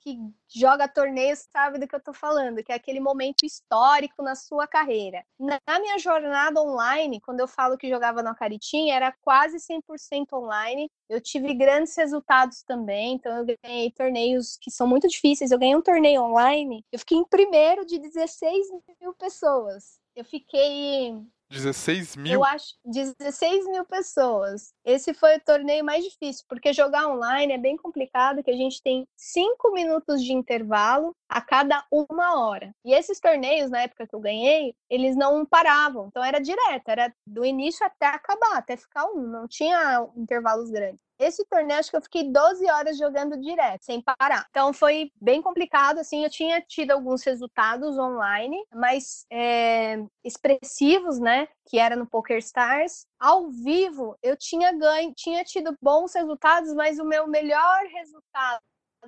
que 0.00 0.18
joga 0.48 0.88
torneios 0.88 1.46
sabe 1.52 1.78
do 1.78 1.86
que 1.86 1.94
eu 1.94 2.02
tô 2.02 2.12
falando, 2.12 2.62
que 2.64 2.72
é 2.72 2.74
aquele 2.74 3.00
momento 3.00 3.44
histórico 3.44 4.22
na 4.22 4.34
sua 4.34 4.66
carreira. 4.66 5.24
Na 5.38 5.78
minha 5.78 5.98
jornada 5.98 6.60
online, 6.60 7.20
quando 7.20 7.40
eu 7.40 7.46
falo 7.46 7.76
que 7.76 7.88
jogava 7.88 8.22
no 8.22 8.30
Acaritim, 8.30 8.90
era 8.90 9.14
quase 9.20 9.58
100% 9.58 10.32
online. 10.32 10.90
Eu 11.08 11.20
tive 11.20 11.54
grandes 11.54 11.94
resultados 11.96 12.62
também, 12.62 13.14
então 13.14 13.36
eu 13.36 13.56
ganhei 13.62 13.90
torneios 13.90 14.56
que 14.60 14.70
são 14.70 14.86
muito 14.86 15.06
difíceis. 15.06 15.50
Eu 15.50 15.58
ganhei 15.58 15.76
um 15.76 15.82
torneio 15.82 16.22
online, 16.22 16.84
eu 16.90 16.98
fiquei 16.98 17.18
em 17.18 17.24
primeiro 17.24 17.84
de 17.84 17.98
16 17.98 18.66
mil 19.00 19.14
pessoas. 19.14 20.00
Eu 20.16 20.24
fiquei 20.24 21.14
16 21.50 22.16
mil? 22.16 22.32
Eu 22.32 22.44
acho 22.44 22.74
16 22.84 23.66
mil 23.66 23.84
pessoas. 23.84 24.72
Esse 24.84 25.12
foi 25.12 25.36
o 25.36 25.40
torneio 25.40 25.84
mais 25.84 26.04
difícil, 26.04 26.44
porque 26.48 26.72
jogar 26.72 27.08
online 27.08 27.52
é 27.52 27.58
bem 27.58 27.76
complicado, 27.76 28.42
que 28.42 28.50
a 28.50 28.56
gente 28.56 28.80
tem 28.82 29.06
cinco 29.16 29.72
minutos 29.72 30.22
de 30.22 30.32
intervalo 30.32 31.14
a 31.28 31.40
cada 31.40 31.84
uma 31.90 32.40
hora. 32.40 32.72
E 32.84 32.94
esses 32.94 33.18
torneios, 33.18 33.70
na 33.70 33.82
época 33.82 34.06
que 34.06 34.14
eu 34.14 34.20
ganhei, 34.20 34.74
eles 34.88 35.16
não 35.16 35.44
paravam. 35.44 36.06
Então 36.08 36.22
era 36.22 36.40
direto, 36.40 36.88
era 36.88 37.12
do 37.26 37.44
início 37.44 37.84
até 37.84 38.06
acabar, 38.06 38.56
até 38.56 38.76
ficar 38.76 39.06
um. 39.06 39.26
Não 39.26 39.48
tinha 39.48 40.06
intervalos 40.16 40.70
grandes. 40.70 41.09
Esse 41.20 41.44
torneio, 41.44 41.78
acho 41.78 41.90
que 41.90 41.96
eu 41.98 42.00
fiquei 42.00 42.32
12 42.32 42.64
horas 42.70 42.96
jogando 42.96 43.38
direto, 43.38 43.84
sem 43.84 44.00
parar. 44.00 44.46
Então 44.48 44.72
foi 44.72 45.12
bem 45.20 45.42
complicado, 45.42 45.98
assim. 45.98 46.24
Eu 46.24 46.30
tinha 46.30 46.62
tido 46.62 46.92
alguns 46.92 47.22
resultados 47.22 47.98
online, 47.98 48.56
mas 48.74 49.26
é, 49.30 50.02
expressivos, 50.24 51.20
né? 51.20 51.46
Que 51.68 51.78
era 51.78 51.94
no 51.94 52.06
Poker 52.06 52.38
Stars. 52.38 53.06
Ao 53.18 53.50
vivo, 53.50 54.16
eu 54.22 54.34
tinha 54.34 54.72
ganho, 54.72 55.12
tinha 55.14 55.44
tido 55.44 55.76
bons 55.82 56.14
resultados, 56.14 56.72
mas 56.72 56.98
o 56.98 57.04
meu 57.04 57.26
melhor 57.26 57.84
resultado 57.92 58.62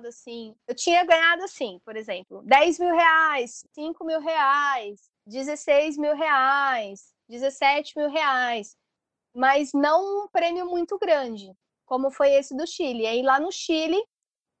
assim, 0.05 0.55
eu 0.67 0.73
tinha 0.73 1.05
ganhado 1.05 1.43
assim, 1.43 1.79
por 1.85 1.95
exemplo, 1.95 2.41
10 2.45 2.79
mil 2.79 2.95
reais, 2.95 3.63
5 3.73 4.03
mil 4.03 4.19
reais, 4.19 4.99
16 5.27 5.97
mil 5.97 6.15
reais, 6.15 7.13
17 7.29 7.93
mil 7.97 8.09
reais, 8.09 8.75
mas 9.35 9.71
não 9.71 10.23
um 10.23 10.27
prêmio 10.29 10.65
muito 10.65 10.97
grande 10.97 11.55
como 11.93 12.09
foi 12.09 12.33
esse 12.33 12.57
do 12.57 12.65
Chile. 12.65 13.03
E 13.03 13.05
aí 13.05 13.21
lá 13.21 13.39
no 13.39 13.51
Chile, 13.51 14.03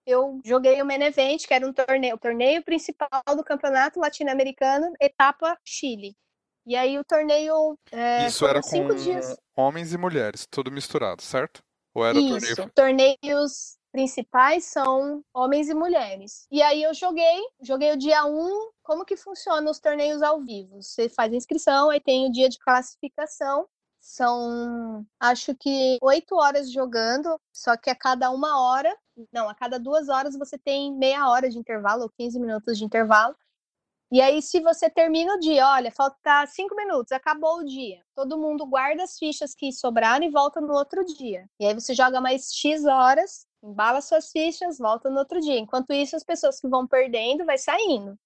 eu 0.05 0.39
joguei 0.45 0.79
o 0.79 0.85
Main 0.85 1.01
Event, 1.01 1.47
que 1.47 1.53
era 1.55 1.67
um 1.67 1.73
torneio, 1.73 2.13
o 2.13 2.19
torneio 2.19 2.63
principal 2.63 3.09
do 3.35 3.43
campeonato 3.43 3.99
latino-americano, 3.99 4.93
etapa 5.01 5.57
Chile. 5.65 6.15
E 6.63 6.75
aí 6.75 6.99
o 6.99 7.03
torneio. 7.03 7.75
É, 7.91 8.27
Isso 8.27 8.45
era 8.45 8.61
com 8.61 8.93
dias. 8.93 9.35
homens 9.57 9.93
e 9.93 9.97
mulheres, 9.97 10.45
tudo 10.45 10.71
misturado, 10.71 11.23
certo? 11.23 11.63
Ou 11.95 12.05
era 12.05 12.19
Isso, 12.19 12.55
torneio... 12.75 13.17
torneios 13.17 13.79
principais 13.91 14.65
são 14.65 15.23
homens 15.33 15.69
e 15.69 15.73
mulheres. 15.73 16.45
E 16.51 16.61
aí 16.61 16.83
eu 16.83 16.93
joguei, 16.93 17.41
joguei 17.63 17.93
o 17.93 17.97
dia 17.97 18.23
1. 18.25 18.71
Como 18.83 19.03
que 19.03 19.17
funciona 19.17 19.71
os 19.71 19.79
torneios 19.79 20.21
ao 20.21 20.39
vivo? 20.39 20.83
Você 20.83 21.09
faz 21.09 21.33
a 21.33 21.35
inscrição, 21.35 21.89
aí 21.89 21.99
tem 21.99 22.27
o 22.27 22.31
dia 22.31 22.47
de 22.47 22.59
classificação. 22.59 23.67
São, 24.05 25.05
acho 25.17 25.55
que, 25.55 25.97
oito 26.01 26.35
horas 26.35 26.69
jogando, 26.69 27.39
só 27.53 27.77
que 27.77 27.89
a 27.89 27.95
cada 27.95 28.29
uma 28.31 28.59
hora, 28.61 28.93
não, 29.31 29.47
a 29.47 29.55
cada 29.55 29.79
duas 29.79 30.09
horas 30.09 30.37
você 30.37 30.57
tem 30.57 30.93
meia 30.93 31.29
hora 31.29 31.49
de 31.49 31.57
intervalo, 31.57 32.03
ou 32.03 32.09
15 32.09 32.37
minutos 32.37 32.77
de 32.77 32.83
intervalo. 32.83 33.33
E 34.11 34.21
aí, 34.21 34.41
se 34.41 34.59
você 34.59 34.89
termina 34.89 35.35
o 35.35 35.39
dia, 35.39 35.65
olha, 35.67 35.89
falta 35.89 36.45
cinco 36.47 36.75
minutos, 36.75 37.13
acabou 37.13 37.59
o 37.59 37.63
dia. 37.65 38.03
Todo 38.13 38.37
mundo 38.37 38.65
guarda 38.65 39.03
as 39.03 39.17
fichas 39.17 39.55
que 39.55 39.71
sobraram 39.71 40.25
e 40.25 40.29
volta 40.29 40.59
no 40.59 40.73
outro 40.73 41.05
dia. 41.05 41.49
E 41.57 41.65
aí 41.65 41.73
você 41.73 41.95
joga 41.95 42.19
mais 42.19 42.53
X 42.53 42.85
horas, 42.85 43.47
embala 43.63 44.01
suas 44.01 44.31
fichas, 44.31 44.77
volta 44.79 45.09
no 45.09 45.19
outro 45.19 45.39
dia. 45.39 45.57
Enquanto 45.57 45.93
isso, 45.93 46.15
as 46.15 46.25
pessoas 46.25 46.59
que 46.59 46.67
vão 46.67 46.85
perdendo 46.85 47.45
vai 47.45 47.57
saindo. 47.57 48.19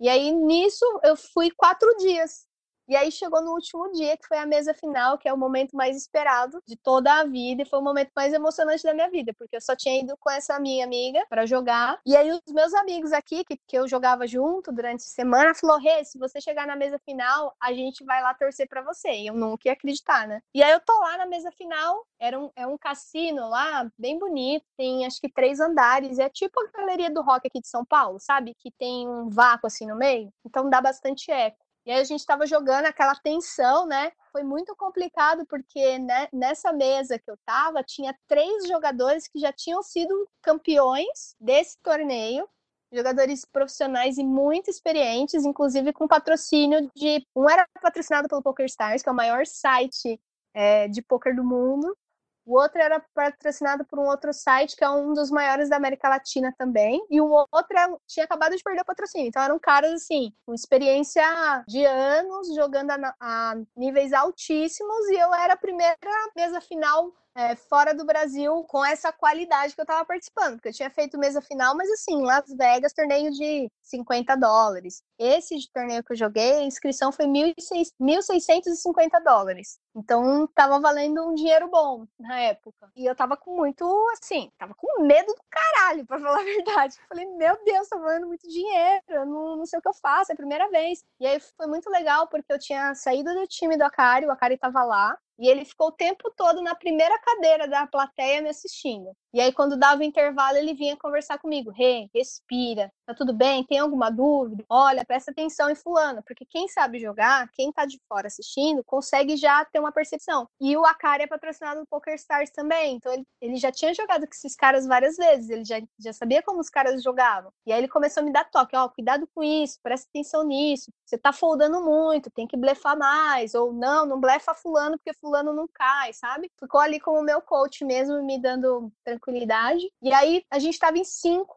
E 0.00 0.08
aí, 0.08 0.32
nisso, 0.32 0.84
eu 1.04 1.16
fui 1.16 1.50
quatro 1.52 1.88
dias. 1.98 2.44
E 2.92 2.96
aí 2.96 3.10
chegou 3.10 3.40
no 3.40 3.52
último 3.52 3.90
dia, 3.90 4.18
que 4.18 4.28
foi 4.28 4.36
a 4.36 4.44
mesa 4.44 4.74
final, 4.74 5.16
que 5.16 5.26
é 5.26 5.32
o 5.32 5.38
momento 5.38 5.74
mais 5.74 5.96
esperado 5.96 6.62
de 6.68 6.76
toda 6.76 7.10
a 7.10 7.24
vida, 7.24 7.62
e 7.62 7.64
foi 7.64 7.78
o 7.78 7.82
momento 7.82 8.10
mais 8.14 8.34
emocionante 8.34 8.82
da 8.82 8.92
minha 8.92 9.08
vida, 9.08 9.32
porque 9.32 9.56
eu 9.56 9.62
só 9.62 9.74
tinha 9.74 9.98
ido 9.98 10.14
com 10.20 10.30
essa 10.30 10.60
minha 10.60 10.84
amiga 10.84 11.24
para 11.26 11.46
jogar. 11.46 11.98
E 12.04 12.14
aí 12.14 12.30
os 12.30 12.52
meus 12.52 12.74
amigos 12.74 13.10
aqui, 13.14 13.44
que, 13.44 13.56
que 13.66 13.78
eu 13.78 13.88
jogava 13.88 14.26
junto 14.26 14.70
durante 14.70 15.00
a 15.04 15.08
semana, 15.08 15.54
falou: 15.54 15.78
Rê, 15.78 16.04
se 16.04 16.18
você 16.18 16.38
chegar 16.38 16.66
na 16.66 16.76
mesa 16.76 16.98
final, 16.98 17.56
a 17.58 17.72
gente 17.72 18.04
vai 18.04 18.20
lá 18.22 18.34
torcer 18.34 18.68
para 18.68 18.82
você. 18.82 19.10
E 19.10 19.26
eu 19.28 19.32
nunca 19.32 19.70
ia 19.70 19.72
acreditar, 19.72 20.28
né? 20.28 20.42
E 20.54 20.62
aí 20.62 20.72
eu 20.72 20.80
tô 20.80 20.92
lá 20.98 21.16
na 21.16 21.24
mesa 21.24 21.50
final, 21.50 22.06
era 22.20 22.38
um, 22.38 22.50
é 22.54 22.66
um 22.66 22.76
cassino 22.76 23.48
lá, 23.48 23.90
bem 23.96 24.18
bonito, 24.18 24.66
tem 24.76 25.06
acho 25.06 25.18
que 25.18 25.32
três 25.32 25.60
andares, 25.60 26.18
é 26.18 26.28
tipo 26.28 26.60
a 26.60 26.78
galeria 26.78 27.10
do 27.10 27.22
rock 27.22 27.46
aqui 27.48 27.58
de 27.62 27.68
São 27.68 27.86
Paulo, 27.86 28.20
sabe? 28.20 28.54
Que 28.58 28.70
tem 28.70 29.08
um 29.08 29.30
vácuo 29.30 29.66
assim 29.66 29.86
no 29.86 29.96
meio, 29.96 30.30
então 30.44 30.68
dá 30.68 30.78
bastante 30.82 31.30
eco. 31.30 31.71
E 31.84 31.90
aí 31.90 32.00
a 32.00 32.04
gente 32.04 32.20
estava 32.20 32.46
jogando 32.46 32.86
aquela 32.86 33.14
tensão, 33.16 33.86
né? 33.86 34.12
Foi 34.30 34.44
muito 34.44 34.74
complicado 34.76 35.44
porque 35.46 35.98
né, 35.98 36.28
nessa 36.32 36.72
mesa 36.72 37.18
que 37.18 37.30
eu 37.30 37.36
tava 37.44 37.82
tinha 37.82 38.16
três 38.28 38.68
jogadores 38.68 39.26
que 39.26 39.38
já 39.38 39.52
tinham 39.52 39.82
sido 39.82 40.28
campeões 40.40 41.34
desse 41.40 41.76
torneio, 41.82 42.48
jogadores 42.92 43.44
profissionais 43.44 44.16
e 44.16 44.24
muito 44.24 44.70
experientes, 44.70 45.44
inclusive 45.44 45.92
com 45.92 46.06
patrocínio 46.06 46.88
de 46.94 47.26
um 47.34 47.48
era 47.50 47.66
patrocinado 47.80 48.28
pelo 48.28 48.42
PokerStars, 48.42 49.02
que 49.02 49.08
é 49.08 49.12
o 49.12 49.16
maior 49.16 49.44
site 49.44 50.20
é, 50.54 50.86
de 50.88 51.02
poker 51.02 51.34
do 51.34 51.42
mundo, 51.42 51.96
o 52.44 52.58
outro 52.58 52.80
era 52.80 53.04
patrocinado 53.14 53.84
por 53.84 53.98
um 53.98 54.06
outro 54.06 54.32
site, 54.32 54.76
que 54.76 54.84
é 54.84 54.90
um 54.90 55.12
dos 55.12 55.30
maiores 55.30 55.68
da 55.68 55.76
América 55.76 56.08
Latina 56.08 56.52
também. 56.58 57.04
E 57.10 57.20
o 57.20 57.26
outro 57.26 57.78
é 57.78 57.88
tinha 58.06 58.24
acabado 58.24 58.56
de 58.56 58.62
perder 58.62 58.82
o 58.82 58.84
patrocínio. 58.84 59.28
Então 59.28 59.42
eram 59.42 59.58
caras, 59.58 59.92
assim, 59.92 60.32
com 60.44 60.52
experiência 60.52 61.22
de 61.68 61.84
anos, 61.84 62.54
jogando 62.54 62.90
a, 62.90 63.14
a 63.20 63.54
níveis 63.76 64.12
altíssimos. 64.12 65.08
E 65.08 65.14
eu 65.14 65.32
era 65.34 65.54
a 65.54 65.58
primeira 65.58 65.96
mesa 66.36 66.60
final 66.60 67.12
é, 67.34 67.56
fora 67.56 67.94
do 67.94 68.04
Brasil 68.04 68.62
com 68.64 68.84
essa 68.84 69.12
qualidade 69.12 69.74
que 69.74 69.80
eu 69.80 69.86
tava 69.86 70.04
participando, 70.04 70.54
porque 70.54 70.68
eu 70.68 70.72
tinha 70.72 70.90
feito 70.90 71.18
mesa 71.18 71.40
final, 71.40 71.76
mas 71.76 71.90
assim, 71.90 72.22
Las 72.22 72.44
Vegas, 72.48 72.92
torneio 72.92 73.30
de 73.30 73.70
50 73.82 74.36
dólares. 74.36 75.02
Esse 75.18 75.56
de 75.58 75.70
torneio 75.72 76.04
que 76.04 76.12
eu 76.12 76.16
joguei, 76.16 76.54
a 76.54 76.62
inscrição 76.62 77.12
foi 77.12 77.26
1.650 77.26 79.22
dólares. 79.24 79.78
Então 79.94 80.46
tava 80.54 80.80
valendo 80.80 81.22
um 81.28 81.34
dinheiro 81.34 81.68
bom 81.68 82.06
na 82.18 82.38
época. 82.40 82.90
E 82.96 83.06
eu 83.06 83.14
tava 83.14 83.36
com 83.36 83.56
muito, 83.56 83.84
assim, 84.12 84.50
tava 84.58 84.74
com 84.74 85.02
medo 85.02 85.26
do 85.26 85.42
caralho, 85.50 86.06
pra 86.06 86.18
falar 86.20 86.40
a 86.40 86.44
verdade. 86.44 86.96
Eu 86.98 87.08
falei, 87.08 87.26
meu 87.26 87.64
Deus, 87.64 87.88
tá 87.88 87.98
valendo 87.98 88.26
muito 88.26 88.48
dinheiro, 88.48 89.02
eu 89.08 89.26
não, 89.26 89.56
não 89.56 89.66
sei 89.66 89.78
o 89.78 89.82
que 89.82 89.88
eu 89.88 89.94
faço, 89.94 90.32
é 90.32 90.34
a 90.34 90.36
primeira 90.36 90.68
vez. 90.70 91.02
E 91.20 91.26
aí 91.26 91.40
foi 91.40 91.66
muito 91.66 91.88
legal, 91.90 92.28
porque 92.28 92.52
eu 92.52 92.58
tinha 92.58 92.94
saído 92.94 93.32
do 93.34 93.46
time 93.46 93.76
do 93.76 93.84
Akari, 93.84 94.26
o 94.26 94.30
Akari 94.30 94.58
tava 94.58 94.82
lá, 94.84 95.16
e 95.38 95.48
ele 95.48 95.64
ficou 95.64 95.88
o 95.88 95.92
tempo 95.92 96.30
todo 96.36 96.62
na 96.62 96.74
primeira 96.74 97.18
cadeira 97.20 97.68
da 97.68 97.86
plateia 97.86 98.42
me 98.42 98.48
assistindo. 98.48 99.16
E 99.34 99.40
aí, 99.40 99.50
quando 99.50 99.78
dava 99.78 100.04
intervalo, 100.04 100.58
ele 100.58 100.74
vinha 100.74 100.94
conversar 100.94 101.38
comigo. 101.38 101.70
Rê, 101.70 101.84
hey, 101.84 102.10
respira, 102.14 102.92
tá 103.06 103.14
tudo 103.14 103.32
bem? 103.32 103.64
Tem 103.64 103.78
alguma 103.78 104.10
dúvida? 104.10 104.62
Olha, 104.68 105.06
presta 105.06 105.30
atenção 105.30 105.70
em 105.70 105.74
fulano, 105.74 106.22
porque 106.22 106.44
quem 106.44 106.68
sabe 106.68 106.98
jogar, 106.98 107.48
quem 107.52 107.72
tá 107.72 107.86
de 107.86 107.98
fora 108.06 108.26
assistindo, 108.26 108.84
consegue 108.84 109.36
já 109.38 109.64
ter 109.64 109.78
uma 109.80 109.90
percepção. 109.90 110.46
E 110.60 110.76
o 110.76 110.84
Akari 110.84 111.22
é 111.22 111.26
patrocinado 111.26 111.80
do 111.80 111.86
Poker 111.86 112.14
Stars 112.14 112.50
também, 112.50 112.96
então 112.96 113.10
ele, 113.10 113.26
ele 113.40 113.56
já 113.56 113.72
tinha 113.72 113.94
jogado 113.94 114.26
com 114.26 114.34
esses 114.34 114.54
caras 114.54 114.86
várias 114.86 115.16
vezes, 115.16 115.48
ele 115.48 115.64
já, 115.64 115.80
já 115.98 116.12
sabia 116.12 116.42
como 116.42 116.60
os 116.60 116.68
caras 116.68 117.02
jogavam. 117.02 117.50
E 117.66 117.72
aí 117.72 117.78
ele 117.78 117.88
começou 117.88 118.22
a 118.22 118.24
me 118.26 118.32
dar 118.32 118.44
toque, 118.50 118.76
ó, 118.76 118.86
cuidado 118.88 119.26
com 119.34 119.42
isso, 119.42 119.78
presta 119.82 120.08
atenção 120.10 120.44
nisso, 120.44 120.92
você 121.06 121.16
tá 121.16 121.32
foldando 121.32 121.82
muito, 121.82 122.30
tem 122.30 122.46
que 122.46 122.56
blefar 122.56 122.98
mais, 122.98 123.54
ou 123.54 123.72
não, 123.72 124.04
não 124.04 124.20
blefa 124.20 124.54
fulano, 124.54 124.98
porque 124.98 125.18
fulano 125.18 125.54
não 125.54 125.66
cai, 125.72 126.12
sabe? 126.12 126.50
Ficou 126.58 126.80
ali 126.80 127.00
como 127.00 127.22
meu 127.22 127.40
coach 127.40 127.84
mesmo, 127.84 128.22
me 128.22 128.40
dando 128.40 128.92
tranquilidade. 129.22 129.84
E 130.02 130.12
aí 130.12 130.44
a 130.50 130.58
gente 130.58 130.74
estava 130.74 130.98
em 130.98 131.04
cinco 131.04 131.54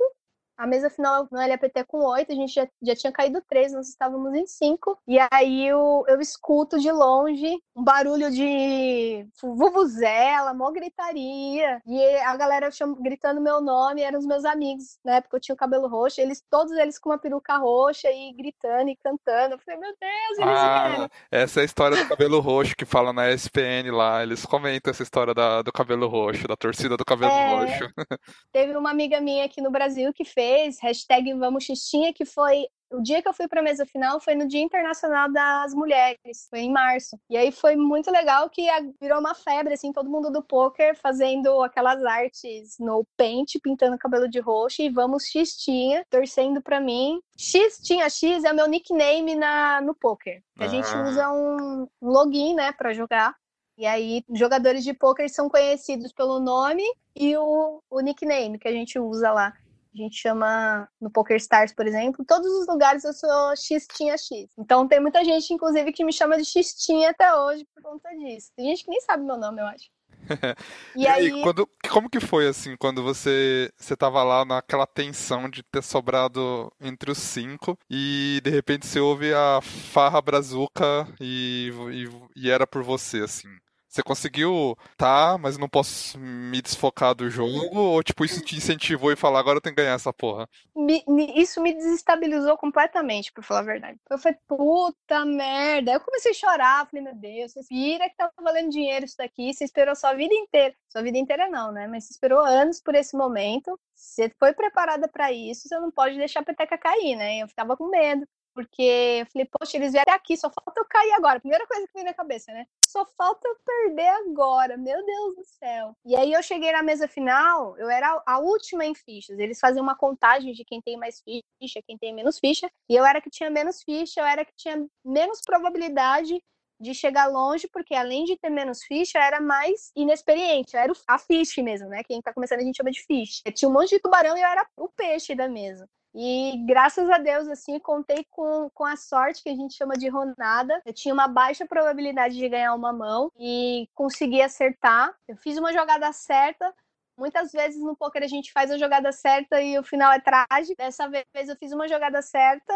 a 0.57 0.65
mesa 0.65 0.89
final 0.89 1.27
no 1.31 1.37
LAPT 1.37 1.83
com 1.87 1.99
oito, 2.05 2.31
a 2.31 2.35
gente 2.35 2.53
já, 2.53 2.67
já 2.81 2.95
tinha 2.95 3.11
caído 3.11 3.41
três, 3.47 3.73
nós 3.73 3.89
estávamos 3.89 4.33
em 4.33 4.47
cinco. 4.47 4.97
E 5.07 5.17
aí 5.31 5.67
eu, 5.67 6.03
eu 6.07 6.21
escuto 6.21 6.79
de 6.79 6.91
longe 6.91 7.57
um 7.75 7.83
barulho 7.83 8.31
de 8.31 9.27
vuvuzela, 9.41 10.53
mó 10.53 10.71
gritaria. 10.71 11.81
E 11.85 12.17
a 12.19 12.35
galera 12.37 12.71
chama, 12.71 12.95
gritando 12.99 13.41
meu 13.41 13.61
nome, 13.61 14.01
eram 14.01 14.17
os 14.19 14.25
meus 14.25 14.45
amigos, 14.45 14.97
né? 15.03 15.19
Porque 15.21 15.35
eu 15.35 15.39
tinha 15.41 15.53
o 15.53 15.57
cabelo 15.57 15.87
roxo, 15.87 16.21
eles, 16.21 16.41
todos 16.49 16.71
eles 16.73 16.97
com 16.97 17.09
uma 17.09 17.17
peruca 17.17 17.57
roxa 17.57 18.09
e 18.09 18.33
gritando 18.33 18.89
e 18.89 18.95
cantando. 18.95 19.55
Eu 19.55 19.59
falei, 19.59 19.79
meu 19.79 19.93
Deus, 19.99 20.39
eles 20.39 20.59
ah, 20.59 20.87
vieram. 20.87 21.09
Essa 21.31 21.59
é 21.59 21.63
a 21.63 21.65
história 21.65 21.97
do 21.97 22.07
cabelo 22.07 22.39
roxo 22.39 22.75
que 22.75 22.85
fala 22.85 23.11
na 23.11 23.31
ESPN 23.31 23.91
lá. 23.91 24.23
Eles 24.23 24.45
comentam 24.45 24.91
essa 24.91 25.03
história 25.03 25.33
da, 25.33 25.61
do 25.61 25.71
cabelo 25.71 26.07
roxo, 26.07 26.47
da 26.47 26.55
torcida 26.55 26.95
do 26.95 27.03
cabelo 27.03 27.31
é, 27.31 27.55
roxo. 27.55 27.93
Teve 28.53 28.77
uma 28.77 28.89
amiga 28.89 29.19
minha 29.19 29.43
aqui 29.43 29.61
no 29.61 29.69
Brasil 29.69 30.13
que 30.13 30.23
fez 30.23 30.44
fez, 30.45 30.79
hashtag 30.79 31.33
Vamos 31.33 31.63
Xixinha, 31.63 32.13
que 32.13 32.25
foi 32.25 32.67
o 32.91 33.01
dia 33.01 33.21
que 33.21 33.27
eu 33.27 33.33
fui 33.33 33.47
para 33.47 33.61
a 33.61 33.63
mesa 33.63 33.85
final 33.85 34.19
foi 34.19 34.35
no 34.35 34.47
Dia 34.47 34.61
Internacional 34.61 35.29
das 35.31 35.73
Mulheres, 35.73 36.47
foi 36.49 36.59
em 36.59 36.71
março. 36.71 37.17
E 37.29 37.35
aí 37.35 37.51
foi 37.51 37.75
muito 37.75 38.11
legal 38.11 38.47
que 38.49 38.67
virou 39.01 39.19
uma 39.19 39.33
febre, 39.33 39.73
assim, 39.73 39.91
todo 39.91 40.09
mundo 40.09 40.31
do 40.31 40.43
poker 40.43 40.95
fazendo 40.95 41.63
aquelas 41.63 42.03
artes 42.05 42.77
no 42.79 43.03
pente, 43.17 43.59
pintando 43.59 43.97
cabelo 43.97 44.29
de 44.29 44.39
roxo 44.39 44.83
e 44.83 44.89
vamos 44.89 45.25
xistinha, 45.25 46.05
torcendo 46.09 46.61
para 46.61 46.79
mim. 46.79 47.19
Xistinha 47.37 48.07
X 48.07 48.43
é 48.43 48.51
o 48.51 48.55
meu 48.55 48.67
nickname 48.67 49.35
na, 49.35 49.81
no 49.81 49.95
poker. 49.95 50.41
A 50.59 50.67
gente 50.67 50.87
ah. 50.93 51.03
usa 51.09 51.31
um 51.31 51.87
login, 52.01 52.53
né, 52.53 52.71
para 52.71 52.93
jogar. 52.93 53.35
E 53.77 53.85
aí, 53.85 54.23
jogadores 54.33 54.83
de 54.83 54.93
poker 54.93 55.29
são 55.29 55.49
conhecidos 55.49 56.13
pelo 56.13 56.39
nome 56.39 56.83
e 57.13 57.35
o, 57.35 57.81
o 57.89 57.99
nickname 57.99 58.57
que 58.57 58.69
a 58.69 58.71
gente 58.71 58.97
usa 58.99 59.31
lá. 59.31 59.53
A 59.95 59.97
gente 59.97 60.17
chama 60.17 60.89
no 60.99 61.09
Poker 61.09 61.37
Stars, 61.37 61.73
por 61.73 61.87
exemplo, 61.87 62.25
todos 62.25 62.47
os 62.47 62.67
lugares 62.67 63.05
eu 63.05 63.13
sou 63.13 63.55
Xtinha 63.55 64.17
X. 64.17 64.49
Então 64.57 64.85
tem 64.85 64.99
muita 64.99 65.23
gente, 65.23 65.53
inclusive, 65.53 65.93
que 65.93 66.03
me 66.03 66.11
chama 66.11 66.37
de 66.37 66.43
Xtinha 66.43 67.11
até 67.11 67.33
hoje 67.33 67.65
por 67.73 67.81
conta 67.81 68.09
disso. 68.09 68.51
Tem 68.57 68.65
gente 68.67 68.83
que 68.83 68.89
nem 68.89 68.99
sabe 68.99 69.23
meu 69.23 69.37
nome, 69.37 69.61
eu 69.61 69.65
acho. 69.67 69.89
e, 70.95 71.03
e 71.03 71.07
aí, 71.07 71.41
quando, 71.41 71.69
como 71.89 72.09
que 72.09 72.19
foi 72.19 72.47
assim, 72.47 72.75
quando 72.77 73.01
você 73.03 73.71
você 73.77 73.95
tava 73.95 74.23
lá 74.23 74.43
naquela 74.43 74.87
tensão 74.87 75.49
de 75.49 75.63
ter 75.63 75.83
sobrado 75.83 76.71
entre 76.81 77.11
os 77.11 77.19
cinco 77.19 77.77
e 77.89 78.41
de 78.43 78.49
repente 78.49 78.87
você 78.87 78.99
ouve 78.99 79.33
a 79.33 79.61
farra 79.61 80.21
brazuca 80.21 81.07
e, 81.21 81.71
e, 81.91 82.43
e 82.43 82.49
era 82.49 82.65
por 82.65 82.83
você, 82.83 83.19
assim? 83.19 83.49
Você 83.95 84.03
conseguiu, 84.03 84.77
tá, 84.97 85.37
mas 85.37 85.57
não 85.57 85.69
posso 85.69 86.19
me 86.19 86.61
desfocar 86.61 87.15
do 87.15 87.29
jogo? 87.29 87.79
Ou, 87.79 88.03
tipo, 88.03 88.25
isso 88.25 88.41
te 88.41 88.57
incentivou 88.57 89.09
e 89.09 89.15
falar, 89.15 89.39
agora 89.39 89.55
eu 89.55 89.61
tenho 89.61 89.73
que 89.73 89.81
ganhar 89.81 89.93
essa 89.93 90.11
porra? 90.11 90.49
Me, 90.75 91.01
me, 91.07 91.31
isso 91.41 91.61
me 91.61 91.73
desestabilizou 91.73 92.57
completamente, 92.57 93.31
por 93.31 93.41
falar 93.41 93.61
a 93.61 93.63
verdade. 93.63 93.97
Eu 94.09 94.17
falei, 94.17 94.37
puta 94.49 95.23
merda. 95.23 95.91
Aí 95.91 95.95
eu 95.95 96.01
comecei 96.01 96.31
a 96.31 96.33
chorar, 96.33 96.85
falei, 96.87 97.05
meu 97.05 97.15
Deus, 97.15 97.53
você 97.53 97.61
vira 97.69 98.09
que 98.09 98.17
tá 98.17 98.29
valendo 98.41 98.69
dinheiro 98.69 99.05
isso 99.05 99.15
daqui, 99.17 99.53
você 99.53 99.63
esperou 99.63 99.95
sua 99.95 100.13
vida 100.13 100.33
inteira. 100.33 100.75
Sua 100.89 101.01
vida 101.01 101.17
inteira 101.17 101.47
não, 101.47 101.71
né? 101.71 101.87
Mas 101.87 102.03
você 102.03 102.11
esperou 102.11 102.39
anos 102.39 102.81
por 102.81 102.95
esse 102.95 103.15
momento. 103.15 103.79
Você 103.95 104.29
foi 104.37 104.51
preparada 104.51 105.07
para 105.07 105.31
isso, 105.31 105.69
você 105.69 105.79
não 105.79 105.89
pode 105.89 106.17
deixar 106.17 106.41
a 106.41 106.43
peteca 106.43 106.77
cair, 106.77 107.15
né? 107.15 107.37
Eu 107.37 107.47
ficava 107.47 107.77
com 107.77 107.89
medo 107.89 108.27
porque 108.55 109.19
eu 109.19 109.25
falei, 109.25 109.49
poxa, 109.51 109.75
eles 109.75 109.91
vieram 109.91 110.13
aqui, 110.13 110.37
só 110.37 110.49
falta 110.49 110.79
eu 110.79 110.85
cair 110.85 111.11
agora. 111.11 111.41
Primeira 111.41 111.67
coisa 111.67 111.85
que 111.85 111.93
veio 111.93 112.05
na 112.05 112.13
cabeça, 112.13 112.53
né? 112.53 112.65
Só 112.87 113.05
falta 113.05 113.45
eu 113.45 113.57
perder 113.65 114.07
agora, 114.07 114.77
meu 114.77 115.05
Deus 115.05 115.35
do 115.35 115.43
céu. 115.43 115.93
E 116.05 116.15
aí 116.15 116.31
eu 116.31 116.41
cheguei 116.41 116.71
na 116.71 116.81
mesa 116.81 117.05
final, 117.05 117.77
eu 117.77 117.89
era 117.89 118.23
a 118.25 118.39
última 118.39 118.85
em 118.85 118.95
fichas. 118.95 119.37
Eles 119.37 119.59
faziam 119.59 119.83
uma 119.83 119.97
contagem 119.97 120.53
de 120.53 120.63
quem 120.63 120.81
tem 120.81 120.95
mais 120.95 121.21
ficha, 121.21 121.81
quem 121.85 121.97
tem 121.97 122.15
menos 122.15 122.39
ficha, 122.39 122.71
e 122.89 122.95
eu 122.95 123.05
era 123.05 123.19
que 123.19 123.29
tinha 123.29 123.49
menos 123.49 123.83
ficha, 123.83 124.21
eu 124.21 124.25
era 124.25 124.45
que 124.45 124.53
tinha 124.55 124.87
menos 125.03 125.41
probabilidade 125.45 126.41
de 126.79 126.93
chegar 126.93 127.27
longe, 127.27 127.67
porque 127.67 127.95
além 127.95 128.25
de 128.25 128.37
ter 128.37 128.49
menos 128.49 128.83
ficha, 128.83 129.19
era 129.19 129.39
mais 129.39 129.91
inexperiente. 129.95 130.75
Era 130.75 130.93
a 131.07 131.17
ficha 131.17 131.61
mesmo, 131.63 131.87
né? 131.89 132.03
Quem 132.03 132.21
tá 132.21 132.33
começando 132.33 132.59
a 132.59 132.63
gente 132.63 132.77
chama 132.77 132.91
de 132.91 133.01
ficha. 133.03 133.41
Eu 133.45 133.53
tinha 133.53 133.69
um 133.69 133.73
monte 133.73 133.91
de 133.91 133.99
tubarão 133.99 134.37
e 134.37 134.41
eu 134.41 134.47
era 134.47 134.67
o 134.77 134.89
peixe 134.89 135.35
da 135.35 135.47
mesa. 135.47 135.87
E 136.17 136.63
graças 136.65 137.09
a 137.09 137.17
Deus, 137.17 137.45
assim, 137.49 137.77
contei 137.77 138.25
com, 138.31 138.69
com 138.73 138.85
a 138.85 138.95
sorte 138.95 139.43
que 139.43 139.49
a 139.49 139.55
gente 139.55 139.75
chama 139.75 139.95
de 139.95 140.07
ronada. 140.07 140.81
Eu 140.85 140.93
tinha 140.93 141.13
uma 141.13 141.27
baixa 141.27 141.65
probabilidade 141.65 142.37
de 142.37 142.47
ganhar 142.47 142.73
uma 142.73 142.93
mão 142.93 143.29
e 143.37 143.89
consegui 143.93 144.41
acertar. 144.41 145.13
Eu 145.27 145.35
fiz 145.35 145.57
uma 145.57 145.73
jogada 145.73 146.11
certa. 146.13 146.73
Muitas 147.17 147.51
vezes 147.51 147.81
no 147.81 147.97
poker 147.97 148.23
a 148.23 148.27
gente 148.27 148.51
faz 148.53 148.71
a 148.71 148.77
jogada 148.77 149.11
certa 149.11 149.61
e 149.61 149.77
o 149.77 149.83
final 149.83 150.11
é 150.13 150.19
trágico. 150.21 150.77
Dessa 150.77 151.09
vez 151.09 151.49
eu 151.49 151.55
fiz 151.57 151.73
uma 151.73 151.87
jogada 151.87 152.21
certa. 152.21 152.73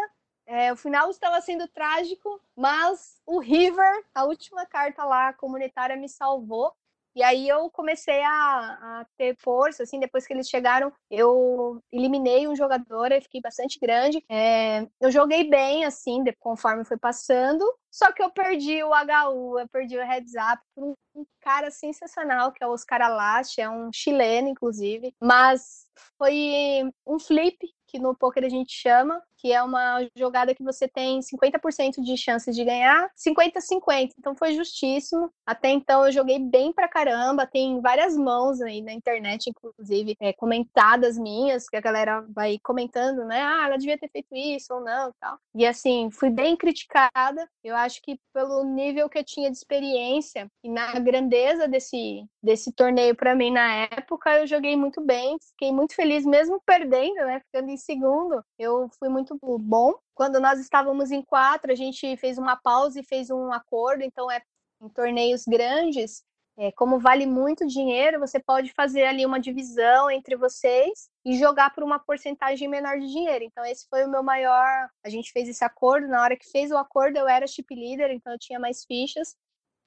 É, 0.49 0.73
o 0.73 0.75
final 0.75 1.11
estava 1.11 1.39
sendo 1.41 1.67
trágico, 1.67 2.41
mas 2.55 3.21
o 3.23 3.37
River, 3.37 4.03
a 4.15 4.23
última 4.25 4.65
carta 4.65 5.05
lá 5.05 5.31
comunitária, 5.31 5.95
me 5.95 6.09
salvou. 6.09 6.73
E 7.15 7.21
aí 7.21 7.47
eu 7.47 7.69
comecei 7.69 8.23
a, 8.23 8.31
a, 8.31 9.05
ter 9.15 9.35
força, 9.37 9.83
assim, 9.83 9.99
depois 9.99 10.25
que 10.25 10.33
eles 10.33 10.49
chegaram, 10.49 10.91
eu 11.09 11.83
eliminei 11.91 12.47
um 12.47 12.55
jogador, 12.55 13.11
e 13.11 13.21
fiquei 13.21 13.41
bastante 13.41 13.77
grande. 13.79 14.23
É, 14.27 14.87
eu 14.99 15.11
joguei 15.11 15.47
bem, 15.47 15.85
assim, 15.85 16.23
conforme 16.39 16.83
foi 16.83 16.97
passando, 16.97 17.63
só 17.91 18.11
que 18.11 18.23
eu 18.23 18.31
perdi 18.31 18.83
o 18.83 18.89
HU, 18.89 19.59
eu 19.59 19.67
perdi 19.69 19.97
o 19.97 20.05
heads 20.05 20.33
up 20.33 20.63
por 20.73 20.83
um, 20.83 20.95
um 21.13 21.25
cara 21.41 21.69
sensacional, 21.69 22.51
que 22.51 22.63
é 22.63 22.67
o 22.67 22.71
Oscar 22.71 23.01
Alaste, 23.01 23.61
é 23.61 23.69
um 23.69 23.91
chileno, 23.93 24.47
inclusive, 24.47 25.13
mas 25.21 25.85
foi 26.17 26.83
um 27.05 27.19
flip 27.19 27.57
que 27.87 27.99
no 27.99 28.15
poker 28.15 28.45
a 28.45 28.49
gente 28.49 28.71
chama, 28.71 29.21
que 29.39 29.53
é 29.53 29.63
uma 29.63 30.05
jogada 30.15 30.53
que 30.53 30.63
você 30.63 30.87
tem 30.87 31.21
50% 31.21 32.01
de 32.01 32.17
chances 32.17 32.55
de 32.55 32.65
ganhar, 32.65 33.09
50-50. 33.15 34.11
Então 34.19 34.35
foi 34.35 34.53
justíssimo. 34.53 35.31
Até 35.45 35.69
então 35.69 36.05
eu 36.05 36.11
joguei 36.11 36.39
bem 36.39 36.73
pra 36.73 36.89
caramba. 36.89 37.47
Tem 37.47 37.79
várias 37.79 38.17
mãos 38.17 38.61
aí 38.61 38.81
na 38.81 38.91
internet, 38.91 39.49
inclusive, 39.49 40.15
é, 40.19 40.33
comentadas 40.33 41.17
minhas, 41.17 41.69
que 41.69 41.77
a 41.77 41.81
galera 41.81 42.25
vai 42.35 42.59
comentando, 42.61 43.23
né? 43.25 43.41
Ah, 43.41 43.67
ela 43.67 43.77
devia 43.77 43.97
ter 43.97 44.09
feito 44.09 44.35
isso 44.35 44.73
ou 44.73 44.81
não 44.81 45.13
tal. 45.19 45.37
E 45.55 45.65
assim, 45.65 46.09
fui 46.11 46.29
bem 46.29 46.57
criticada. 46.57 47.49
Eu 47.63 47.75
acho 47.75 48.01
que 48.01 48.19
pelo 48.33 48.63
nível 48.63 49.09
que 49.09 49.17
eu 49.17 49.23
tinha 49.23 49.49
de 49.49 49.57
experiência 49.57 50.51
e 50.63 50.69
na 50.69 50.99
grandeza 50.99 51.67
desse, 51.67 52.25
desse 52.43 52.73
torneio 52.73 53.15
para 53.15 53.35
mim 53.35 53.51
na 53.51 53.85
época, 53.85 54.37
eu 54.37 54.47
joguei 54.47 54.75
muito 54.75 55.01
bem. 55.01 55.37
Fiquei 55.51 55.71
muito 55.71 55.95
feliz, 55.95 56.25
mesmo 56.25 56.61
perdendo, 56.65 57.15
né? 57.15 57.39
Ficando 57.39 57.69
em 57.69 57.77
segundo, 57.77 58.43
eu 58.57 58.89
fui 58.99 59.07
muito 59.07 59.28
bom. 59.37 59.93
Quando 60.13 60.39
nós 60.39 60.59
estávamos 60.59 61.11
em 61.11 61.21
quatro, 61.21 61.71
a 61.71 61.75
gente 61.75 62.15
fez 62.17 62.37
uma 62.37 62.55
pausa 62.55 62.99
e 62.99 63.03
fez 63.03 63.29
um 63.29 63.51
acordo. 63.51 64.03
Então, 64.03 64.29
é 64.29 64.41
em 64.81 64.89
torneios 64.89 65.43
grandes, 65.45 66.23
é, 66.61 66.73
como 66.73 66.99
vale 66.99 67.25
muito 67.25 67.65
dinheiro, 67.65 68.19
você 68.19 68.37
pode 68.37 68.73
fazer 68.73 69.05
ali 69.05 69.25
uma 69.25 69.39
divisão 69.39 70.11
entre 70.11 70.35
vocês 70.35 71.09
e 71.23 71.37
jogar 71.37 71.73
por 71.73 71.85
uma 71.85 71.97
porcentagem 71.99 72.67
menor 72.67 72.99
de 72.99 73.07
dinheiro. 73.07 73.45
Então, 73.45 73.63
esse 73.63 73.87
foi 73.89 74.03
o 74.03 74.09
meu 74.09 74.21
maior. 74.21 74.89
A 75.01 75.07
gente 75.07 75.31
fez 75.31 75.47
esse 75.47 75.63
acordo. 75.63 76.09
Na 76.09 76.21
hora 76.21 76.35
que 76.35 76.51
fez 76.51 76.69
o 76.69 76.77
acordo, 76.77 77.17
eu 77.17 77.29
era 77.29 77.47
chip 77.47 77.73
leader, 77.73 78.11
então 78.11 78.33
eu 78.33 78.39
tinha 78.39 78.59
mais 78.59 78.83
fichas. 78.83 79.37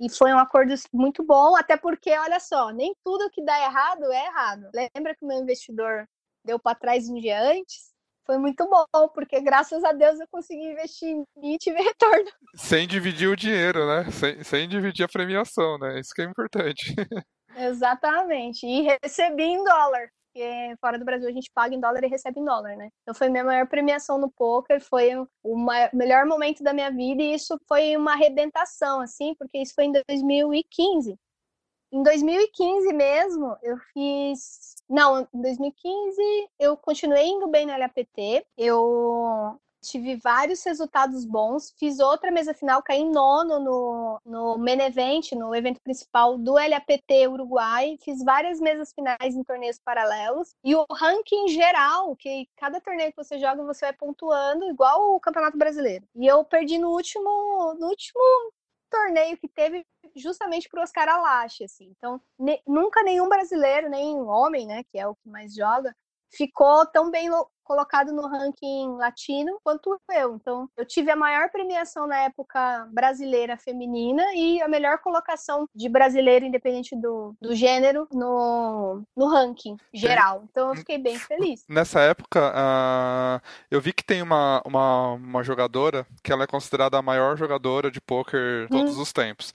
E 0.00 0.08
foi 0.08 0.32
um 0.32 0.38
acordo 0.38 0.72
muito 0.90 1.22
bom, 1.22 1.54
até 1.56 1.76
porque, 1.76 2.10
olha 2.16 2.40
só, 2.40 2.70
nem 2.70 2.96
tudo 3.04 3.30
que 3.30 3.44
dá 3.44 3.56
errado 3.62 4.10
é 4.10 4.24
errado. 4.24 4.70
Lembra 4.74 5.14
que 5.14 5.24
o 5.24 5.28
meu 5.28 5.42
investidor 5.42 6.08
deu 6.42 6.58
para 6.58 6.74
trás 6.74 7.06
um 7.06 7.20
dia 7.20 7.38
antes? 7.38 7.91
Foi 8.24 8.38
muito 8.38 8.68
bom, 8.68 9.08
porque 9.08 9.40
graças 9.40 9.82
a 9.82 9.92
Deus 9.92 10.18
eu 10.20 10.26
consegui 10.30 10.64
investir 10.64 11.08
em 11.08 11.24
mim 11.36 11.54
e 11.54 11.58
tive 11.58 11.82
retorno. 11.82 12.30
Sem 12.54 12.86
dividir 12.86 13.28
o 13.28 13.36
dinheiro, 13.36 13.86
né? 13.86 14.10
Sem, 14.10 14.42
sem 14.44 14.68
dividir 14.68 15.04
a 15.04 15.08
premiação, 15.08 15.78
né? 15.78 15.98
Isso 15.98 16.14
que 16.14 16.22
é 16.22 16.24
importante. 16.24 16.94
Exatamente. 17.56 18.66
E 18.66 18.82
recebi 19.02 19.44
em 19.44 19.64
dólar 19.64 20.08
porque 20.32 20.74
fora 20.80 20.98
do 20.98 21.04
Brasil 21.04 21.28
a 21.28 21.32
gente 21.32 21.50
paga 21.54 21.74
em 21.74 21.80
dólar 21.80 22.02
e 22.02 22.08
recebe 22.08 22.40
em 22.40 22.44
dólar, 22.44 22.76
né? 22.76 22.88
Então 23.02 23.14
foi 23.14 23.28
minha 23.28 23.44
maior 23.44 23.66
premiação 23.68 24.18
no 24.18 24.30
poker, 24.30 24.80
foi 24.80 25.10
o 25.42 25.56
maior, 25.56 25.90
melhor 25.92 26.24
momento 26.24 26.62
da 26.62 26.72
minha 26.72 26.90
vida 26.90 27.22
e 27.22 27.34
isso 27.34 27.58
foi 27.68 27.96
uma 27.96 28.12
arrebentação, 28.12 29.00
assim, 29.00 29.34
porque 29.38 29.58
isso 29.58 29.74
foi 29.74 29.84
em 29.84 29.92
2015. 30.08 31.18
Em 31.92 32.02
2015 32.02 32.92
mesmo, 32.94 33.56
eu 33.62 33.76
fiz. 33.92 34.71
Não, 34.88 35.20
em 35.32 35.40
2015 35.40 36.22
eu 36.58 36.76
continuei 36.76 37.26
indo 37.26 37.48
bem 37.48 37.66
no 37.66 37.76
LAPT. 37.76 38.44
Eu 38.56 39.58
tive 39.82 40.16
vários 40.16 40.62
resultados 40.64 41.24
bons. 41.24 41.74
Fiz 41.78 41.98
outra 41.98 42.30
mesa 42.30 42.54
final, 42.54 42.82
caí 42.82 43.04
nono 43.04 43.58
no, 43.58 44.20
no 44.24 44.58
main 44.58 44.80
event, 44.80 45.32
no 45.32 45.54
evento 45.54 45.80
principal 45.82 46.38
do 46.38 46.54
LAPT 46.54 47.26
Uruguai. 47.28 47.98
Fiz 48.02 48.22
várias 48.22 48.60
mesas 48.60 48.92
finais 48.94 49.34
em 49.34 49.42
torneios 49.42 49.78
paralelos. 49.84 50.54
E 50.64 50.74
o 50.74 50.86
ranking 50.90 51.48
geral, 51.48 52.14
que 52.16 52.48
cada 52.56 52.80
torneio 52.80 53.10
que 53.10 53.22
você 53.22 53.38
joga, 53.38 53.64
você 53.64 53.86
vai 53.86 53.92
pontuando, 53.92 54.64
igual 54.66 55.14
o 55.14 55.20
Campeonato 55.20 55.58
Brasileiro. 55.58 56.04
E 56.14 56.26
eu 56.26 56.44
perdi 56.44 56.78
no 56.78 56.90
último, 56.90 57.74
no 57.78 57.88
último 57.88 58.20
torneio 58.92 59.38
que 59.38 59.48
teve 59.48 59.84
justamente 60.14 60.68
para 60.68 60.80
o 60.80 60.82
Oscar 60.82 61.08
Alache, 61.08 61.64
assim. 61.64 61.92
Então, 61.96 62.20
ne, 62.38 62.62
nunca 62.66 63.02
nenhum 63.02 63.28
brasileiro, 63.28 63.88
nem 63.88 64.20
homem, 64.20 64.66
né, 64.66 64.84
que 64.84 64.98
é 64.98 65.06
o 65.06 65.16
que 65.16 65.28
mais 65.28 65.54
joga, 65.54 65.96
ficou 66.30 66.86
tão 66.86 67.10
bem 67.10 67.30
colocado 67.72 68.12
no 68.12 68.28
ranking 68.28 68.96
latino 68.98 69.58
quanto 69.64 69.98
eu. 70.10 70.34
Então, 70.34 70.68
eu 70.76 70.84
tive 70.84 71.10
a 71.10 71.16
maior 71.16 71.50
premiação 71.50 72.06
na 72.06 72.18
época 72.18 72.86
brasileira 72.92 73.56
feminina 73.56 74.22
e 74.34 74.60
a 74.60 74.68
melhor 74.68 74.98
colocação 74.98 75.66
de 75.74 75.88
brasileiro, 75.88 76.44
independente 76.44 76.94
do, 76.94 77.34
do 77.40 77.54
gênero, 77.54 78.06
no, 78.12 79.02
no 79.16 79.26
ranking 79.26 79.78
geral. 79.92 80.44
Então, 80.50 80.68
eu 80.68 80.76
fiquei 80.76 80.98
bem 80.98 81.18
feliz. 81.18 81.64
Nessa 81.66 82.00
época, 82.00 82.52
uh, 82.52 83.40
eu 83.70 83.80
vi 83.80 83.94
que 83.94 84.04
tem 84.04 84.20
uma, 84.20 84.60
uma, 84.66 85.12
uma 85.12 85.42
jogadora 85.42 86.06
que 86.22 86.30
ela 86.30 86.44
é 86.44 86.46
considerada 86.46 86.98
a 86.98 87.02
maior 87.02 87.38
jogadora 87.38 87.90
de 87.90 88.02
poker 88.02 88.68
todos 88.68 88.98
hum. 88.98 89.02
os 89.02 89.12
tempos. 89.14 89.54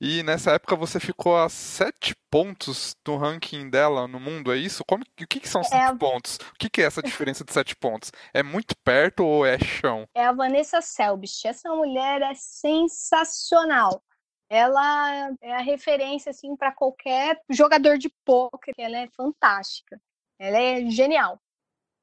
E 0.00 0.22
nessa 0.22 0.52
época 0.52 0.76
você 0.76 1.00
ficou 1.00 1.36
a 1.36 1.48
sete 1.48 2.14
pontos 2.30 2.94
do 3.04 3.16
ranking 3.16 3.68
dela 3.68 4.06
no 4.06 4.20
mundo, 4.20 4.52
é 4.52 4.56
isso? 4.56 4.84
Como, 4.84 5.02
o 5.02 5.26
que, 5.26 5.40
que 5.40 5.48
são 5.48 5.64
sete 5.64 5.92
é... 5.92 5.96
pontos? 5.96 6.36
O 6.36 6.54
que, 6.58 6.70
que 6.70 6.80
é 6.80 6.84
essa 6.84 7.02
diferença 7.02 7.44
de 7.44 7.52
sete 7.52 7.74
pontos? 7.74 8.12
É 8.32 8.40
muito 8.40 8.76
perto 8.84 9.26
ou 9.26 9.44
é 9.44 9.58
chão? 9.58 10.06
É 10.14 10.24
a 10.24 10.32
Vanessa 10.32 10.80
Selbst. 10.80 11.44
Essa 11.44 11.68
mulher 11.74 12.22
é 12.22 12.32
sensacional. 12.34 14.00
Ela 14.48 15.34
é 15.40 15.56
a 15.56 15.60
referência 15.60 16.30
assim 16.30 16.54
para 16.54 16.70
qualquer 16.70 17.42
jogador 17.50 17.98
de 17.98 18.08
poker. 18.24 18.74
Ela 18.78 18.98
é 18.98 19.08
fantástica. 19.08 20.00
Ela 20.38 20.58
é 20.58 20.88
genial. 20.90 21.40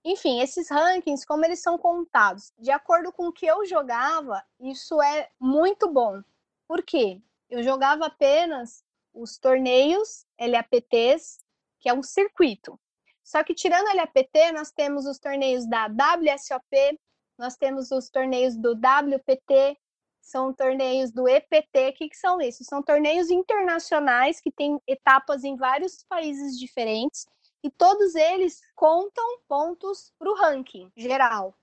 Enfim, 0.03 0.41
esses 0.41 0.69
rankings, 0.69 1.25
como 1.25 1.45
eles 1.45 1.61
são 1.61 1.77
contados, 1.77 2.51
de 2.59 2.69
acordo 2.69 3.11
com 3.11 3.27
o 3.27 3.33
que 3.33 3.45
eu 3.45 3.65
jogava, 3.65 4.43
isso 4.59 5.01
é 5.01 5.29
muito 5.39 5.91
bom. 5.91 6.21
Por 6.67 6.83
quê? 6.83 7.21
Eu 7.55 7.63
jogava 7.63 8.07
apenas 8.07 8.83
os 9.13 9.37
torneios 9.37 10.25
LAPTs, 10.39 11.39
que 11.79 11.87
é 11.87 11.93
um 11.93 12.03
circuito. 12.03 12.77
Só 13.23 13.43
que 13.43 13.55
tirando 13.55 13.95
LAPT, 13.95 14.51
nós 14.51 14.71
temos 14.71 15.05
os 15.05 15.17
torneios 15.17 15.65
da 15.65 15.85
WSOP, 15.87 16.99
nós 17.37 17.55
temos 17.55 17.91
os 17.91 18.09
torneios 18.09 18.57
do 18.57 18.73
WPT, 18.73 19.77
são 20.19 20.53
torneios 20.53 21.11
do 21.11 21.29
EPT. 21.29 21.89
O 21.89 21.93
que, 21.93 22.09
que 22.09 22.17
são 22.17 22.41
esses? 22.41 22.67
São 22.67 22.83
torneios 22.83 23.29
internacionais 23.29 24.41
que 24.41 24.51
têm 24.51 24.77
etapas 24.85 25.43
em 25.43 25.55
vários 25.55 26.03
países 26.09 26.59
diferentes 26.59 27.25
e 27.63 27.71
todos 27.71 28.15
eles 28.15 28.59
contam 28.75 29.39
pontos 29.47 30.11
para 30.19 30.29
o 30.29 30.35
ranking 30.35 30.91
geral, 30.97 31.57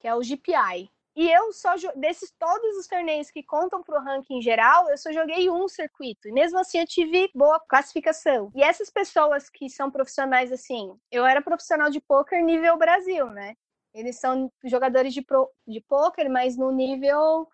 que 0.00 0.08
é 0.08 0.14
o 0.14 0.22
GPI. 0.22 0.90
E 1.16 1.30
eu 1.30 1.50
só, 1.50 1.74
desses 1.96 2.30
todos 2.38 2.76
os 2.76 2.86
torneios 2.86 3.30
que 3.30 3.42
contam 3.42 3.82
para 3.82 3.98
o 3.98 4.04
ranking 4.04 4.42
geral, 4.42 4.90
eu 4.90 4.98
só 4.98 5.10
joguei 5.10 5.48
um 5.48 5.66
circuito. 5.66 6.28
E 6.28 6.32
mesmo 6.32 6.58
assim 6.58 6.78
eu 6.78 6.86
tive 6.86 7.30
boa 7.34 7.58
classificação. 7.58 8.52
E 8.54 8.62
essas 8.62 8.90
pessoas 8.90 9.48
que 9.48 9.70
são 9.70 9.90
profissionais 9.90 10.52
assim, 10.52 10.94
eu 11.10 11.24
era 11.24 11.40
profissional 11.40 11.88
de 11.88 12.02
poker 12.02 12.44
nível 12.44 12.76
Brasil, 12.76 13.30
né? 13.30 13.54
Eles 13.94 14.20
são 14.20 14.52
jogadores 14.62 15.14
de, 15.14 15.22
pro, 15.22 15.50
de 15.66 15.80
poker, 15.88 16.30
mas 16.30 16.54
no 16.54 16.70
nível 16.70 17.48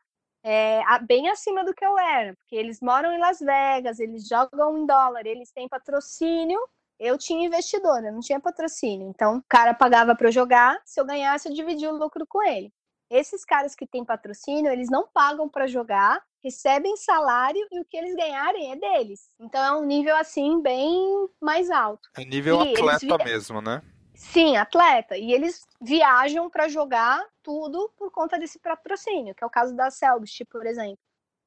é, 0.45 0.83
bem 1.07 1.29
acima 1.29 1.65
do 1.65 1.73
que 1.73 1.85
eu 1.85 1.97
era, 1.97 2.35
porque 2.35 2.57
eles 2.57 2.81
moram 2.81 3.13
em 3.13 3.19
Las 3.21 3.39
Vegas, 3.39 4.01
eles 4.01 4.27
jogam 4.27 4.77
em 4.77 4.87
dólar, 4.87 5.25
eles 5.25 5.53
têm 5.53 5.69
patrocínio. 5.69 6.59
Eu 6.99 7.17
tinha 7.17 7.47
investidora, 7.47 8.11
não 8.11 8.21
tinha 8.21 8.41
patrocínio. 8.41 9.09
Então, 9.09 9.39
o 9.39 9.45
cara 9.49 9.73
pagava 9.73 10.17
para 10.17 10.29
eu 10.29 10.33
jogar, 10.33 10.81
se 10.85 11.01
eu 11.01 11.05
ganhasse, 11.05 11.49
eu 11.49 11.55
dividia 11.55 11.93
o 11.93 11.97
lucro 11.97 12.27
com 12.27 12.43
ele. 12.43 12.73
Esses 13.13 13.45
caras 13.45 13.75
que 13.75 13.87
têm 13.87 14.03
patrocínio, 14.03 14.73
eles 14.73 14.89
não 14.89 15.07
pagam 15.07 15.47
para 15.47 15.67
jogar, 15.67 16.25
recebem 16.43 16.97
salário 16.97 17.61
e 17.71 17.79
o 17.79 17.85
que 17.85 17.95
eles 17.95 18.15
ganharem 18.15 18.73
é 18.73 18.77
deles. 18.77 19.31
Então 19.39 19.63
é 19.63 19.79
um 19.79 19.85
nível 19.85 20.17
assim 20.17 20.63
bem 20.63 21.29
mais 21.39 21.71
alto. 21.71 22.09
É 22.17 22.25
nível 22.25 22.65
e 22.65 22.73
atleta 22.73 23.19
vi... 23.19 23.25
mesmo, 23.25 23.61
né? 23.61 23.83
Sim, 24.15 24.57
atleta. 24.57 25.15
E 25.19 25.31
eles 25.31 25.67
viajam 25.79 26.49
para 26.49 26.69
jogar 26.69 27.23
tudo 27.43 27.93
por 27.99 28.11
conta 28.11 28.39
desse 28.39 28.59
patrocínio, 28.59 29.35
que 29.35 29.45
é 29.45 29.47
o 29.47 29.51
caso 29.51 29.77
da 29.77 29.91
Selbst, 29.91 30.43
por 30.47 30.65
exemplo. 30.65 30.99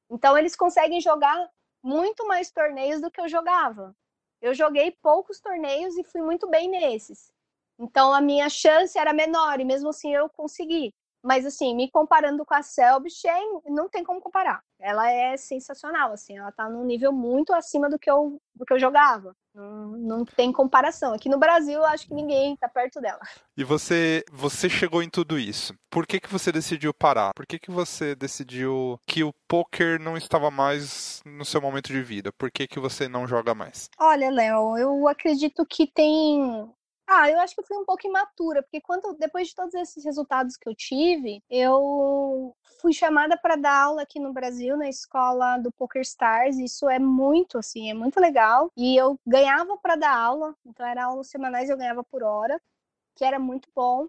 Então 0.08 0.38
eles 0.38 0.54
conseguem 0.54 1.00
jogar 1.00 1.50
muito 1.82 2.28
mais 2.28 2.48
torneios 2.52 3.00
do 3.00 3.10
que 3.10 3.20
eu 3.20 3.28
jogava. 3.28 3.92
Eu 4.40 4.54
joguei 4.54 4.92
poucos 5.02 5.40
torneios 5.40 5.96
e 5.96 6.04
fui 6.04 6.22
muito 6.22 6.48
bem 6.48 6.68
nesses. 6.68 7.32
Então 7.76 8.14
a 8.14 8.20
minha 8.20 8.48
chance 8.48 8.96
era 8.96 9.12
menor 9.12 9.58
e 9.58 9.64
mesmo 9.64 9.88
assim 9.88 10.14
eu 10.14 10.28
consegui. 10.28 10.94
Mas, 11.26 11.44
assim, 11.44 11.74
me 11.74 11.90
comparando 11.90 12.44
com 12.44 12.54
a 12.54 12.62
Selbst, 12.62 13.24
não 13.66 13.88
tem 13.88 14.04
como 14.04 14.20
comparar. 14.20 14.62
ela 14.78 15.10
é 15.10 15.36
sensacional, 15.36 16.12
assim, 16.12 16.38
ela 16.38 16.52
tá 16.52 16.68
num 16.70 16.84
nível 16.84 17.10
muito 17.12 17.52
acima 17.52 17.90
do 17.90 17.98
que 17.98 18.08
eu, 18.08 18.40
do 18.54 18.64
que 18.64 18.72
eu 18.72 18.78
jogava. 18.78 19.34
Não, 19.52 19.86
não 19.96 20.24
tem 20.24 20.52
comparação. 20.52 21.14
Aqui 21.14 21.28
no 21.28 21.38
Brasil, 21.38 21.82
acho 21.86 22.06
que 22.06 22.14
ninguém 22.14 22.54
tá 22.56 22.68
perto 22.68 23.00
dela. 23.00 23.20
E 23.56 23.64
você, 23.64 24.22
você 24.30 24.68
chegou 24.68 25.02
em 25.02 25.08
tudo 25.08 25.36
isso. 25.36 25.74
Por 25.90 26.06
que, 26.06 26.20
que 26.20 26.30
você 26.30 26.52
decidiu 26.52 26.94
parar? 26.94 27.32
Por 27.34 27.46
que, 27.46 27.58
que 27.58 27.70
você 27.70 28.14
decidiu 28.14 29.00
que 29.06 29.24
o 29.24 29.32
poker 29.48 29.98
não 29.98 30.16
estava 30.16 30.50
mais 30.50 31.22
no 31.24 31.44
seu 31.44 31.60
momento 31.60 31.88
de 31.88 32.02
vida? 32.02 32.30
Por 32.32 32.50
que, 32.52 32.68
que 32.68 32.78
você 32.78 33.08
não 33.08 33.26
joga 33.26 33.54
mais? 33.54 33.88
Olha, 33.98 34.30
Léo, 34.30 34.76
eu 34.76 35.08
acredito 35.08 35.66
que 35.66 35.86
tem 35.86 36.70
ah, 37.06 37.30
eu 37.30 37.38
acho 37.38 37.54
que 37.54 37.60
eu 37.60 37.64
fui 37.64 37.76
um 37.76 37.84
pouco 37.84 38.06
imatura, 38.06 38.62
porque 38.62 38.80
quando 38.80 39.14
depois 39.14 39.48
de 39.48 39.54
todos 39.54 39.74
esses 39.74 40.04
resultados 40.04 40.56
que 40.56 40.68
eu 40.68 40.74
tive, 40.74 41.42
eu 41.48 42.54
fui 42.80 42.92
chamada 42.92 43.36
para 43.36 43.56
dar 43.56 43.84
aula 43.84 44.02
aqui 44.02 44.18
no 44.18 44.32
Brasil 44.32 44.76
na 44.76 44.88
escola 44.88 45.58
do 45.58 45.70
Poker 45.72 46.02
Stars. 46.02 46.58
Isso 46.58 46.88
é 46.88 46.98
muito 46.98 47.58
assim, 47.58 47.90
é 47.90 47.94
muito 47.94 48.18
legal. 48.20 48.72
E 48.76 48.96
eu 48.96 49.18
ganhava 49.26 49.76
para 49.78 49.96
dar 49.96 50.16
aula, 50.16 50.54
então 50.64 50.84
era 50.86 51.04
aulas 51.04 51.28
semanais 51.28 51.70
eu 51.70 51.76
ganhava 51.76 52.02
por 52.02 52.22
hora, 52.22 52.60
que 53.14 53.24
era 53.24 53.38
muito 53.38 53.68
bom. 53.74 54.08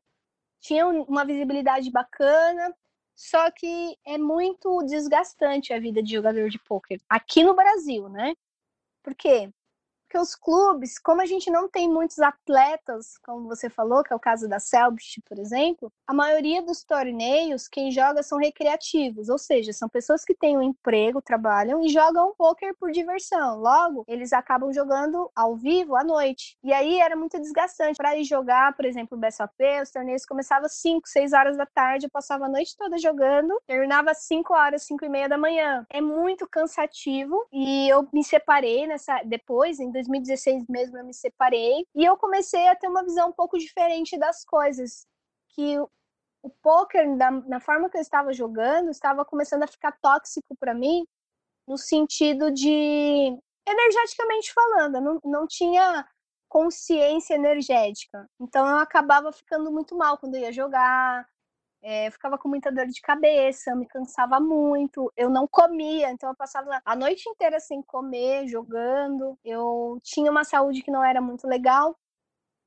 Tinha 0.59 0.87
uma 0.87 1.23
visibilidade 1.23 1.91
bacana, 1.91 2.75
só 3.15 3.49
que 3.51 3.97
é 4.05 4.17
muito 4.17 4.83
desgastante 4.83 5.73
a 5.73 5.79
vida 5.79 6.01
de 6.01 6.13
jogador 6.13 6.49
de 6.49 6.59
poker 6.59 6.99
aqui 7.09 7.43
no 7.43 7.55
Brasil, 7.55 8.09
né? 8.09 8.33
Por 9.03 9.15
quê? 9.15 9.51
Porque 10.07 10.17
os 10.17 10.35
clubes, 10.35 10.97
como 10.97 11.21
a 11.21 11.25
gente 11.25 11.51
não 11.51 11.67
tem 11.67 11.89
muitos 11.89 12.19
atletas, 12.19 13.17
como 13.17 13.49
você 13.49 13.69
falou, 13.69 14.03
que 14.03 14.13
é 14.13 14.15
o 14.15 14.19
caso 14.19 14.47
da 14.47 14.57
Selbst, 14.57 15.19
por 15.27 15.37
exemplo, 15.37 15.91
a 16.07 16.13
maioria 16.13 16.61
dos 16.61 16.81
torneios, 16.81 17.67
quem 17.67 17.91
joga 17.91 18.23
são 18.23 18.37
recreativos, 18.37 19.27
ou 19.27 19.37
seja, 19.37 19.73
são 19.73 19.89
pessoas 19.89 20.23
que 20.23 20.33
têm 20.33 20.57
um 20.57 20.61
emprego, 20.61 21.21
trabalham 21.21 21.83
e 21.83 21.89
jogam 21.89 22.33
poker 22.37 22.73
por 22.79 22.89
diversão. 22.91 23.59
Logo, 23.59 24.05
eles 24.07 24.31
acabam 24.31 24.71
jogando 24.71 25.29
ao 25.35 25.57
vivo 25.57 25.97
à 25.97 26.05
noite. 26.05 26.57
E 26.63 26.71
aí 26.71 27.01
era 27.01 27.15
muito 27.17 27.37
desgastante 27.37 27.97
para 27.97 28.15
ir 28.15 28.23
jogar, 28.23 28.77
por 28.77 28.85
exemplo, 28.85 29.17
o 29.17 29.19
BSOP, 29.19 29.81
os 29.83 29.91
torneios 29.91 30.25
começavam 30.25 30.67
às 30.67 30.75
5, 30.75 31.05
6 31.05 31.33
horas 31.33 31.57
da 31.57 31.65
tarde, 31.65 32.05
eu 32.05 32.09
passava 32.09 32.45
a 32.45 32.49
noite 32.49 32.77
toda 32.77 32.97
jogando, 32.97 33.53
terminava 33.67 34.11
às 34.11 34.19
5 34.19 34.53
horas, 34.53 34.83
5 34.83 35.03
e 35.03 35.09
meia 35.09 35.27
da 35.27 35.37
manhã. 35.37 35.85
É 35.89 35.99
muito 35.99 36.47
cansativo 36.47 37.45
e 37.51 37.89
eu 37.89 38.07
me 38.13 38.23
separei 38.23 38.87
nessa 38.87 39.21
depois, 39.25 39.81
em 39.81 39.91
2016 39.97 40.65
mesmo 40.69 40.97
eu 40.97 41.05
me 41.05 41.13
separei 41.13 41.85
e 41.95 42.05
eu 42.05 42.15
comecei 42.17 42.67
a 42.67 42.75
ter 42.75 42.87
uma 42.87 43.03
visão 43.03 43.29
um 43.29 43.33
pouco 43.33 43.57
diferente 43.57 44.17
das 44.17 44.43
coisas, 44.45 45.05
que 45.49 45.79
o 45.79 46.49
poker 46.61 47.07
na 47.47 47.59
forma 47.59 47.89
que 47.89 47.97
eu 47.97 48.01
estava 48.01 48.31
jogando 48.31 48.89
estava 48.89 49.25
começando 49.25 49.63
a 49.63 49.67
ficar 49.67 49.97
tóxico 50.01 50.55
para 50.59 50.73
mim 50.73 51.05
no 51.67 51.77
sentido 51.77 52.51
de 52.51 53.37
energeticamente 53.67 54.53
falando, 54.53 55.01
não, 55.01 55.19
não 55.25 55.47
tinha 55.47 56.07
consciência 56.47 57.33
energética. 57.33 58.25
Então 58.39 58.65
eu 58.67 58.77
acabava 58.77 59.31
ficando 59.33 59.71
muito 59.71 59.97
mal 59.97 60.17
quando 60.17 60.35
eu 60.35 60.41
ia 60.41 60.53
jogar, 60.53 61.27
é, 61.89 62.11
ficava 62.11 62.38
com 62.38 62.49
muita 62.49 62.69
dor 62.69 62.85
de 62.85 62.99
cabeça, 62.99 63.73
me 63.73 63.88
cansava 63.88 64.41
muito, 64.41 65.09
eu 65.15 65.29
não 65.29 65.47
comia, 65.47 66.11
então 66.11 66.29
eu 66.29 66.35
passava 66.35 66.81
a 66.83 66.95
noite 66.97 67.29
inteira 67.29 67.61
sem 67.61 67.81
comer, 67.81 68.45
jogando. 68.45 69.39
Eu 69.41 69.97
tinha 70.03 70.29
uma 70.29 70.43
saúde 70.43 70.81
que 70.81 70.91
não 70.91 71.01
era 71.01 71.21
muito 71.21 71.47
legal. 71.47 71.97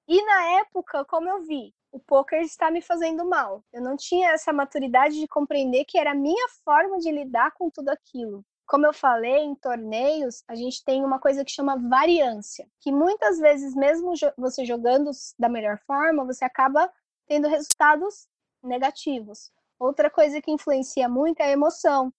E 0.09 0.25
na 0.25 0.61
época, 0.61 1.05
como 1.05 1.29
eu 1.29 1.43
vi, 1.43 1.75
o 1.93 2.01
poker 2.01 2.41
está 2.41 2.71
me 2.71 2.81
fazendo 2.81 3.29
mal. 3.29 3.63
Eu 3.71 3.83
não 3.83 3.95
tinha 3.95 4.31
essa 4.31 4.55
maturidade 4.55 5.21
de 5.21 5.29
compreender 5.29 5.85
que 5.85 5.99
era 5.99 6.13
a 6.13 6.15
minha 6.15 6.49
forma 6.65 6.97
de 6.97 7.13
lidar 7.13 7.51
com 7.53 7.69
tudo 7.69 7.91
aquilo. 7.91 8.43
Como 8.67 8.87
eu 8.87 8.93
falei, 8.95 9.41
em 9.41 9.55
torneios, 9.55 10.43
a 10.49 10.55
gente 10.55 10.83
tem 10.83 11.05
uma 11.05 11.19
coisa 11.19 11.45
que 11.45 11.53
chama 11.53 11.77
variância, 11.77 12.67
que 12.81 12.91
muitas 12.91 13.39
vezes, 13.39 13.75
mesmo 13.75 14.15
você 14.39 14.65
jogando 14.65 15.11
da 15.39 15.49
melhor 15.51 15.79
forma, 15.87 16.25
você 16.25 16.43
acaba 16.43 16.91
tendo 17.27 17.49
resultados 17.49 18.30
negativos. 18.63 19.51
Outra 19.79 20.11
coisa 20.11 20.41
que 20.41 20.51
influencia 20.51 21.09
muito 21.09 21.41
é 21.41 21.45
a 21.45 21.51
emoção. 21.51 22.13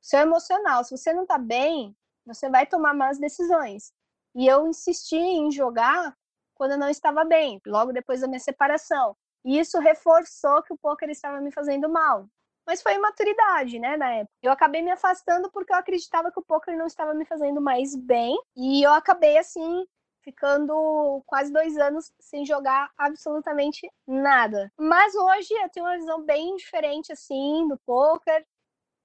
Seu 0.00 0.20
emocional, 0.20 0.84
se 0.84 0.96
você 0.96 1.12
não 1.12 1.26
tá 1.26 1.36
bem, 1.36 1.94
você 2.24 2.48
vai 2.48 2.66
tomar 2.66 2.94
más 2.94 3.18
decisões. 3.18 3.92
E 4.34 4.46
eu 4.46 4.66
insisti 4.66 5.16
em 5.16 5.50
jogar 5.50 6.16
quando 6.54 6.72
eu 6.72 6.78
não 6.78 6.88
estava 6.88 7.24
bem, 7.24 7.60
logo 7.66 7.92
depois 7.92 8.20
da 8.20 8.28
minha 8.28 8.38
separação. 8.38 9.16
E 9.44 9.58
isso 9.58 9.78
reforçou 9.78 10.62
que 10.62 10.72
o 10.72 10.78
poker 10.78 11.08
estava 11.08 11.40
me 11.40 11.50
fazendo 11.50 11.88
mal. 11.88 12.28
Mas 12.66 12.82
foi 12.82 12.94
imaturidade, 12.94 13.78
né, 13.78 13.96
na 13.96 14.12
época. 14.12 14.32
Eu 14.42 14.52
acabei 14.52 14.82
me 14.82 14.90
afastando 14.90 15.50
porque 15.50 15.72
eu 15.72 15.76
acreditava 15.76 16.30
que 16.30 16.38
o 16.38 16.44
poker 16.44 16.76
não 16.76 16.86
estava 16.86 17.14
me 17.14 17.24
fazendo 17.24 17.60
mais 17.60 17.96
bem. 17.96 18.38
E 18.54 18.82
eu 18.86 18.92
acabei, 18.92 19.38
assim, 19.38 19.86
ficando 20.22 21.22
quase 21.26 21.52
dois 21.52 21.76
anos 21.76 22.12
sem 22.18 22.44
jogar 22.44 22.90
absolutamente 22.96 23.90
nada. 24.06 24.72
Mas 24.78 25.14
hoje 25.14 25.52
eu 25.54 25.68
tenho 25.68 25.86
uma 25.86 25.96
visão 25.96 26.22
bem 26.22 26.56
diferente, 26.56 27.12
assim, 27.12 27.66
do 27.68 27.78
poker. 27.78 28.46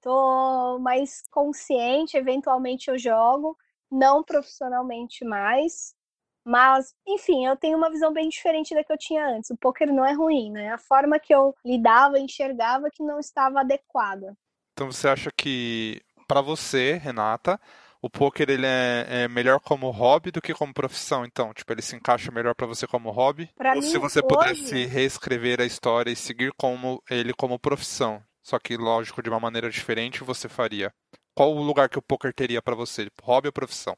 Tô 0.02 0.78
mais 0.80 1.24
consciente, 1.32 2.18
eventualmente 2.18 2.90
eu 2.90 2.98
jogo, 2.98 3.58
não 3.90 4.24
profissionalmente 4.24 5.26
mais. 5.26 5.96
Mas, 6.44 6.94
enfim, 7.08 7.48
eu 7.48 7.58
tenho 7.58 7.76
uma 7.76 7.90
visão 7.90 8.14
bem 8.14 8.30
diferente 8.30 8.76
da 8.76 8.84
que 8.84 8.94
eu 8.94 8.98
tinha 8.98 9.28
antes. 9.28 9.50
O 9.50 9.58
poker 9.58 9.92
não 9.92 10.06
é 10.06 10.14
ruim, 10.14 10.52
né? 10.52 10.72
A 10.72 10.78
forma 10.78 11.20
que 11.20 11.34
eu 11.34 11.56
lidava, 11.66 12.20
enxergava 12.20 12.92
que 12.92 13.02
não 13.02 13.20
estava 13.20 13.62
adequada. 13.62 14.38
Então 14.74 14.92
você 14.92 15.08
acha 15.08 15.32
que 15.36 16.02
para 16.28 16.42
você, 16.42 16.94
Renata, 16.94 17.60
o 18.06 18.10
poker 18.10 18.48
ele 18.52 18.68
é, 18.68 19.24
é, 19.24 19.28
melhor 19.28 19.60
como 19.60 19.90
hobby 19.90 20.30
do 20.30 20.40
que 20.40 20.54
como 20.54 20.72
profissão, 20.72 21.26
então? 21.26 21.52
Tipo, 21.56 21.74
ele 21.74 21.82
se 21.82 21.96
encaixa 21.96 22.32
melhor 22.32 22.54
para 22.54 22.68
você 22.68 22.86
como 22.86 23.10
hobby? 23.10 23.50
Pra 23.56 23.74
Ou 23.74 23.82
mim, 23.82 23.82
se 23.82 23.98
você 23.98 24.20
hoje... 24.20 24.28
pudesse 24.28 24.86
reescrever 24.86 25.60
a 25.60 25.66
história 25.66 26.12
e 26.12 26.16
seguir 26.16 26.54
como 26.56 27.02
ele 27.10 27.34
como 27.34 27.58
profissão, 27.58 28.22
só 28.44 28.60
que 28.60 28.78
lógico 28.78 29.24
de 29.24 29.30
uma 29.32 29.40
maneira 29.40 29.72
diferente, 29.72 30.24
você 30.24 30.48
faria? 30.48 30.94
Qual 31.34 31.52
o 31.52 31.64
lugar 31.64 31.90
que 31.90 31.98
o 31.98 32.02
poker 32.02 32.32
teria 32.32 32.62
para 32.62 32.76
você, 32.76 33.08
hobby 33.24 33.48
ou 33.48 33.54
profissão? 33.54 33.98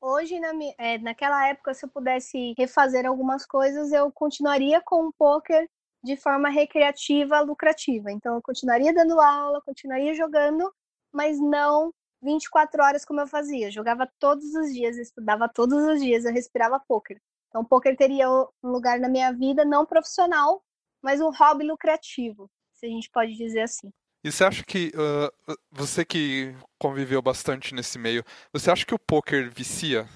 Hoje, 0.00 0.40
na, 0.40 0.50
é, 0.76 0.98
naquela 0.98 1.46
época, 1.46 1.74
se 1.74 1.86
eu 1.86 1.90
pudesse 1.90 2.54
refazer 2.58 3.06
algumas 3.06 3.46
coisas, 3.46 3.92
eu 3.92 4.10
continuaria 4.10 4.80
com 4.84 5.06
o 5.06 5.12
poker 5.12 5.64
de 6.02 6.16
forma 6.16 6.48
recreativa, 6.48 7.38
lucrativa. 7.38 8.10
Então, 8.10 8.34
eu 8.34 8.42
continuaria 8.42 8.92
dando 8.92 9.20
aula, 9.20 9.62
continuaria 9.62 10.12
jogando, 10.12 10.68
mas 11.12 11.38
não 11.38 11.92
24 12.22 12.82
horas 12.82 13.04
como 13.04 13.20
eu 13.20 13.26
fazia. 13.26 13.68
Eu 13.68 13.72
jogava 13.72 14.10
todos 14.18 14.54
os 14.54 14.72
dias, 14.72 14.96
estudava 14.96 15.48
todos 15.48 15.82
os 15.84 16.00
dias, 16.00 16.24
eu 16.24 16.32
respirava 16.32 16.80
poker. 16.80 17.20
Então, 17.48 17.64
poker 17.64 17.96
teria 17.96 18.28
um 18.30 18.70
lugar 18.70 18.98
na 19.00 19.08
minha 19.08 19.32
vida 19.32 19.64
não 19.64 19.86
profissional, 19.86 20.62
mas 21.02 21.20
um 21.20 21.30
hobby 21.30 21.64
lucrativo, 21.64 22.50
se 22.72 22.86
a 22.86 22.88
gente 22.88 23.10
pode 23.10 23.34
dizer 23.34 23.62
assim. 23.62 23.90
E 24.22 24.32
você 24.32 24.44
acha 24.44 24.64
que, 24.64 24.92
uh, 24.94 25.56
você 25.70 26.04
que 26.04 26.54
conviveu 26.78 27.22
bastante 27.22 27.74
nesse 27.74 27.98
meio, 27.98 28.24
você 28.52 28.70
acha 28.70 28.84
que 28.84 28.94
o 28.94 28.98
poker 28.98 29.50
vicia? 29.50 30.08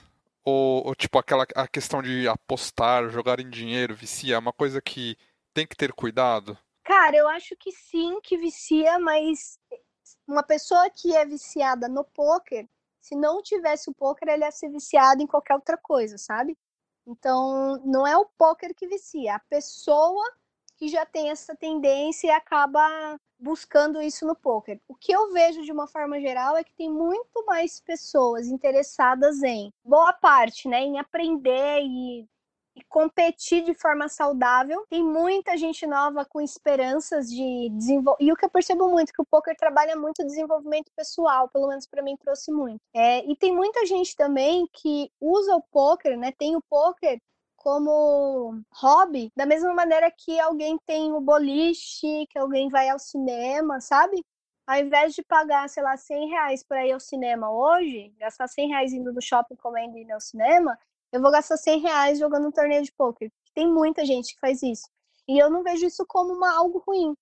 Ou, 0.45 0.87
ou, 0.89 0.95
tipo, 0.95 1.19
aquela 1.19 1.47
a 1.55 1.69
questão 1.69 2.03
de 2.03 2.27
apostar, 2.27 3.09
jogar 3.09 3.39
em 3.39 3.49
dinheiro, 3.49 3.95
vicia? 3.95 4.35
É 4.35 4.39
uma 4.39 4.53
coisa 4.53 4.83
que 4.83 5.17
tem 5.55 5.65
que 5.65 5.77
ter 5.77 5.93
cuidado? 5.93 6.59
Cara, 6.85 7.17
eu 7.17 7.29
acho 7.29 7.55
que 7.57 7.71
sim, 7.71 8.21
que 8.21 8.37
vicia, 8.37 8.99
mas 8.99 9.57
uma 10.27 10.43
pessoa 10.43 10.89
que 10.91 11.15
é 11.17 11.25
viciada 11.25 11.89
no 11.89 12.05
poker, 12.05 12.69
se 13.01 13.17
não 13.17 13.43
tivesse 13.43 13.91
o 13.91 13.95
poker, 13.95 14.29
ele 14.29 14.45
ia 14.45 14.51
ser 14.51 14.69
viciado 14.69 15.23
em 15.23 15.27
qualquer 15.27 15.55
outra 15.55 15.77
coisa, 15.77 16.17
sabe? 16.17 16.57
Então, 17.07 17.83
não 17.85 18.07
é 18.07 18.17
o 18.17 18.27
poker 18.39 18.75
que 18.75 18.87
vicia, 18.87 19.33
é 19.33 19.35
a 19.35 19.41
pessoa 19.41 20.25
que 20.77 20.89
já 20.89 21.05
tem 21.05 21.31
essa 21.31 21.55
tendência 21.57 22.29
e 22.29 22.31
acaba 22.31 23.19
buscando 23.39 24.01
isso 24.01 24.25
no 24.25 24.37
poker. 24.37 24.81
O 24.89 24.95
que 24.95 25.13
eu 25.13 25.33
vejo 25.33 25.63
de 25.63 25.73
uma 25.73 25.89
forma 25.89 26.21
geral 26.21 26.57
é 26.57 26.63
que 26.63 26.75
tem 26.75 26.91
muito 26.91 27.45
mais 27.45 27.81
pessoas 27.81 28.47
interessadas 28.47 29.43
em 29.43 29.73
boa 29.85 30.13
parte, 30.13 30.69
né, 30.69 30.81
em 30.81 30.99
aprender 30.99 31.81
e 31.83 32.29
competir 32.89 33.65
de 33.65 33.75
forma 33.75 34.09
saudável. 34.09 34.85
Tem 34.89 35.03
muita 35.03 35.57
gente 35.57 35.87
nova 35.87 36.25
com 36.25 36.41
esperanças 36.41 37.29
de 37.29 37.69
desenvolver. 37.71 38.25
E 38.25 38.33
o 38.33 38.37
que 38.37 38.45
eu 38.45 38.51
percebo 38.51 38.89
muito 38.89 39.11
é 39.11 39.13
que 39.13 39.23
o 39.23 39.27
poker 39.27 39.57
trabalha 39.57 39.97
muito 39.97 40.25
desenvolvimento 40.25 40.91
pessoal, 40.97 41.49
pelo 41.49 41.69
menos 41.69 41.87
para 41.87 42.03
mim 42.03 42.17
trouxe 42.17 42.53
muito. 42.53 42.81
É, 42.95 43.25
e 43.25 43.37
tem 43.37 43.55
muita 43.55 43.85
gente 43.87 44.17
também 44.17 44.67
que 44.73 45.11
usa 45.21 45.55
o 45.57 45.63
poker, 45.71 46.19
né? 46.19 46.33
Tem 46.33 46.57
o 46.57 46.63
poker 46.63 47.19
como 47.63 48.61
hobby, 48.73 49.31
da 49.37 49.47
mesma 49.47 49.73
maneira 49.73 50.11
que 50.11 50.39
alguém 50.41 50.77
tem 50.85 51.13
o 51.13 51.21
boliche, 51.21 52.27
que 52.29 52.39
alguém 52.39 52.69
vai 52.69 52.89
ao 52.89 52.99
cinema, 52.99 53.81
sabe? 53.81 54.21
Ao 54.67 54.79
invés 54.79 55.15
de 55.15 55.23
pagar, 55.23 55.69
sei 55.69 55.83
lá, 55.83 55.97
100 55.97 56.29
reais 56.29 56.65
para 56.65 56.87
ir 56.87 56.93
ao 56.93 57.01
cinema 57.01 57.51
hoje, 57.51 58.13
gastar 58.19 58.49
100 58.49 58.69
reais 58.69 58.93
indo 58.93 59.13
no 59.13 59.23
shopping 59.23 59.57
comendo 59.57 59.97
e 59.97 60.03
ir 60.03 60.13
ao 60.13 60.21
cinema, 60.21 60.77
eu 61.13 61.21
vou 61.21 61.31
gastar 61.31 61.57
100 61.57 61.81
reais 61.81 62.19
jogando 62.19 62.49
um 62.49 62.53
torneio 62.53 62.83
de 62.83 62.93
poker. 62.93 63.31
Tem 63.55 63.69
muita 63.69 64.05
gente 64.05 64.35
que 64.35 64.41
faz 64.41 64.63
isso. 64.63 64.89
E 65.29 65.39
eu 65.39 65.51
não 65.51 65.63
vejo 65.63 65.87
isso 65.87 66.05
como 66.07 66.33
uma, 66.33 66.53
algo 66.57 66.83
ruim. 66.87 67.15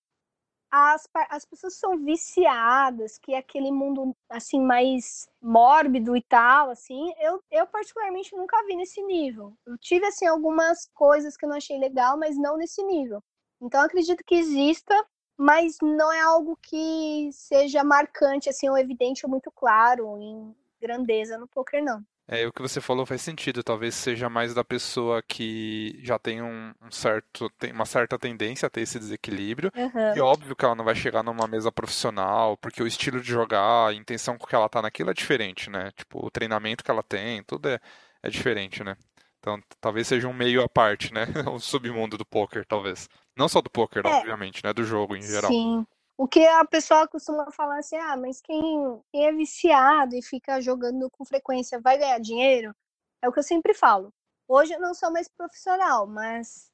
as, 0.71 1.09
as 1.31 1.45
pessoas 1.45 1.77
são 1.77 1.99
viciadas, 1.99 3.19
que 3.19 3.35
é 3.35 3.39
aquele 3.39 3.73
mundo 3.73 4.17
assim 4.29 4.61
mais 4.61 5.29
mórbido 5.43 6.17
e 6.17 6.23
tal, 6.23 6.71
assim, 6.71 7.13
eu, 7.21 7.43
eu 7.51 7.67
particularmente 7.67 8.37
nunca 8.37 8.65
vi 8.67 8.77
nesse 8.77 9.03
nível. 9.03 9.55
Eu 9.67 9.77
tive 9.79 10.07
assim 10.07 10.27
algumas 10.27 10.89
coisas 10.95 11.37
que 11.37 11.45
eu 11.45 11.49
não 11.51 11.57
achei 11.57 11.79
legal, 11.79 12.17
mas 12.19 12.37
não 12.39 12.57
nesse 12.57 12.83
nível. 12.85 13.23
Então 13.61 13.81
acredito 13.83 14.25
que 14.25 14.37
exista, 14.37 14.95
mas 15.37 15.77
não 15.83 16.13
é 16.13 16.21
algo 16.21 16.57
que 16.63 17.31
seja 17.33 17.83
marcante 17.85 18.49
assim 18.49 18.69
ou 18.69 18.79
evidente 18.79 19.27
ou 19.27 19.31
muito 19.31 19.51
claro 19.51 20.19
em 20.19 20.55
grandeza 20.81 21.39
no 21.39 21.49
poker 21.49 21.83
não. 21.85 22.05
É, 22.33 22.47
o 22.47 22.53
que 22.53 22.63
você 22.63 22.81
falou 22.81 23.05
faz 23.05 23.21
sentido. 23.23 23.61
Talvez 23.61 23.93
seja 23.93 24.31
mais 24.31 24.55
da 24.55 24.63
pessoa 24.63 25.21
que 25.21 25.99
já 26.01 26.17
tem 26.17 26.41
um, 26.41 26.73
um 26.81 26.89
certo, 26.89 27.51
tem 27.59 27.73
uma 27.73 27.85
certa 27.85 28.17
tendência 28.17 28.67
a 28.67 28.71
ter 28.71 28.83
esse 28.83 29.01
desequilíbrio. 29.01 29.73
Uhum. 29.75 30.17
E 30.17 30.21
óbvio 30.21 30.55
que 30.55 30.65
ela 30.65 30.77
não 30.77 30.85
vai 30.85 30.95
chegar 30.95 31.25
numa 31.25 31.49
mesa 31.49 31.73
profissional, 31.73 32.57
porque 32.57 32.81
o 32.81 32.87
estilo 32.87 33.21
de 33.21 33.29
jogar, 33.29 33.89
a 33.89 33.93
intenção 33.95 34.39
com 34.39 34.47
que 34.47 34.55
ela 34.55 34.69
tá 34.69 34.81
naquilo 34.81 35.11
é 35.11 35.15
diferente, 35.15 35.69
né? 35.69 35.91
Tipo, 35.97 36.25
o 36.25 36.31
treinamento 36.31 36.85
que 36.85 36.91
ela 36.93 37.03
tem, 37.03 37.43
tudo 37.43 37.69
é, 37.69 37.81
é 38.23 38.31
diferente, 38.31 38.85
né? 38.85 38.97
Então, 39.41 39.61
talvez 39.81 40.07
seja 40.07 40.29
um 40.29 40.33
meio 40.33 40.63
à 40.63 40.69
parte, 40.69 41.13
né? 41.13 41.27
o 41.53 41.59
submundo 41.59 42.17
do 42.17 42.25
poker, 42.25 42.65
talvez. 42.65 43.09
Não 43.37 43.49
só 43.49 43.61
do 43.61 43.71
poker, 43.71 44.07
é. 44.07 44.09
obviamente, 44.09 44.63
né? 44.63 44.73
Do 44.73 44.85
jogo 44.85 45.17
em 45.17 45.23
geral. 45.23 45.51
Sim. 45.51 45.85
O 46.23 46.29
que 46.29 46.47
a 46.47 46.67
pessoa 46.67 47.09
costuma 47.09 47.51
falar 47.51 47.79
assim, 47.79 47.97
ah, 47.97 48.15
mas 48.15 48.43
quem, 48.43 49.03
quem 49.11 49.27
é 49.27 49.33
viciado 49.33 50.15
e 50.15 50.21
fica 50.21 50.61
jogando 50.61 51.09
com 51.11 51.25
frequência 51.25 51.81
vai 51.81 51.97
ganhar 51.97 52.21
dinheiro? 52.21 52.77
É 53.23 53.29
o 53.29 53.33
que 53.33 53.39
eu 53.39 53.43
sempre 53.43 53.73
falo. 53.73 54.13
Hoje 54.47 54.75
eu 54.75 54.81
não 54.81 54.93
sou 54.93 55.11
mais 55.11 55.29
profissional, 55.29 56.07
mas 56.07 56.71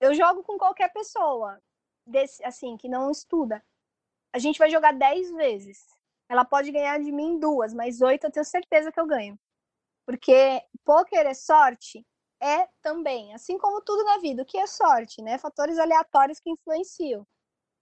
eu 0.00 0.14
jogo 0.14 0.42
com 0.42 0.56
qualquer 0.56 0.90
pessoa, 0.90 1.60
desse, 2.06 2.42
assim, 2.46 2.78
que 2.78 2.88
não 2.88 3.10
estuda. 3.10 3.62
A 4.32 4.38
gente 4.38 4.58
vai 4.58 4.70
jogar 4.70 4.94
10 4.94 5.30
vezes. 5.32 5.86
Ela 6.26 6.42
pode 6.42 6.72
ganhar 6.72 6.98
de 6.98 7.12
mim 7.12 7.38
duas, 7.38 7.74
mas 7.74 8.00
oito 8.00 8.24
eu 8.24 8.32
tenho 8.32 8.46
certeza 8.46 8.90
que 8.90 8.98
eu 8.98 9.06
ganho. 9.06 9.38
Porque 10.06 10.62
poker 10.82 11.26
é 11.26 11.34
sorte? 11.34 12.06
É 12.40 12.66
também, 12.80 13.34
assim 13.34 13.58
como 13.58 13.82
tudo 13.82 14.02
na 14.04 14.16
vida. 14.16 14.42
O 14.42 14.46
que 14.46 14.56
é 14.56 14.66
sorte, 14.66 15.20
né? 15.20 15.36
Fatores 15.36 15.78
aleatórios 15.78 16.40
que 16.40 16.48
influenciam. 16.48 17.26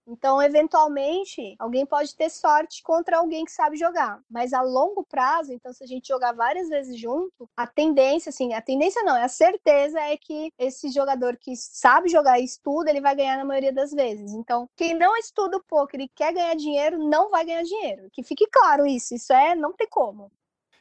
Então, 0.07 0.41
eventualmente, 0.41 1.55
alguém 1.59 1.85
pode 1.85 2.15
ter 2.15 2.29
sorte 2.29 2.81
contra 2.83 3.17
alguém 3.17 3.45
que 3.45 3.51
sabe 3.51 3.77
jogar. 3.77 4.19
Mas 4.29 4.53
a 4.53 4.61
longo 4.61 5.03
prazo, 5.03 5.53
então, 5.53 5.71
se 5.73 5.83
a 5.83 5.87
gente 5.87 6.07
jogar 6.07 6.33
várias 6.33 6.69
vezes 6.69 6.99
junto, 6.99 7.49
a 7.55 7.67
tendência, 7.67 8.29
assim, 8.29 8.53
a 8.53 8.61
tendência 8.61 9.03
não, 9.03 9.15
a 9.15 9.27
certeza 9.27 9.99
é 9.99 10.17
que 10.17 10.51
esse 10.57 10.89
jogador 10.89 11.37
que 11.37 11.55
sabe 11.55 12.09
jogar 12.09 12.39
e 12.39 12.43
estuda, 12.43 12.89
ele 12.89 13.01
vai 13.01 13.15
ganhar 13.15 13.37
na 13.37 13.45
maioria 13.45 13.71
das 13.73 13.91
vezes. 13.91 14.33
Então, 14.33 14.67
quem 14.75 14.93
não 14.97 15.15
estuda 15.17 15.57
o 15.57 15.63
poker 15.63 16.01
e 16.01 16.09
quer 16.09 16.33
ganhar 16.33 16.55
dinheiro, 16.55 16.97
não 16.97 17.29
vai 17.29 17.45
ganhar 17.45 17.63
dinheiro. 17.63 18.09
Que 18.11 18.23
fique 18.23 18.47
claro 18.47 18.85
isso. 18.85 19.15
Isso 19.15 19.31
é, 19.33 19.55
não 19.55 19.73
tem 19.73 19.87
como. 19.89 20.31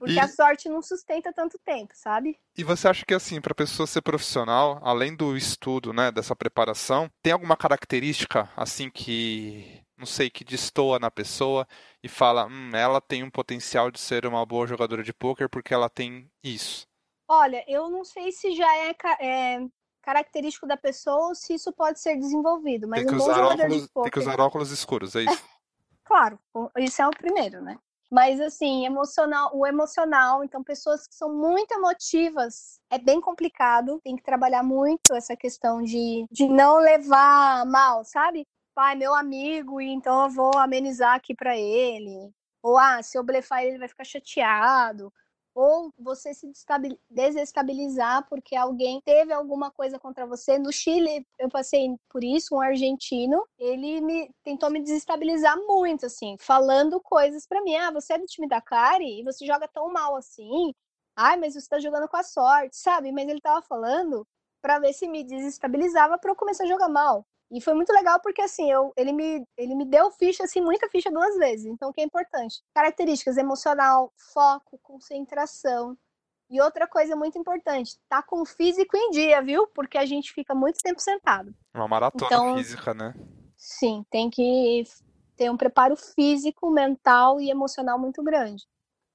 Porque 0.00 0.14
e... 0.14 0.18
a 0.18 0.26
sorte 0.26 0.66
não 0.66 0.80
sustenta 0.80 1.30
tanto 1.30 1.58
tempo, 1.58 1.92
sabe? 1.94 2.40
E 2.56 2.64
você 2.64 2.88
acha 2.88 3.04
que, 3.04 3.12
assim, 3.12 3.38
para 3.38 3.52
a 3.52 3.54
pessoa 3.54 3.86
ser 3.86 4.00
profissional, 4.00 4.80
além 4.82 5.14
do 5.14 5.36
estudo, 5.36 5.92
né, 5.92 6.10
dessa 6.10 6.34
preparação, 6.34 7.10
tem 7.22 7.34
alguma 7.34 7.54
característica, 7.54 8.50
assim, 8.56 8.88
que, 8.88 9.84
não 9.98 10.06
sei, 10.06 10.30
que 10.30 10.42
destoa 10.42 10.98
na 10.98 11.10
pessoa 11.10 11.68
e 12.02 12.08
fala, 12.08 12.46
hum, 12.46 12.70
ela 12.72 12.98
tem 12.98 13.22
um 13.22 13.30
potencial 13.30 13.90
de 13.90 14.00
ser 14.00 14.24
uma 14.24 14.44
boa 14.46 14.66
jogadora 14.66 15.02
de 15.02 15.12
pôquer 15.12 15.50
porque 15.50 15.74
ela 15.74 15.90
tem 15.90 16.30
isso? 16.42 16.88
Olha, 17.28 17.62
eu 17.68 17.90
não 17.90 18.02
sei 18.02 18.32
se 18.32 18.56
já 18.56 18.74
é, 18.76 18.96
é 19.20 19.66
característico 20.00 20.66
da 20.66 20.78
pessoa 20.78 21.28
ou 21.28 21.34
se 21.34 21.52
isso 21.52 21.70
pode 21.74 22.00
ser 22.00 22.16
desenvolvido, 22.16 22.88
mas 22.88 23.04
um 23.04 23.16
usar 23.16 23.38
óculos, 23.38 23.88
tem 24.02 24.10
que 24.10 24.18
usar 24.18 24.40
óculos 24.40 24.70
escuros, 24.70 25.14
é 25.14 25.24
isso? 25.24 25.44
claro, 26.04 26.38
isso 26.78 27.02
é 27.02 27.06
o 27.06 27.10
primeiro, 27.10 27.60
né? 27.60 27.78
Mas 28.10 28.40
assim, 28.40 28.84
emocional, 28.84 29.50
o 29.54 29.64
emocional, 29.64 30.42
então 30.42 30.64
pessoas 30.64 31.06
que 31.06 31.14
são 31.14 31.32
muito 31.32 31.72
emotivas, 31.72 32.80
é 32.90 32.98
bem 32.98 33.20
complicado, 33.20 34.00
tem 34.02 34.16
que 34.16 34.22
trabalhar 34.22 34.64
muito 34.64 35.14
essa 35.14 35.36
questão 35.36 35.80
de, 35.80 36.26
de 36.30 36.48
não 36.48 36.78
levar 36.78 37.64
mal, 37.66 38.04
sabe? 38.04 38.46
Pai, 38.74 38.96
meu 38.96 39.14
amigo, 39.14 39.80
então 39.80 40.24
eu 40.24 40.30
vou 40.30 40.58
amenizar 40.58 41.14
aqui 41.14 41.34
para 41.34 41.56
ele. 41.56 42.32
Ou 42.62 42.76
ah, 42.76 43.02
se 43.02 43.16
eu 43.16 43.22
blefar 43.22 43.62
ele, 43.62 43.72
ele 43.72 43.78
vai 43.78 43.88
ficar 43.88 44.04
chateado 44.04 45.12
ou 45.54 45.92
você 45.98 46.32
se 46.34 46.46
desestabilizar 47.10 48.26
porque 48.28 48.56
alguém 48.56 49.00
teve 49.04 49.32
alguma 49.32 49.70
coisa 49.70 49.98
contra 49.98 50.26
você. 50.26 50.58
No 50.58 50.72
Chile, 50.72 51.26
eu 51.38 51.48
passei 51.48 51.88
por 52.08 52.22
isso, 52.24 52.54
um 52.56 52.60
argentino, 52.60 53.44
ele 53.58 54.00
me 54.00 54.30
tentou 54.44 54.70
me 54.70 54.80
desestabilizar 54.82 55.56
muito, 55.66 56.06
assim, 56.06 56.36
falando 56.38 57.00
coisas 57.00 57.46
para 57.46 57.62
mim. 57.62 57.76
Ah, 57.76 57.90
você 57.92 58.14
é 58.14 58.18
do 58.18 58.26
time 58.26 58.48
da 58.48 58.60
Clary 58.60 59.20
e 59.20 59.24
você 59.24 59.44
joga 59.46 59.68
tão 59.68 59.92
mal 59.92 60.16
assim. 60.16 60.72
Ai, 61.16 61.36
mas 61.36 61.54
você 61.54 61.68
tá 61.68 61.78
jogando 61.78 62.08
com 62.08 62.16
a 62.16 62.22
sorte, 62.22 62.76
sabe? 62.76 63.12
Mas 63.12 63.28
ele 63.28 63.40
tava 63.40 63.62
falando 63.62 64.26
para 64.62 64.78
ver 64.78 64.92
se 64.92 65.08
me 65.08 65.24
desestabilizava 65.24 66.18
para 66.18 66.30
eu 66.30 66.36
começar 66.36 66.64
a 66.64 66.66
jogar 66.68 66.88
mal. 66.88 67.26
E 67.50 67.60
foi 67.60 67.74
muito 67.74 67.92
legal 67.92 68.20
porque, 68.20 68.40
assim, 68.40 68.70
eu, 68.70 68.92
ele, 68.96 69.12
me, 69.12 69.44
ele 69.56 69.74
me 69.74 69.84
deu 69.84 70.10
ficha, 70.12 70.44
assim, 70.44 70.60
muita 70.60 70.88
ficha 70.88 71.10
duas 71.10 71.36
vezes. 71.36 71.66
Então, 71.66 71.90
o 71.90 71.92
que 71.92 72.00
é 72.00 72.04
importante? 72.04 72.62
Características 72.72 73.36
emocional, 73.36 74.12
foco, 74.32 74.78
concentração. 74.82 75.96
E 76.48 76.60
outra 76.60 76.86
coisa 76.86 77.14
muito 77.14 77.38
importante, 77.38 77.96
tá 78.08 78.22
com 78.22 78.42
o 78.42 78.46
físico 78.46 78.96
em 78.96 79.10
dia, 79.10 79.40
viu? 79.40 79.66
Porque 79.68 79.98
a 79.98 80.04
gente 80.04 80.32
fica 80.32 80.54
muito 80.54 80.78
tempo 80.78 81.00
sentado. 81.00 81.54
Uma 81.74 81.88
maratona 81.88 82.26
então, 82.26 82.56
física, 82.56 82.92
né? 82.92 83.14
Sim, 83.56 84.04
tem 84.10 84.30
que 84.30 84.84
ter 85.36 85.50
um 85.50 85.56
preparo 85.56 85.96
físico, 85.96 86.70
mental 86.70 87.40
e 87.40 87.50
emocional 87.50 87.98
muito 87.98 88.22
grande. 88.22 88.64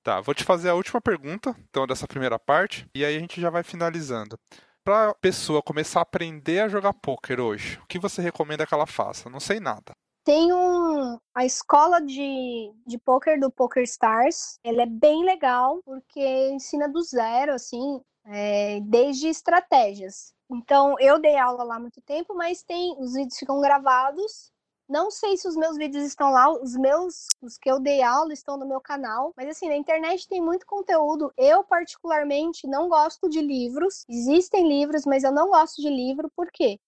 Tá, 0.01 0.21
vou 0.21 0.35
te 0.35 0.43
fazer 0.43 0.69
a 0.69 0.75
última 0.75 1.01
pergunta, 1.01 1.55
então, 1.69 1.87
dessa 1.87 2.07
primeira 2.07 2.37
parte, 2.37 2.87
e 2.95 3.03
aí 3.03 3.17
a 3.17 3.19
gente 3.19 3.41
já 3.41 3.49
vai 3.49 3.63
finalizando 3.63 4.39
para 4.85 5.15
pessoa 5.15 5.63
começar 5.63 5.99
a 5.99 6.03
aprender 6.03 6.59
a 6.59 6.69
jogar 6.69 6.93
poker 6.93 7.39
hoje, 7.39 7.79
o 7.79 7.87
que 7.87 7.97
você 7.97 8.21
recomenda 8.21 8.67
que 8.67 8.73
ela 8.73 8.85
faça? 8.85 9.27
Não 9.31 9.39
sei 9.39 9.59
nada. 9.59 9.93
Tem 10.23 10.53
um, 10.53 11.17
a 11.33 11.43
escola 11.43 11.99
de, 11.99 12.71
de 12.85 12.97
poker 12.99 13.39
do 13.39 13.51
Poker 13.51 13.83
Stars. 13.83 14.59
Ela 14.63 14.83
é 14.83 14.85
bem 14.85 15.23
legal 15.25 15.81
porque 15.83 16.49
ensina 16.49 16.87
do 16.87 17.01
zero, 17.01 17.53
assim, 17.53 17.99
é, 18.25 18.79
desde 18.81 19.27
estratégias. 19.27 20.33
Então, 20.49 20.95
eu 20.99 21.19
dei 21.19 21.37
aula 21.37 21.63
lá 21.63 21.75
há 21.75 21.79
muito 21.79 22.01
tempo, 22.01 22.35
mas 22.35 22.63
tem 22.63 22.95
os 22.99 23.13
vídeos 23.13 23.37
ficam 23.37 23.59
gravados 23.61 24.51
não 24.87 25.09
sei 25.09 25.35
se 25.35 25.47
os 25.47 25.55
meus 25.55 25.77
vídeos 25.77 26.03
estão 26.05 26.31
lá, 26.31 26.49
os 26.49 26.75
meus, 26.75 27.25
os 27.41 27.57
que 27.57 27.69
eu 27.69 27.79
dei 27.79 28.03
aula 28.03 28.33
estão 28.33 28.55
no 28.55 28.67
meu 28.67 28.79
canal, 28.79 29.33
mas 29.35 29.49
assim, 29.49 29.67
na 29.67 29.75
internet 29.75 30.27
tem 30.27 30.41
muito 30.41 30.65
conteúdo. 30.65 31.33
Eu, 31.35 31.63
particularmente, 31.63 32.67
não 32.67 32.87
gosto 32.87 33.27
de 33.27 33.41
livros. 33.41 34.05
Existem 34.07 34.67
livros, 34.67 35.05
mas 35.05 35.23
eu 35.23 35.31
não 35.31 35.49
gosto 35.49 35.81
de 35.81 35.89
livro, 35.89 36.31
por 36.35 36.51
quê? 36.51 36.79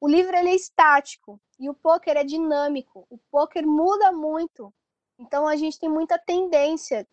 O 0.00 0.08
livro 0.08 0.34
ele 0.36 0.50
é 0.50 0.54
estático 0.54 1.40
e 1.58 1.68
o 1.68 1.74
poker 1.74 2.16
é 2.16 2.24
dinâmico. 2.24 3.06
O 3.10 3.18
poker 3.30 3.66
muda 3.66 4.10
muito. 4.10 4.72
Então 5.18 5.46
a 5.46 5.56
gente 5.56 5.78
tem 5.78 5.88
muita 5.88 6.18
tendência 6.18 7.06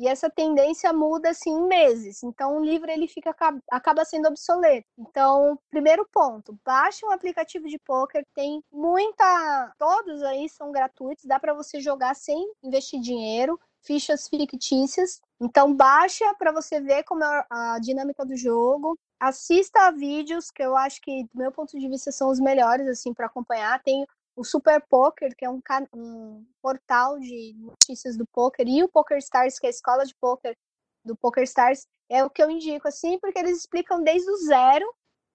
e 0.00 0.08
essa 0.08 0.30
tendência 0.30 0.94
muda 0.94 1.28
assim 1.28 1.50
em 1.50 1.68
meses. 1.68 2.22
Então 2.22 2.56
o 2.56 2.64
livro 2.64 2.90
ele 2.90 3.06
fica 3.06 3.36
acaba 3.70 4.02
sendo 4.02 4.28
obsoleto. 4.28 4.88
Então, 4.98 5.58
primeiro 5.70 6.08
ponto, 6.10 6.58
baixe 6.64 7.04
um 7.04 7.10
aplicativo 7.10 7.68
de 7.68 7.78
poker, 7.78 8.24
tem 8.34 8.64
muita, 8.72 9.74
todos 9.78 10.22
aí 10.22 10.48
são 10.48 10.72
gratuitos, 10.72 11.26
dá 11.26 11.38
para 11.38 11.52
você 11.52 11.80
jogar 11.80 12.16
sem 12.16 12.50
investir 12.62 12.98
dinheiro, 12.98 13.60
fichas 13.82 14.26
fictícias. 14.26 15.20
Então 15.38 15.74
baixa 15.74 16.34
para 16.38 16.50
você 16.50 16.80
ver 16.80 17.04
como 17.04 17.22
é 17.22 17.46
a 17.50 17.78
dinâmica 17.78 18.24
do 18.24 18.34
jogo. 18.36 18.98
Assista 19.20 19.88
a 19.88 19.90
vídeos 19.90 20.50
que 20.50 20.62
eu 20.62 20.74
acho 20.78 20.98
que 21.02 21.24
do 21.24 21.38
meu 21.38 21.52
ponto 21.52 21.78
de 21.78 21.88
vista 21.90 22.10
são 22.10 22.30
os 22.30 22.40
melhores 22.40 22.88
assim 22.88 23.12
para 23.12 23.26
acompanhar. 23.26 23.82
Tem 23.82 24.06
o 24.36 24.44
Super 24.44 24.80
Poker, 24.88 25.34
que 25.36 25.44
é 25.44 25.50
um, 25.50 25.60
um, 25.94 26.46
portal 26.62 27.18
de 27.18 27.54
notícias 27.58 28.16
do 28.16 28.26
poker, 28.26 28.66
e 28.66 28.82
o 28.82 28.88
Poker 28.88 29.18
Stars, 29.18 29.58
que 29.58 29.66
é 29.66 29.68
a 29.68 29.70
escola 29.70 30.04
de 30.04 30.14
poker 30.14 30.56
do 31.04 31.16
Poker 31.16 31.44
Stars, 31.44 31.86
é 32.08 32.24
o 32.24 32.30
que 32.30 32.42
eu 32.42 32.50
indico, 32.50 32.88
assim, 32.88 33.18
porque 33.18 33.38
eles 33.38 33.58
explicam 33.58 34.02
desde 34.02 34.28
o 34.30 34.36
zero 34.38 34.84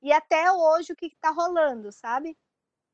e 0.01 0.11
até 0.11 0.51
hoje 0.51 0.93
o 0.93 0.95
que 0.95 1.07
está 1.07 1.31
rolando, 1.31 1.91
sabe? 1.91 2.37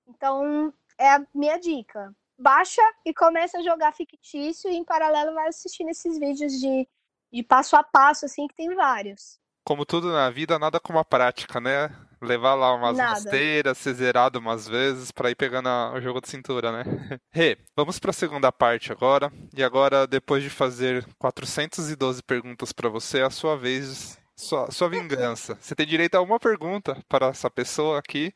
Então, 0.07 0.73
é 0.97 1.09
a 1.09 1.27
minha 1.33 1.57
dica. 1.59 2.15
Baixa 2.37 2.81
e 3.03 3.13
começa 3.13 3.57
a 3.57 3.63
jogar 3.63 3.93
fictício 3.93 4.69
e 4.69 4.75
em 4.75 4.83
paralelo 4.83 5.33
vai 5.33 5.47
assistindo 5.47 5.89
esses 5.89 6.17
vídeos 6.17 6.53
de, 6.59 6.87
de 7.31 7.43
passo 7.43 7.75
a 7.75 7.83
passo, 7.83 8.25
assim, 8.25 8.47
que 8.47 8.55
tem 8.55 8.73
vários. 8.75 9.40
Como 9.63 9.85
tudo 9.85 10.11
na 10.11 10.29
vida, 10.29 10.57
nada 10.57 10.79
como 10.79 10.99
a 10.99 11.05
prática, 11.05 11.59
né? 11.59 11.89
levar 12.21 12.53
lá 12.53 12.73
umas 12.75 12.97
Nada. 12.97 13.09
rasteiras, 13.11 13.77
ser 13.77 13.93
zerado 13.95 14.39
umas 14.39 14.67
vezes 14.67 15.11
para 15.11 15.31
ir 15.31 15.35
pegando 15.35 15.67
a, 15.67 15.93
o 15.93 16.01
jogo 16.01 16.21
de 16.21 16.29
cintura, 16.29 16.71
né? 16.71 16.83
Rê, 17.33 17.57
vamos 17.75 17.97
para 17.99 18.11
a 18.11 18.13
segunda 18.13 18.51
parte 18.51 18.91
agora. 18.91 19.31
E 19.55 19.63
agora, 19.63 20.05
depois 20.05 20.43
de 20.43 20.49
fazer 20.49 21.05
412 21.17 22.21
perguntas 22.23 22.71
para 22.71 22.89
você, 22.89 23.19
é 23.19 23.23
a 23.23 23.29
sua 23.29 23.57
vez, 23.57 24.19
sua, 24.35 24.69
sua 24.71 24.87
vingança. 24.87 25.57
Você 25.59 25.73
tem 25.73 25.85
direito 25.85 26.15
a 26.15 26.21
uma 26.21 26.39
pergunta 26.39 26.95
para 27.09 27.27
essa 27.27 27.49
pessoa 27.49 27.97
aqui. 27.97 28.31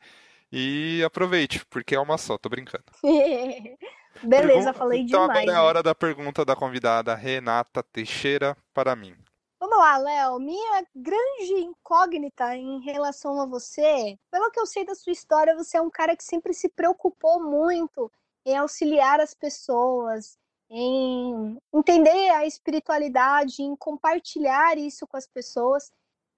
E 0.50 1.02
aproveite, 1.04 1.64
porque 1.66 1.94
é 1.94 2.00
uma 2.00 2.16
só, 2.16 2.38
tô 2.38 2.48
brincando. 2.48 2.84
Beleza, 4.22 4.72
falei 4.72 5.00
então 5.00 5.22
demais. 5.22 5.42
Então 5.42 5.52
agora 5.52 5.52
é 5.52 5.54
a 5.54 5.62
hora 5.62 5.82
da 5.82 5.94
pergunta 5.94 6.44
da 6.44 6.56
convidada 6.56 7.14
Renata 7.14 7.82
Teixeira 7.82 8.56
para 8.72 8.96
mim. 8.96 9.14
Vamos 9.58 9.78
lá, 9.78 9.96
Léo. 9.96 10.38
Minha 10.38 10.86
grande 10.94 11.54
incógnita 11.54 12.54
em 12.56 12.80
relação 12.80 13.40
a 13.40 13.46
você, 13.46 14.18
pelo 14.30 14.50
que 14.50 14.60
eu 14.60 14.66
sei 14.66 14.84
da 14.84 14.94
sua 14.94 15.12
história, 15.12 15.56
você 15.56 15.78
é 15.78 15.80
um 15.80 15.90
cara 15.90 16.14
que 16.14 16.24
sempre 16.24 16.52
se 16.52 16.68
preocupou 16.68 17.42
muito 17.42 18.12
em 18.44 18.56
auxiliar 18.56 19.18
as 19.18 19.32
pessoas, 19.32 20.38
em 20.68 21.58
entender 21.72 22.30
a 22.30 22.46
espiritualidade, 22.46 23.62
em 23.62 23.74
compartilhar 23.76 24.76
isso 24.76 25.06
com 25.06 25.16
as 25.16 25.26
pessoas. 25.26 25.90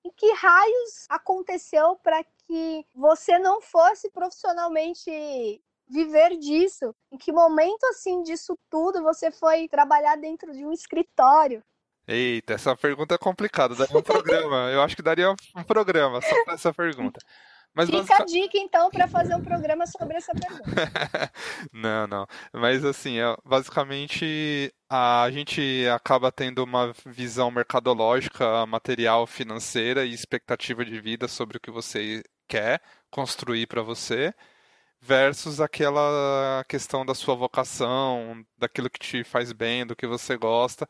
E 0.04 0.12
que 0.12 0.32
raios 0.34 1.06
aconteceu 1.08 1.96
para 1.96 2.22
que 2.46 2.86
você 2.94 3.36
não 3.38 3.60
fosse 3.60 4.08
profissionalmente 4.10 5.60
viver 5.88 6.36
disso? 6.38 6.94
Em 7.10 7.18
que 7.18 7.32
momento 7.32 7.84
assim 7.86 8.22
disso 8.22 8.56
tudo 8.70 9.02
você 9.02 9.30
foi 9.32 9.68
trabalhar 9.68 10.16
dentro 10.16 10.52
de 10.52 10.64
um 10.64 10.72
escritório? 10.72 11.64
Eita, 12.08 12.54
essa 12.54 12.74
pergunta 12.74 13.14
é 13.14 13.18
complicada, 13.18 13.74
daria 13.74 13.98
um 13.98 14.02
programa. 14.02 14.70
Eu 14.70 14.80
acho 14.80 14.96
que 14.96 15.02
daria 15.02 15.30
um 15.30 15.62
programa 15.62 16.22
só 16.22 16.44
para 16.44 16.54
essa 16.54 16.72
pergunta. 16.72 17.20
Mas 17.74 17.90
Fica 17.90 17.98
basic... 17.98 18.22
a 18.22 18.24
dica, 18.24 18.58
então, 18.58 18.90
para 18.90 19.06
fazer 19.06 19.34
um 19.34 19.42
programa 19.42 19.86
sobre 19.86 20.16
essa 20.16 20.32
pergunta. 20.32 20.64
não, 21.70 22.06
não. 22.06 22.26
Mas, 22.50 22.82
assim, 22.82 23.18
é, 23.18 23.36
basicamente, 23.44 24.72
a 24.88 25.28
gente 25.30 25.86
acaba 25.94 26.32
tendo 26.32 26.64
uma 26.64 26.94
visão 27.04 27.50
mercadológica, 27.50 28.64
material, 28.64 29.26
financeira 29.26 30.06
e 30.06 30.14
expectativa 30.14 30.84
de 30.84 30.98
vida 30.98 31.28
sobre 31.28 31.58
o 31.58 31.60
que 31.60 31.70
você 31.70 32.22
quer 32.48 32.80
construir 33.10 33.66
para 33.66 33.82
você, 33.82 34.32
versus 35.00 35.60
aquela 35.60 36.64
questão 36.68 37.04
da 37.04 37.14
sua 37.14 37.34
vocação, 37.34 38.42
daquilo 38.56 38.88
que 38.90 38.98
te 38.98 39.22
faz 39.24 39.52
bem, 39.52 39.86
do 39.86 39.94
que 39.94 40.06
você 40.06 40.38
gosta. 40.38 40.88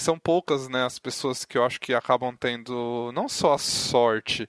E 0.00 0.02
são 0.02 0.18
poucas, 0.18 0.66
né, 0.66 0.82
as 0.86 0.98
pessoas 0.98 1.44
que 1.44 1.58
eu 1.58 1.64
acho 1.64 1.78
que 1.78 1.92
acabam 1.92 2.34
tendo 2.34 3.12
não 3.12 3.28
só 3.28 3.52
a 3.52 3.58
sorte, 3.58 4.48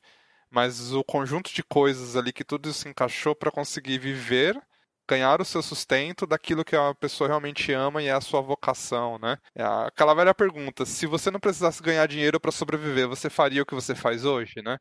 mas 0.49 0.93
o 0.93 1.03
conjunto 1.03 1.53
de 1.53 1.61
coisas 1.61 2.15
ali 2.15 2.31
que 2.31 2.45
tudo 2.45 2.71
se 2.71 2.87
encaixou 2.87 3.35
para 3.35 3.51
conseguir 3.51 3.97
viver, 3.99 4.57
ganhar 5.05 5.41
o 5.41 5.45
seu 5.45 5.61
sustento 5.61 6.25
daquilo 6.25 6.63
que 6.63 6.73
a 6.73 6.95
pessoa 6.95 7.27
realmente 7.27 7.73
ama 7.73 8.01
e 8.01 8.07
é 8.07 8.13
a 8.13 8.21
sua 8.21 8.39
vocação, 8.39 9.19
né? 9.19 9.37
É 9.53 9.61
aquela 9.61 10.13
velha 10.13 10.33
pergunta: 10.33 10.85
se 10.85 11.05
você 11.05 11.29
não 11.29 11.39
precisasse 11.39 11.83
ganhar 11.83 12.07
dinheiro 12.07 12.39
para 12.39 12.51
sobreviver, 12.51 13.09
você 13.09 13.29
faria 13.29 13.61
o 13.61 13.65
que 13.65 13.75
você 13.75 13.93
faz 13.93 14.23
hoje, 14.23 14.61
né? 14.63 14.77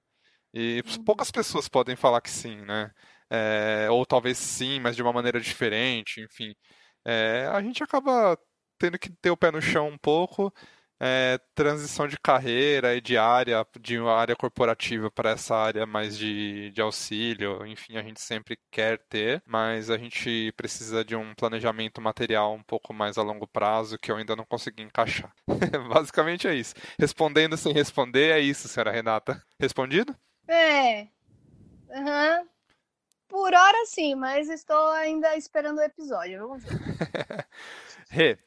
E 0.54 0.84
uhum. 0.86 1.04
poucas 1.04 1.32
pessoas 1.32 1.68
podem 1.68 1.96
falar 1.96 2.20
que 2.20 2.30
sim, 2.30 2.56
né? 2.64 2.92
É, 3.28 3.88
ou 3.90 4.06
talvez 4.06 4.38
sim, 4.38 4.78
mas 4.78 4.94
de 4.94 5.02
uma 5.02 5.12
maneira 5.12 5.40
diferente, 5.40 6.20
enfim. 6.20 6.54
É, 7.04 7.48
a 7.52 7.60
gente 7.60 7.82
acaba 7.82 8.38
tendo 8.80 8.98
que 8.98 9.10
ter 9.10 9.30
o 9.30 9.36
pé 9.36 9.52
no 9.52 9.62
chão 9.62 9.88
um 9.88 9.98
pouco 9.98 10.52
é, 11.00 11.40
transição 11.54 12.06
de 12.06 12.18
carreira 12.18 12.94
e 12.94 13.00
de 13.00 13.16
área, 13.16 13.66
de 13.80 13.98
uma 13.98 14.12
área 14.14 14.36
corporativa 14.36 15.10
para 15.10 15.30
essa 15.30 15.56
área 15.56 15.86
mais 15.86 16.16
de, 16.16 16.70
de 16.72 16.82
auxílio, 16.82 17.64
enfim, 17.66 17.96
a 17.96 18.02
gente 18.02 18.20
sempre 18.20 18.58
quer 18.70 18.98
ter, 19.08 19.42
mas 19.46 19.88
a 19.88 19.96
gente 19.96 20.52
precisa 20.52 21.02
de 21.02 21.16
um 21.16 21.34
planejamento 21.34 22.02
material 22.02 22.52
um 22.54 22.62
pouco 22.62 22.92
mais 22.92 23.16
a 23.16 23.22
longo 23.22 23.46
prazo 23.46 23.98
que 23.98 24.12
eu 24.12 24.16
ainda 24.16 24.36
não 24.36 24.44
consegui 24.44 24.82
encaixar. 24.82 25.32
Basicamente 25.88 26.46
é 26.46 26.54
isso. 26.54 26.74
Respondendo 26.98 27.56
sem 27.56 27.72
responder, 27.72 28.32
é 28.32 28.40
isso, 28.40 28.68
senhora 28.68 28.92
Renata. 28.92 29.42
Respondido? 29.58 30.14
É. 30.46 31.08
Uhum. 31.88 32.46
Por 33.26 33.54
hora 33.54 33.86
sim, 33.86 34.14
mas 34.16 34.50
estou 34.50 34.90
ainda 34.90 35.34
esperando 35.36 35.78
o 35.78 35.82
episódio. 35.82 36.40
Vamos 36.40 36.64
ver. 36.64 36.72
Rê, 38.10 38.38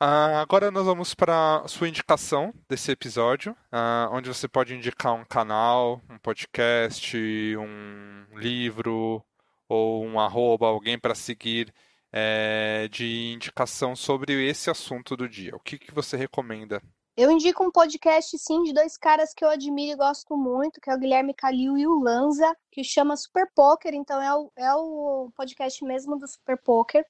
Uh, 0.00 0.38
agora 0.40 0.70
nós 0.70 0.86
vamos 0.86 1.12
para 1.12 1.66
sua 1.66 1.88
indicação 1.88 2.54
desse 2.68 2.92
episódio, 2.92 3.50
uh, 3.72 4.12
onde 4.12 4.28
você 4.28 4.46
pode 4.46 4.72
indicar 4.72 5.12
um 5.12 5.24
canal, 5.24 6.00
um 6.08 6.16
podcast, 6.18 7.16
um 7.56 8.38
livro 8.38 9.20
ou 9.68 10.04
um 10.04 10.20
arroba, 10.20 10.68
alguém 10.68 10.96
para 10.96 11.16
seguir 11.16 11.74
é, 12.12 12.86
de 12.92 13.32
indicação 13.32 13.96
sobre 13.96 14.48
esse 14.48 14.70
assunto 14.70 15.16
do 15.16 15.28
dia. 15.28 15.56
O 15.56 15.60
que, 15.60 15.76
que 15.76 15.92
você 15.92 16.16
recomenda? 16.16 16.80
Eu 17.16 17.28
indico 17.32 17.64
um 17.64 17.72
podcast, 17.72 18.38
sim, 18.38 18.62
de 18.62 18.72
dois 18.72 18.96
caras 18.96 19.34
que 19.34 19.44
eu 19.44 19.48
admiro 19.48 19.94
e 19.94 19.96
gosto 19.96 20.36
muito, 20.36 20.80
que 20.80 20.88
é 20.88 20.94
o 20.94 20.98
Guilherme 20.98 21.34
Calil 21.34 21.76
e 21.76 21.88
o 21.88 22.00
Lanza, 22.00 22.56
que 22.70 22.84
chama 22.84 23.16
Super 23.16 23.50
Poker, 23.52 23.92
então 23.92 24.22
é 24.22 24.32
o, 24.32 24.52
é 24.56 24.72
o 24.74 25.32
podcast 25.36 25.84
mesmo 25.84 26.16
do 26.16 26.28
Super 26.28 26.56
Poker 26.62 27.04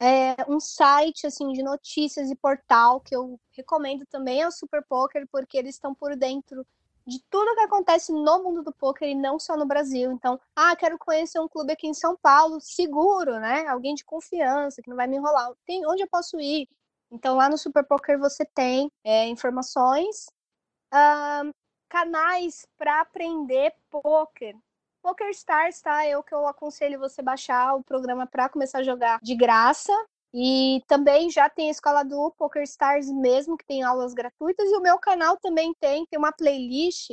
é, 0.00 0.36
um 0.56 0.60
site 0.60 1.26
assim 1.26 1.52
de 1.52 1.62
notícias 1.62 2.30
e 2.30 2.36
portal 2.36 3.00
que 3.00 3.14
eu 3.14 3.38
recomendo 3.52 4.04
também 4.06 4.42
é 4.42 4.48
o 4.48 4.52
Super 4.52 4.82
Poker, 4.82 5.26
porque 5.30 5.56
eles 5.56 5.74
estão 5.74 5.94
por 5.94 6.16
dentro 6.16 6.66
de 7.06 7.22
tudo 7.30 7.54
que 7.54 7.60
acontece 7.60 8.12
no 8.12 8.42
mundo 8.42 8.64
do 8.64 8.72
poker 8.72 9.08
e 9.08 9.14
não 9.14 9.38
só 9.38 9.56
no 9.56 9.64
Brasil. 9.64 10.10
Então, 10.10 10.40
ah, 10.56 10.74
quero 10.74 10.98
conhecer 10.98 11.38
um 11.38 11.48
clube 11.48 11.72
aqui 11.72 11.86
em 11.86 11.94
São 11.94 12.16
Paulo, 12.16 12.60
seguro, 12.60 13.38
né? 13.38 13.66
Alguém 13.68 13.94
de 13.94 14.04
confiança, 14.04 14.82
que 14.82 14.90
não 14.90 14.96
vai 14.96 15.06
me 15.06 15.16
enrolar. 15.16 15.52
Tem 15.64 15.86
onde 15.86 16.02
eu 16.02 16.08
posso 16.08 16.40
ir? 16.40 16.68
Então, 17.10 17.36
lá 17.36 17.48
no 17.48 17.56
Super 17.56 17.84
Poker 17.84 18.18
você 18.18 18.44
tem 18.44 18.90
é, 19.04 19.28
informações, 19.28 20.26
uh, 20.92 21.54
canais 21.88 22.66
para 22.76 23.00
aprender 23.00 23.72
poker. 23.88 24.56
Poker 25.00 25.30
Stars, 25.30 25.80
tá? 25.80 26.04
Eu 26.08 26.24
que 26.24 26.34
eu 26.34 26.44
aconselho 26.48 26.98
você 26.98 27.22
baixar 27.22 27.76
o 27.76 27.84
programa 27.84 28.26
para 28.26 28.48
começar 28.48 28.80
a 28.80 28.82
jogar 28.82 29.20
de 29.22 29.36
graça. 29.36 29.92
E 30.34 30.82
também 30.86 31.30
já 31.30 31.48
tem 31.48 31.68
a 31.68 31.72
escola 31.72 32.02
do 32.02 32.32
Poker 32.36 32.62
Stars 32.62 33.10
mesmo, 33.10 33.56
que 33.56 33.66
tem 33.66 33.82
aulas 33.82 34.12
gratuitas. 34.12 34.68
E 34.70 34.76
o 34.76 34.82
meu 34.82 34.98
canal 34.98 35.36
também 35.38 35.72
tem, 35.80 36.06
tem 36.06 36.18
uma 36.18 36.32
playlist 36.32 37.10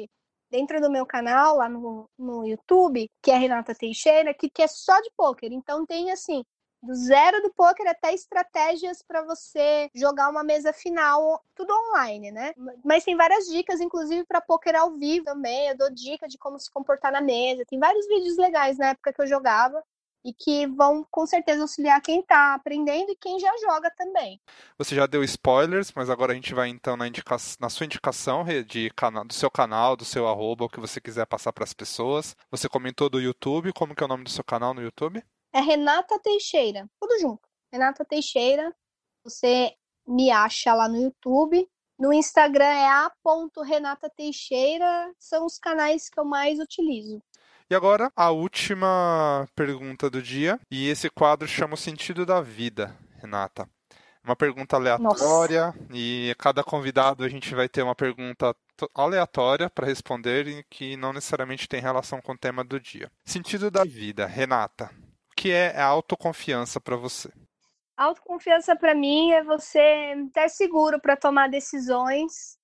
dentro 0.49 0.79
do 0.79 0.91
meu 0.91 1.05
canal, 1.05 1.57
lá 1.57 1.67
no, 1.67 2.07
no 2.17 2.45
YouTube, 2.45 3.09
que 3.21 3.31
é 3.31 3.37
Renata 3.37 3.73
Teixeira, 3.73 4.33
que, 4.33 4.49
que 4.49 4.61
é 4.61 4.67
só 4.67 4.99
de 5.01 5.09
poker. 5.17 5.51
Então 5.51 5.85
tem 5.85 6.11
assim, 6.11 6.43
do 6.83 6.93
zero 6.93 7.41
do 7.41 7.51
poker 7.53 7.87
até 7.87 8.13
estratégias 8.13 9.01
para 9.01 9.23
você 9.23 9.89
jogar 9.95 10.29
uma 10.29 10.43
mesa 10.43 10.73
final, 10.73 11.41
tudo 11.55 11.73
online, 11.73 12.29
né? 12.29 12.53
Mas 12.83 13.05
tem 13.05 13.15
várias 13.15 13.45
dicas, 13.45 13.79
inclusive 13.79 14.25
para 14.25 14.41
poker 14.41 14.75
ao 14.75 14.91
vivo 14.91 15.23
também. 15.23 15.69
Eu 15.69 15.77
dou 15.77 15.89
dica 15.89 16.27
de 16.27 16.37
como 16.37 16.59
se 16.59 16.69
comportar 16.69 17.11
na 17.11 17.21
mesa. 17.21 17.63
Tem 17.65 17.79
vários 17.79 18.05
vídeos 18.05 18.37
legais 18.37 18.77
na 18.77 18.89
época 18.89 19.13
que 19.13 19.21
eu 19.21 19.27
jogava 19.27 19.81
e 20.23 20.33
que 20.33 20.65
vão 20.67 21.05
com 21.11 21.25
certeza 21.25 21.61
auxiliar 21.61 22.01
quem 22.01 22.21
está 22.21 22.53
aprendendo 22.53 23.11
e 23.11 23.15
quem 23.15 23.39
já 23.39 23.51
joga 23.61 23.91
também. 23.95 24.39
Você 24.77 24.95
já 24.95 25.05
deu 25.05 25.23
spoilers, 25.23 25.91
mas 25.95 26.09
agora 26.09 26.31
a 26.31 26.35
gente 26.35 26.53
vai 26.53 26.69
então 26.69 26.95
na, 26.95 27.07
indica... 27.07 27.35
na 27.59 27.69
sua 27.69 27.85
indicação 27.85 28.45
de 28.65 28.89
cana... 28.91 29.25
do 29.25 29.33
seu 29.33 29.51
canal, 29.51 29.95
do 29.95 30.05
seu 30.05 30.27
arroba, 30.27 30.65
o 30.65 30.69
que 30.69 30.79
você 30.79 31.01
quiser 31.01 31.25
passar 31.25 31.51
para 31.51 31.63
as 31.63 31.73
pessoas. 31.73 32.35
Você 32.49 32.69
comentou 32.69 33.09
do 33.09 33.19
YouTube, 33.19 33.73
como 33.73 33.95
que 33.95 34.03
é 34.03 34.05
o 34.05 34.09
nome 34.09 34.23
do 34.23 34.29
seu 34.29 34.43
canal 34.43 34.73
no 34.73 34.81
YouTube? 34.81 35.23
é 35.53 35.61
Renata 35.61 36.19
Teixeira, 36.19 36.89
tudo 36.99 37.17
junto. 37.19 37.47
Renata 37.71 38.03
Teixeira, 38.03 38.75
você 39.23 39.73
me 40.05 40.29
acha 40.31 40.73
lá 40.73 40.89
no 40.89 40.97
YouTube. 40.97 41.65
No 41.97 42.11
Instagram 42.11 42.65
é 42.65 42.85
a.renatateixeira, 42.87 45.13
são 45.19 45.45
os 45.45 45.57
canais 45.59 46.09
que 46.09 46.19
eu 46.19 46.25
mais 46.25 46.59
utilizo. 46.59 47.21
E 47.69 47.75
agora, 47.75 48.11
a 48.15 48.29
última 48.31 49.47
pergunta 49.55 50.09
do 50.09 50.21
dia, 50.21 50.59
e 50.69 50.87
esse 50.89 51.09
quadro 51.09 51.47
chama 51.47 51.73
o 51.73 51.77
sentido 51.77 52.25
da 52.25 52.41
vida, 52.41 52.95
Renata. 53.21 53.67
Uma 54.23 54.35
pergunta 54.35 54.77
aleatória, 54.77 55.65
Nossa. 55.65 55.77
e 55.93 56.33
cada 56.39 56.63
convidado 56.63 57.25
a 57.25 57.29
gente 57.29 57.53
vai 57.53 57.67
ter 57.67 57.83
uma 57.83 57.95
pergunta 57.95 58.55
aleatória 58.95 59.69
para 59.69 59.87
responder 59.87 60.47
e 60.47 60.63
que 60.69 60.95
não 60.95 61.11
necessariamente 61.11 61.67
tem 61.67 61.81
relação 61.81 62.21
com 62.21 62.31
o 62.31 62.37
tema 62.37 62.63
do 62.63 62.79
dia. 62.79 63.11
Sentido 63.25 63.69
da 63.69 63.83
vida, 63.83 64.25
Renata 64.25 64.89
que 65.43 65.51
é 65.51 65.77
a 65.77 65.85
autoconfiança 65.85 66.79
para 66.79 66.95
você? 66.95 67.29
Autoconfiança 67.97 68.77
para 68.77 68.95
mim 68.95 69.31
é 69.31 69.43
você 69.43 70.15
estar 70.27 70.49
seguro 70.49 71.01
para 71.01 71.17
tomar 71.17 71.49
decisões, 71.49 72.57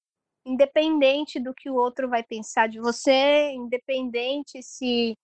independente 0.45 1.39
do 1.39 1.53
que 1.53 1.69
o 1.69 1.75
outro 1.75 2.09
vai 2.09 2.23
pensar 2.23 2.67
de 2.67 2.79
você, 2.79 3.51
independente 3.51 4.61
se 4.63 5.17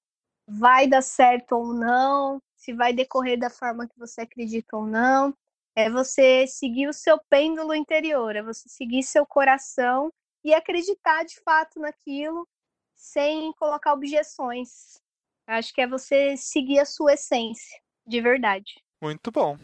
vai 0.47 0.87
dar 0.87 1.01
certo 1.01 1.53
ou 1.53 1.73
não, 1.73 2.41
se 2.55 2.73
vai 2.73 2.93
decorrer 2.93 3.37
da 3.37 3.49
forma 3.49 3.87
que 3.87 3.97
você 3.97 4.21
acredita 4.21 4.77
ou 4.77 4.85
não. 4.85 5.33
É 5.75 5.89
você 5.89 6.47
seguir 6.47 6.87
o 6.87 6.93
seu 6.93 7.19
pêndulo 7.29 7.73
interior, 7.73 8.35
é 8.35 8.41
você 8.41 8.69
seguir 8.69 9.03
seu 9.03 9.25
coração 9.25 10.11
e 10.43 10.53
acreditar 10.53 11.25
de 11.25 11.39
fato 11.41 11.79
naquilo 11.79 12.47
sem 12.95 13.51
colocar 13.53 13.93
objeções. 13.93 15.01
Acho 15.47 15.73
que 15.73 15.81
é 15.81 15.87
você 15.87 16.37
seguir 16.37 16.79
a 16.79 16.85
sua 16.85 17.13
essência, 17.13 17.79
de 18.05 18.21
verdade. 18.21 18.73
Muito 19.01 19.31
bom. 19.31 19.57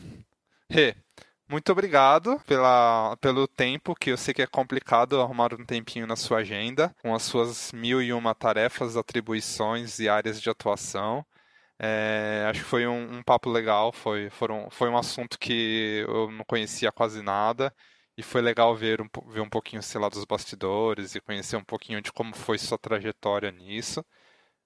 Rê, 0.70 0.96
muito 1.52 1.70
obrigado 1.72 2.40
pela, 2.48 3.18
pelo 3.18 3.46
tempo, 3.46 3.94
que 3.94 4.10
eu 4.12 4.18
sei 4.18 4.34
que 4.34 4.42
é 4.42 4.48
complicado 4.48 5.20
arrumar 5.20 5.54
um 5.54 5.66
tempinho 5.66 6.08
na 6.08 6.16
sua 6.16 6.40
agenda, 6.40 6.96
com 7.02 7.14
as 7.14 7.24
suas 7.24 7.74
mil 7.74 8.02
e 8.02 8.14
uma 8.14 8.34
tarefas, 8.34 8.96
atribuições 8.96 10.00
e 10.00 10.08
áreas 10.08 10.42
de 10.42 10.50
atuação. 10.50 11.26
É, 11.80 12.46
acho 12.50 12.62
que 12.62 12.66
foi 12.70 12.88
um, 12.88 13.18
um, 13.18 13.24
papo 13.24 13.50
legal, 13.50 13.92
foi, 13.92 14.30
foram, 14.30 14.70
foi 14.72 14.90
um 14.90 14.98
assunto 14.98 15.38
que 15.38 16.06
eu 16.08 16.32
não 16.32 16.46
conhecia 16.46 16.92
quase 16.92 17.22
nada 17.22 17.74
e 18.18 18.24
foi 18.24 18.42
legal 18.42 18.76
ver 18.76 19.02
um, 19.02 19.10
ver 19.30 19.42
um 19.42 19.50
pouquinho, 19.50 19.84
sei 19.84 20.00
lá, 20.00 20.08
dos 20.10 20.26
bastidores 20.26 21.16
e 21.16 21.22
conhecer 21.22 21.58
um 21.58 21.64
pouquinho 21.64 22.02
de 22.02 22.14
como 22.14 22.36
foi 22.36 22.58
sua 22.58 22.78
trajetória 22.78 23.52
nisso. 23.52 24.06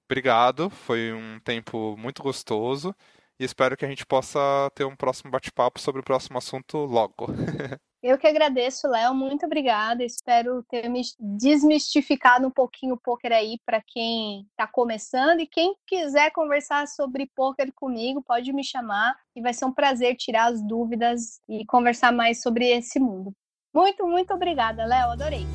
Obrigado, 0.08 0.70
foi 0.70 1.14
um 1.14 1.40
tempo 1.40 1.98
muito 1.98 2.22
gostoso 2.22 2.96
e 3.40 3.44
espero 3.44 3.76
que 3.76 3.86
a 3.86 3.88
gente 3.88 4.06
possa 4.06 4.40
ter 4.76 4.86
um 4.86 4.96
próximo 4.96 5.32
bate-papo 5.32 5.80
sobre 5.80 6.02
o 6.02 6.04
próximo 6.04 6.38
assunto 6.38 6.78
logo. 6.78 7.28
Eu 8.06 8.20
que 8.20 8.28
agradeço, 8.28 8.88
Léo. 8.88 9.16
Muito 9.16 9.48
obrigada. 9.48 10.04
Espero 10.04 10.64
ter 10.70 10.88
me 10.88 11.02
desmistificado 11.20 12.46
um 12.46 12.52
pouquinho 12.52 12.94
o 12.94 13.00
poker 13.00 13.32
aí 13.32 13.58
para 13.66 13.82
quem 13.82 14.42
está 14.52 14.68
começando. 14.68 15.40
E 15.40 15.48
quem 15.48 15.76
quiser 15.88 16.32
conversar 16.32 16.88
sobre 16.88 17.32
poker 17.36 17.74
comigo, 17.74 18.22
pode 18.22 18.54
me 18.54 18.64
chamar. 18.64 19.16
E 19.36 19.42
vai 19.42 19.56
ser 19.56 19.66
um 19.66 19.74
prazer 19.74 20.16
tirar 20.18 20.52
as 20.52 20.62
dúvidas 20.62 21.40
e 21.50 21.66
conversar 21.66 22.12
mais 22.12 22.44
sobre 22.44 22.68
esse 22.68 23.00
mundo. 23.00 23.34
Muito, 23.74 24.06
muito 24.06 24.36
obrigada, 24.36 24.86
Léo. 24.86 25.10
Adorei. 25.10 25.48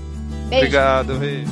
Beijo. 0.49 0.65
Obrigado, 0.65 1.19
Rei. 1.19 1.45